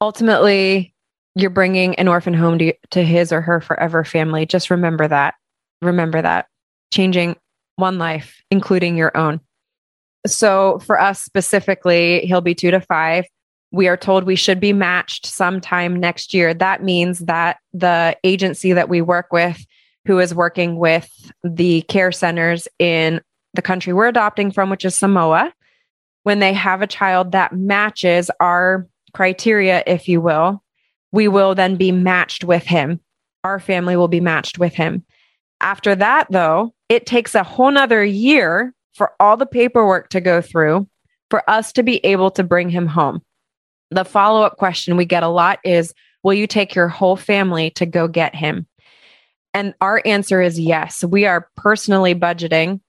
Ultimately, 0.00 0.94
you're 1.36 1.50
bringing 1.50 1.94
an 1.96 2.08
orphan 2.08 2.32
home 2.32 2.58
to, 2.58 2.72
to 2.90 3.04
his 3.04 3.30
or 3.30 3.42
her 3.42 3.60
forever 3.60 4.04
family. 4.04 4.46
Just 4.46 4.70
remember 4.70 5.06
that. 5.06 5.34
Remember 5.82 6.22
that. 6.22 6.46
Changing 6.90 7.36
one 7.76 7.98
life, 7.98 8.42
including 8.50 8.96
your 8.96 9.14
own. 9.14 9.40
So, 10.26 10.80
for 10.80 10.98
us 10.98 11.22
specifically, 11.22 12.20
he'll 12.20 12.40
be 12.40 12.54
two 12.54 12.70
to 12.70 12.80
five. 12.80 13.26
We 13.70 13.86
are 13.86 13.98
told 13.98 14.24
we 14.24 14.34
should 14.34 14.60
be 14.60 14.72
matched 14.72 15.26
sometime 15.26 16.00
next 16.00 16.32
year. 16.32 16.54
That 16.54 16.82
means 16.82 17.18
that 17.20 17.58
the 17.74 18.16
agency 18.24 18.72
that 18.72 18.88
we 18.88 19.02
work 19.02 19.26
with, 19.30 19.62
who 20.06 20.18
is 20.18 20.34
working 20.34 20.78
with 20.78 21.10
the 21.44 21.82
care 21.82 22.12
centers 22.12 22.66
in 22.78 23.20
the 23.52 23.62
country 23.62 23.92
we're 23.92 24.08
adopting 24.08 24.50
from, 24.52 24.70
which 24.70 24.86
is 24.86 24.94
Samoa, 24.94 25.52
when 26.22 26.38
they 26.38 26.54
have 26.54 26.80
a 26.80 26.86
child 26.86 27.32
that 27.32 27.54
matches 27.54 28.30
our 28.40 28.88
criteria, 29.12 29.82
if 29.86 30.08
you 30.08 30.20
will, 30.22 30.62
we 31.16 31.28
will 31.28 31.54
then 31.54 31.76
be 31.76 31.90
matched 31.90 32.44
with 32.44 32.64
him. 32.64 33.00
Our 33.42 33.58
family 33.58 33.96
will 33.96 34.06
be 34.06 34.20
matched 34.20 34.58
with 34.58 34.74
him. 34.74 35.02
After 35.62 35.94
that, 35.94 36.26
though, 36.30 36.74
it 36.90 37.06
takes 37.06 37.34
a 37.34 37.42
whole 37.42 37.70
nother 37.70 38.04
year 38.04 38.74
for 38.94 39.14
all 39.18 39.38
the 39.38 39.46
paperwork 39.46 40.10
to 40.10 40.20
go 40.20 40.42
through 40.42 40.86
for 41.30 41.48
us 41.48 41.72
to 41.72 41.82
be 41.82 42.04
able 42.04 42.30
to 42.32 42.44
bring 42.44 42.68
him 42.68 42.86
home. 42.86 43.22
The 43.90 44.04
follow 44.04 44.42
up 44.42 44.58
question 44.58 44.98
we 44.98 45.06
get 45.06 45.22
a 45.22 45.28
lot 45.28 45.58
is 45.64 45.94
Will 46.22 46.34
you 46.34 46.46
take 46.46 46.74
your 46.74 46.88
whole 46.88 47.16
family 47.16 47.70
to 47.70 47.86
go 47.86 48.08
get 48.08 48.34
him? 48.34 48.66
And 49.54 49.72
our 49.80 50.02
answer 50.04 50.42
is 50.42 50.60
yes. 50.60 51.02
We 51.02 51.24
are 51.24 51.48
personally 51.56 52.14
budgeting 52.14 52.80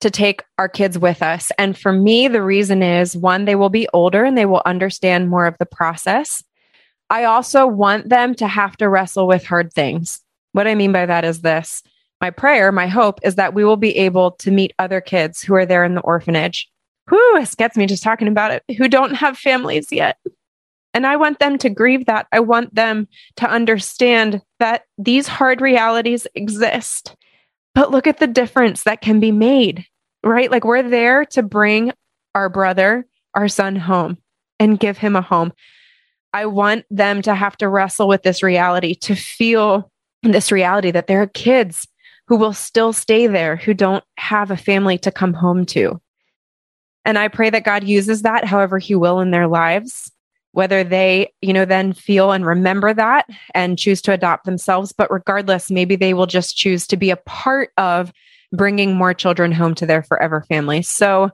to 0.00 0.10
take 0.10 0.42
our 0.58 0.68
kids 0.68 0.98
with 0.98 1.22
us. 1.22 1.52
And 1.56 1.78
for 1.78 1.92
me, 1.92 2.26
the 2.26 2.42
reason 2.42 2.82
is 2.82 3.16
one, 3.16 3.44
they 3.44 3.54
will 3.54 3.70
be 3.70 3.86
older 3.92 4.24
and 4.24 4.36
they 4.36 4.46
will 4.46 4.62
understand 4.66 5.28
more 5.28 5.46
of 5.46 5.56
the 5.58 5.66
process. 5.66 6.42
I 7.10 7.24
also 7.24 7.66
want 7.66 8.08
them 8.08 8.34
to 8.36 8.46
have 8.46 8.76
to 8.78 8.88
wrestle 8.88 9.26
with 9.26 9.44
hard 9.44 9.72
things. 9.72 10.20
What 10.52 10.66
I 10.66 10.74
mean 10.74 10.92
by 10.92 11.06
that 11.06 11.24
is 11.24 11.42
this 11.42 11.82
my 12.20 12.30
prayer, 12.30 12.72
my 12.72 12.86
hope 12.86 13.20
is 13.22 13.34
that 13.34 13.54
we 13.54 13.64
will 13.64 13.76
be 13.76 13.96
able 13.96 14.32
to 14.32 14.50
meet 14.50 14.72
other 14.78 15.00
kids 15.00 15.42
who 15.42 15.54
are 15.54 15.66
there 15.66 15.84
in 15.84 15.94
the 15.94 16.00
orphanage. 16.00 16.68
Whew, 17.08 17.34
this 17.38 17.54
gets 17.54 17.76
me 17.76 17.86
just 17.86 18.02
talking 18.02 18.28
about 18.28 18.52
it, 18.52 18.76
who 18.76 18.88
don't 18.88 19.14
have 19.14 19.38
families 19.38 19.92
yet. 19.92 20.18
And 20.94 21.06
I 21.06 21.16
want 21.16 21.38
them 21.40 21.58
to 21.58 21.68
grieve 21.68 22.06
that. 22.06 22.26
I 22.32 22.40
want 22.40 22.74
them 22.74 23.06
to 23.36 23.48
understand 23.48 24.40
that 24.60 24.84
these 24.96 25.28
hard 25.28 25.60
realities 25.60 26.26
exist. 26.34 27.14
But 27.74 27.90
look 27.90 28.06
at 28.06 28.18
the 28.18 28.26
difference 28.26 28.84
that 28.84 29.02
can 29.02 29.20
be 29.20 29.30
made, 29.30 29.84
right? 30.24 30.50
Like 30.50 30.64
we're 30.64 30.82
there 30.82 31.26
to 31.26 31.42
bring 31.42 31.92
our 32.34 32.48
brother, 32.48 33.06
our 33.34 33.46
son 33.46 33.76
home 33.76 34.16
and 34.58 34.80
give 34.80 34.96
him 34.96 35.16
a 35.16 35.20
home. 35.20 35.52
I 36.36 36.44
want 36.44 36.84
them 36.90 37.22
to 37.22 37.34
have 37.34 37.56
to 37.56 37.68
wrestle 37.68 38.08
with 38.08 38.22
this 38.22 38.42
reality, 38.42 38.94
to 38.96 39.14
feel 39.14 39.90
this 40.22 40.52
reality 40.52 40.90
that 40.90 41.06
there 41.06 41.22
are 41.22 41.28
kids 41.28 41.88
who 42.28 42.36
will 42.36 42.52
still 42.52 42.92
stay 42.92 43.26
there, 43.26 43.56
who 43.56 43.72
don't 43.72 44.04
have 44.18 44.50
a 44.50 44.56
family 44.58 44.98
to 44.98 45.10
come 45.10 45.32
home 45.32 45.64
to. 45.64 45.98
And 47.06 47.16
I 47.16 47.28
pray 47.28 47.48
that 47.48 47.64
God 47.64 47.84
uses 47.84 48.20
that 48.20 48.44
however 48.44 48.76
He 48.76 48.94
will 48.94 49.20
in 49.20 49.30
their 49.30 49.48
lives, 49.48 50.12
whether 50.52 50.84
they, 50.84 51.32
you 51.40 51.54
know, 51.54 51.64
then 51.64 51.94
feel 51.94 52.32
and 52.32 52.44
remember 52.44 52.92
that 52.92 53.26
and 53.54 53.78
choose 53.78 54.02
to 54.02 54.12
adopt 54.12 54.44
themselves. 54.44 54.92
But 54.92 55.10
regardless, 55.10 55.70
maybe 55.70 55.96
they 55.96 56.12
will 56.12 56.26
just 56.26 56.54
choose 56.54 56.86
to 56.88 56.98
be 56.98 57.08
a 57.08 57.16
part 57.16 57.70
of 57.78 58.12
bringing 58.52 58.94
more 58.94 59.14
children 59.14 59.52
home 59.52 59.74
to 59.76 59.86
their 59.86 60.02
forever 60.02 60.44
family. 60.50 60.82
So, 60.82 61.30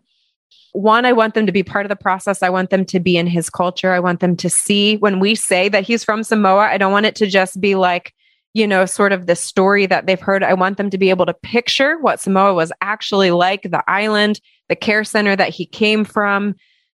one, 0.73 1.05
I 1.05 1.13
want 1.13 1.35
them 1.35 1.47
to 1.47 1.53
be 1.53 1.63
part 1.63 1.85
of 1.85 1.91
the 1.91 1.97
process. 1.97 2.43
I 2.43 2.49
want 2.49 2.71
them 2.71 2.85
to 2.87 2.99
be 2.99 3.17
in 3.17 3.27
his 3.27 3.51
culture. 3.51 3.93
I 3.93 4.01
want 4.01 4.21
them 4.21 4.37
to 4.37 4.49
see 4.49 4.97
when 4.97 5.21
we 5.21 5.35
say 5.35 5.69
that 5.69 5.85
he's 5.85 6.03
from 6.03 6.23
Samoa, 6.23 6.63
I 6.63 6.79
don't 6.79 6.93
want 6.93 7.07
it 7.07 7.15
to 7.17 7.27
just 7.27 7.61
be 7.61 7.75
like, 7.75 8.15
you 8.55 8.67
know, 8.67 8.87
sort 8.87 9.13
of 9.13 9.27
the 9.27 9.37
story 9.37 9.87
that 9.87 10.07
they've 10.07 10.21
heard. 10.21 10.43
I 10.43 10.55
want 10.55 10.79
them 10.79 10.91
to 10.91 10.99
be 10.99 11.11
able 11.11 11.27
to 11.27 11.35
picture 11.35 11.99
what 11.99 12.21
Samoa 12.21 12.55
was 12.55 12.73
actually 12.81 13.31
like, 13.31 13.63
the 13.63 13.83
island, 13.89 14.41
the 14.69 14.77
care 14.77 15.05
center 15.05 15.37
that 15.37 15.51
he 15.51 15.67
came 15.67 16.05
from. 16.05 16.55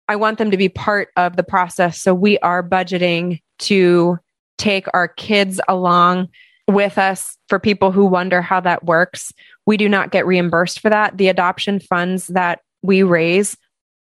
I 0.07 0.15
want 0.15 0.37
them 0.37 0.51
to 0.51 0.57
be 0.57 0.69
part 0.69 1.09
of 1.17 1.35
the 1.35 1.43
process. 1.43 2.01
So 2.01 2.13
we 2.13 2.37
are 2.39 2.67
budgeting 2.67 3.41
to 3.59 4.17
take 4.57 4.87
our 4.93 5.07
kids 5.07 5.59
along 5.67 6.29
with 6.67 6.97
us 6.97 7.37
for 7.49 7.59
people 7.59 7.91
who 7.91 8.05
wonder 8.05 8.41
how 8.41 8.59
that 8.61 8.85
works. 8.85 9.33
We 9.65 9.77
do 9.77 9.89
not 9.89 10.11
get 10.11 10.25
reimbursed 10.25 10.79
for 10.79 10.89
that. 10.89 11.17
The 11.17 11.27
adoption 11.27 11.79
funds 11.79 12.27
that 12.27 12.61
we 12.81 13.03
raise 13.03 13.57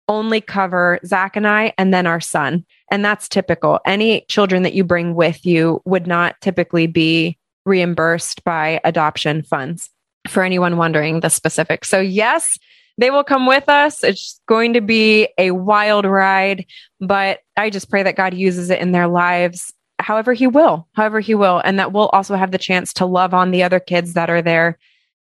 only 0.08 0.42
cover 0.42 1.00
Zach 1.06 1.36
and 1.36 1.48
I 1.48 1.74
and 1.78 1.94
then 1.94 2.08
our 2.08 2.22
son. 2.22 2.66
And 2.92 3.04
that's 3.04 3.30
typical. 3.30 3.80
Any 3.86 4.26
children 4.30 4.64
that 4.64 4.74
you 4.74 4.84
bring 4.84 5.16
with 5.16 5.46
you 5.46 5.82
would 5.86 6.08
not 6.08 6.40
typically 6.42 6.88
be 6.88 7.38
reimbursed 7.66 8.44
by 8.44 8.82
adoption 8.84 9.44
funds 9.44 9.90
for 10.28 10.44
anyone 10.44 10.78
wondering 10.78 11.20
the 11.20 11.30
specifics. 11.30 11.90
So, 11.90 12.00
yes, 12.00 12.58
they 12.98 13.10
will 13.10 13.24
come 13.24 13.46
with 13.48 13.68
us. 13.70 14.04
It's 14.04 14.40
going 14.48 14.74
to 14.74 14.82
be 14.82 15.30
a 15.38 15.52
wild 15.52 16.06
ride, 16.06 16.66
but 17.00 17.40
I 17.58 17.70
just 17.70 17.90
pray 17.90 18.04
that 18.04 18.16
God 18.16 18.34
uses 18.34 18.70
it 18.70 18.80
in 18.80 18.92
their 18.92 19.08
lives 19.08 19.74
however 20.00 20.34
He 20.34 20.48
will, 20.48 20.88
however 20.94 21.20
He 21.20 21.34
will, 21.34 21.62
and 21.64 21.80
that 21.80 21.94
we'll 21.94 22.10
also 22.10 22.36
have 22.36 22.52
the 22.52 22.58
chance 22.58 22.94
to 22.94 23.06
love 23.06 23.34
on 23.34 23.52
the 23.52 23.64
other 23.64 23.80
kids 23.80 24.14
that 24.14 24.30
are 24.30 24.42
there 24.42 24.78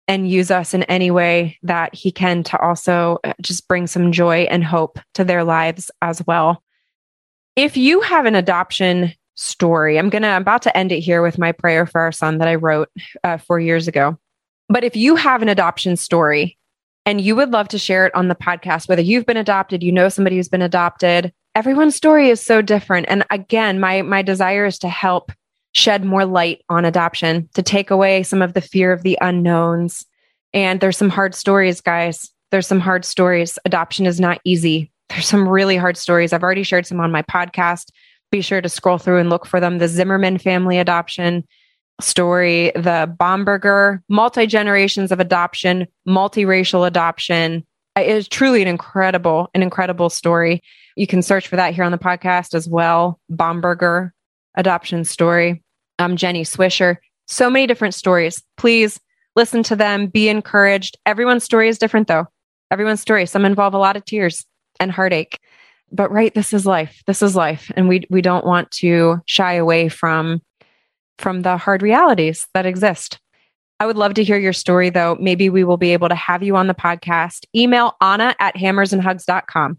and 0.07 0.29
use 0.29 0.51
us 0.51 0.73
in 0.73 0.83
any 0.83 1.11
way 1.11 1.57
that 1.63 1.93
He 1.95 2.11
can 2.11 2.43
to 2.43 2.59
also 2.59 3.19
uh, 3.23 3.33
just 3.41 3.67
bring 3.67 3.87
some 3.87 4.11
joy 4.11 4.43
and 4.43 4.63
hope 4.63 4.99
to 5.15 5.23
their 5.23 5.43
lives 5.43 5.89
as 6.01 6.21
well. 6.27 6.61
If 7.55 7.77
you 7.77 8.01
have 8.01 8.25
an 8.25 8.35
adoption 8.35 9.13
story. 9.35 9.99
I'm 9.99 10.09
going 10.09 10.23
to, 10.23 10.37
about 10.37 10.61
to 10.63 10.75
end 10.75 10.91
it 10.91 11.01
here 11.01 11.21
with 11.21 11.37
my 11.37 11.51
prayer 11.51 11.85
for 11.85 12.01
our 12.01 12.11
son 12.11 12.39
that 12.39 12.47
I 12.47 12.55
wrote 12.55 12.89
uh, 13.23 13.37
four 13.37 13.59
years 13.59 13.87
ago. 13.87 14.17
But 14.69 14.83
if 14.83 14.95
you 14.95 15.15
have 15.15 15.41
an 15.41 15.49
adoption 15.49 15.95
story 15.95 16.57
and 17.05 17.21
you 17.21 17.35
would 17.35 17.51
love 17.51 17.67
to 17.69 17.77
share 17.77 18.05
it 18.07 18.15
on 18.15 18.29
the 18.29 18.35
podcast, 18.35 18.89
whether 18.89 19.01
you've 19.01 19.25
been 19.25 19.37
adopted, 19.37 19.83
you 19.83 19.91
know 19.91 20.09
somebody 20.09 20.37
who's 20.37 20.49
been 20.49 20.61
adopted, 20.61 21.31
everyone's 21.53 21.95
story 21.95 22.29
is 22.29 22.41
so 22.41 22.61
different. 22.61 23.05
And 23.09 23.23
again, 23.29 23.79
my, 23.79 24.01
my 24.01 24.21
desire 24.21 24.65
is 24.65 24.79
to 24.79 24.89
help 24.89 25.31
shed 25.75 26.03
more 26.03 26.25
light 26.25 26.63
on 26.69 26.85
adoption, 26.85 27.47
to 27.53 27.61
take 27.61 27.91
away 27.91 28.23
some 28.23 28.41
of 28.41 28.53
the 28.53 28.61
fear 28.61 28.91
of 28.91 29.03
the 29.03 29.17
unknowns. 29.21 30.05
And 30.53 30.79
there's 30.79 30.97
some 30.97 31.09
hard 31.09 31.35
stories, 31.35 31.81
guys. 31.81 32.31
There's 32.49 32.65
some 32.65 32.79
hard 32.79 33.05
stories. 33.05 33.59
Adoption 33.65 34.07
is 34.07 34.19
not 34.19 34.39
easy. 34.43 34.91
There's 35.09 35.27
some 35.27 35.47
really 35.47 35.77
hard 35.77 35.97
stories. 35.97 36.33
I've 36.33 36.41
already 36.41 36.63
shared 36.63 36.87
some 36.87 36.99
on 36.99 37.11
my 37.11 37.21
podcast 37.21 37.91
be 38.31 38.41
sure 38.41 38.61
to 38.61 38.69
scroll 38.69 38.97
through 38.97 39.19
and 39.19 39.29
look 39.29 39.45
for 39.45 39.59
them. 39.59 39.77
The 39.77 39.87
Zimmerman 39.87 40.37
family 40.37 40.77
adoption 40.77 41.45
story, 42.01 42.71
the 42.75 43.13
Bomberger 43.19 44.01
multi 44.09 44.45
generations 44.45 45.11
of 45.11 45.19
adoption, 45.19 45.87
multiracial 46.07 46.85
adoption. 46.85 47.65
It 47.95 48.07
is 48.07 48.27
truly 48.27 48.61
an 48.61 48.67
incredible, 48.67 49.49
an 49.53 49.63
incredible 49.63 50.09
story. 50.09 50.61
You 50.97 51.07
can 51.07 51.21
search 51.21 51.47
for 51.47 51.55
that 51.55 51.73
here 51.73 51.83
on 51.83 51.93
the 51.93 51.97
podcast 51.97 52.53
as 52.53 52.67
well. 52.67 53.19
Bomberger 53.31 54.11
adoption 54.55 55.05
story. 55.05 55.63
Um, 55.99 56.15
Jenny 56.17 56.43
Swisher. 56.43 56.97
So 57.27 57.49
many 57.49 57.67
different 57.67 57.93
stories. 57.93 58.43
Please 58.57 58.99
listen 59.35 59.63
to 59.63 59.75
them. 59.75 60.07
Be 60.07 60.29
encouraged. 60.29 60.97
Everyone's 61.05 61.43
story 61.43 61.69
is 61.69 61.77
different, 61.77 62.07
though. 62.07 62.27
Everyone's 62.71 63.01
story. 63.01 63.25
Some 63.25 63.45
involve 63.45 63.73
a 63.73 63.79
lot 63.79 63.95
of 63.95 64.05
tears 64.05 64.45
and 64.79 64.91
heartache 64.91 65.39
but 65.91 66.11
right 66.11 66.33
this 66.33 66.53
is 66.53 66.65
life 66.65 67.01
this 67.07 67.21
is 67.21 67.35
life 67.35 67.71
and 67.75 67.87
we 67.87 68.03
we 68.09 68.21
don't 68.21 68.45
want 68.45 68.69
to 68.71 69.19
shy 69.25 69.53
away 69.53 69.89
from 69.89 70.41
from 71.17 71.41
the 71.41 71.57
hard 71.57 71.81
realities 71.81 72.47
that 72.53 72.65
exist 72.65 73.19
i 73.79 73.85
would 73.85 73.97
love 73.97 74.13
to 74.13 74.23
hear 74.23 74.37
your 74.37 74.53
story 74.53 74.89
though 74.89 75.15
maybe 75.19 75.49
we 75.49 75.63
will 75.63 75.77
be 75.77 75.93
able 75.93 76.09
to 76.09 76.15
have 76.15 76.43
you 76.43 76.55
on 76.55 76.67
the 76.67 76.73
podcast 76.73 77.45
email 77.55 77.93
ahna 78.01 78.33
at 78.39 78.55
hammersnhugs.com 78.55 79.77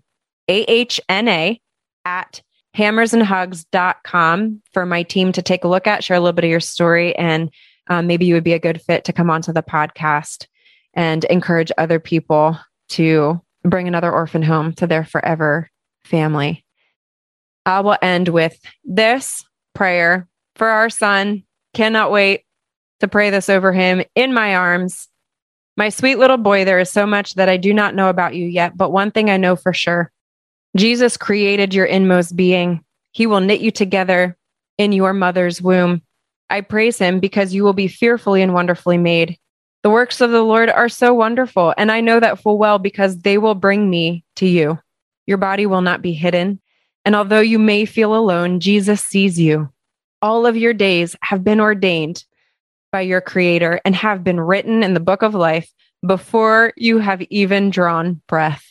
a-h-n-a 0.48 1.60
at 2.04 2.42
hammersnhugs.com 2.76 4.62
for 4.72 4.86
my 4.86 5.02
team 5.02 5.32
to 5.32 5.42
take 5.42 5.64
a 5.64 5.68
look 5.68 5.86
at, 5.86 6.04
share 6.04 6.16
a 6.16 6.20
little 6.20 6.32
bit 6.32 6.44
of 6.44 6.50
your 6.50 6.60
story, 6.60 7.16
and 7.16 7.50
um, 7.88 8.06
maybe 8.06 8.26
you 8.26 8.34
would 8.34 8.44
be 8.44 8.52
a 8.52 8.58
good 8.58 8.82
fit 8.82 9.04
to 9.04 9.12
come 9.12 9.30
onto 9.30 9.52
the 9.52 9.62
podcast 9.62 10.46
and 10.94 11.24
encourage 11.24 11.72
other 11.78 11.98
people 12.00 12.58
to 12.88 13.40
bring 13.62 13.88
another 13.88 14.12
orphan 14.12 14.42
home 14.42 14.72
to 14.74 14.86
their 14.86 15.04
forever 15.04 15.70
family. 16.04 16.64
I 17.64 17.80
will 17.80 17.96
end 18.00 18.28
with 18.28 18.58
this 18.84 19.44
prayer 19.74 20.28
for 20.54 20.68
our 20.68 20.90
son. 20.90 21.44
Cannot 21.74 22.10
wait 22.10 22.42
to 23.00 23.08
pray 23.08 23.30
this 23.30 23.48
over 23.48 23.72
him 23.72 24.02
in 24.14 24.32
my 24.32 24.54
arms. 24.54 25.08
My 25.76 25.88
sweet 25.90 26.16
little 26.16 26.38
boy, 26.38 26.64
there 26.64 26.78
is 26.78 26.90
so 26.90 27.06
much 27.06 27.34
that 27.34 27.48
I 27.48 27.56
do 27.56 27.74
not 27.74 27.94
know 27.94 28.08
about 28.08 28.34
you 28.34 28.46
yet, 28.46 28.76
but 28.76 28.92
one 28.92 29.10
thing 29.10 29.28
I 29.28 29.36
know 29.36 29.56
for 29.56 29.72
sure 29.72 30.10
Jesus 30.76 31.16
created 31.16 31.74
your 31.74 31.86
inmost 31.86 32.36
being. 32.36 32.84
He 33.12 33.26
will 33.26 33.40
knit 33.40 33.60
you 33.60 33.70
together 33.70 34.36
in 34.78 34.92
your 34.92 35.12
mother's 35.12 35.62
womb. 35.62 36.02
I 36.50 36.60
praise 36.60 36.98
him 36.98 37.18
because 37.18 37.54
you 37.54 37.64
will 37.64 37.72
be 37.72 37.88
fearfully 37.88 38.42
and 38.42 38.54
wonderfully 38.54 38.98
made. 38.98 39.38
The 39.82 39.90
works 39.90 40.20
of 40.20 40.30
the 40.30 40.42
Lord 40.42 40.68
are 40.68 40.88
so 40.88 41.14
wonderful, 41.14 41.72
and 41.76 41.92
I 41.92 42.00
know 42.00 42.20
that 42.20 42.40
full 42.40 42.58
well 42.58 42.78
because 42.78 43.18
they 43.18 43.38
will 43.38 43.54
bring 43.54 43.88
me 43.88 44.24
to 44.36 44.46
you. 44.46 44.78
Your 45.26 45.38
body 45.38 45.66
will 45.66 45.80
not 45.80 46.02
be 46.02 46.12
hidden. 46.12 46.60
And 47.04 47.14
although 47.14 47.40
you 47.40 47.58
may 47.58 47.84
feel 47.84 48.14
alone, 48.14 48.60
Jesus 48.60 49.04
sees 49.04 49.38
you. 49.38 49.70
All 50.22 50.46
of 50.46 50.56
your 50.56 50.72
days 50.72 51.14
have 51.22 51.44
been 51.44 51.60
ordained 51.60 52.24
by 52.90 53.02
your 53.02 53.20
Creator 53.20 53.80
and 53.84 53.94
have 53.94 54.24
been 54.24 54.40
written 54.40 54.82
in 54.82 54.94
the 54.94 55.00
book 55.00 55.22
of 55.22 55.34
life 55.34 55.72
before 56.04 56.72
you 56.76 56.98
have 56.98 57.22
even 57.22 57.70
drawn 57.70 58.20
breath. 58.26 58.64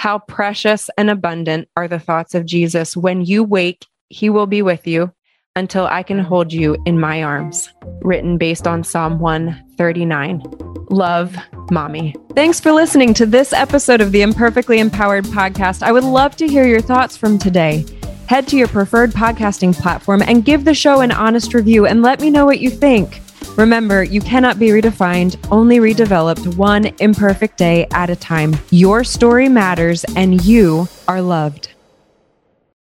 How 0.00 0.18
precious 0.18 0.88
and 0.96 1.10
abundant 1.10 1.68
are 1.76 1.86
the 1.86 1.98
thoughts 1.98 2.34
of 2.34 2.46
Jesus. 2.46 2.96
When 2.96 3.20
you 3.20 3.44
wake, 3.44 3.84
he 4.08 4.30
will 4.30 4.46
be 4.46 4.62
with 4.62 4.86
you 4.86 5.12
until 5.54 5.86
I 5.86 6.02
can 6.02 6.20
mm. 6.20 6.24
hold 6.24 6.54
you 6.54 6.78
in 6.86 6.98
my 6.98 7.22
arms. 7.22 7.68
Written 8.00 8.38
based 8.38 8.66
on 8.66 8.82
Psalm 8.82 9.18
139. 9.18 10.42
Love, 10.88 11.36
Mommy. 11.70 12.16
Thanks 12.34 12.58
for 12.58 12.72
listening 12.72 13.12
to 13.12 13.26
this 13.26 13.52
episode 13.52 14.00
of 14.00 14.10
the 14.10 14.22
Imperfectly 14.22 14.78
Empowered 14.78 15.24
podcast. 15.26 15.82
I 15.82 15.92
would 15.92 16.04
love 16.04 16.34
to 16.36 16.48
hear 16.48 16.64
your 16.64 16.80
thoughts 16.80 17.18
from 17.18 17.38
today. 17.38 17.84
Head 18.26 18.48
to 18.48 18.56
your 18.56 18.68
preferred 18.68 19.10
podcasting 19.10 19.78
platform 19.78 20.22
and 20.22 20.46
give 20.46 20.64
the 20.64 20.72
show 20.72 21.02
an 21.02 21.12
honest 21.12 21.52
review 21.52 21.84
and 21.84 22.00
let 22.00 22.22
me 22.22 22.30
know 22.30 22.46
what 22.46 22.60
you 22.60 22.70
think. 22.70 23.20
Remember, 23.56 24.02
you 24.02 24.20
cannot 24.20 24.58
be 24.58 24.68
redefined, 24.68 25.36
only 25.50 25.78
redeveloped 25.78 26.56
one 26.56 26.86
imperfect 27.00 27.58
day 27.58 27.86
at 27.92 28.10
a 28.10 28.16
time. 28.16 28.56
Your 28.70 29.04
story 29.04 29.48
matters 29.48 30.04
and 30.16 30.44
you 30.44 30.88
are 31.08 31.20
loved. 31.20 31.69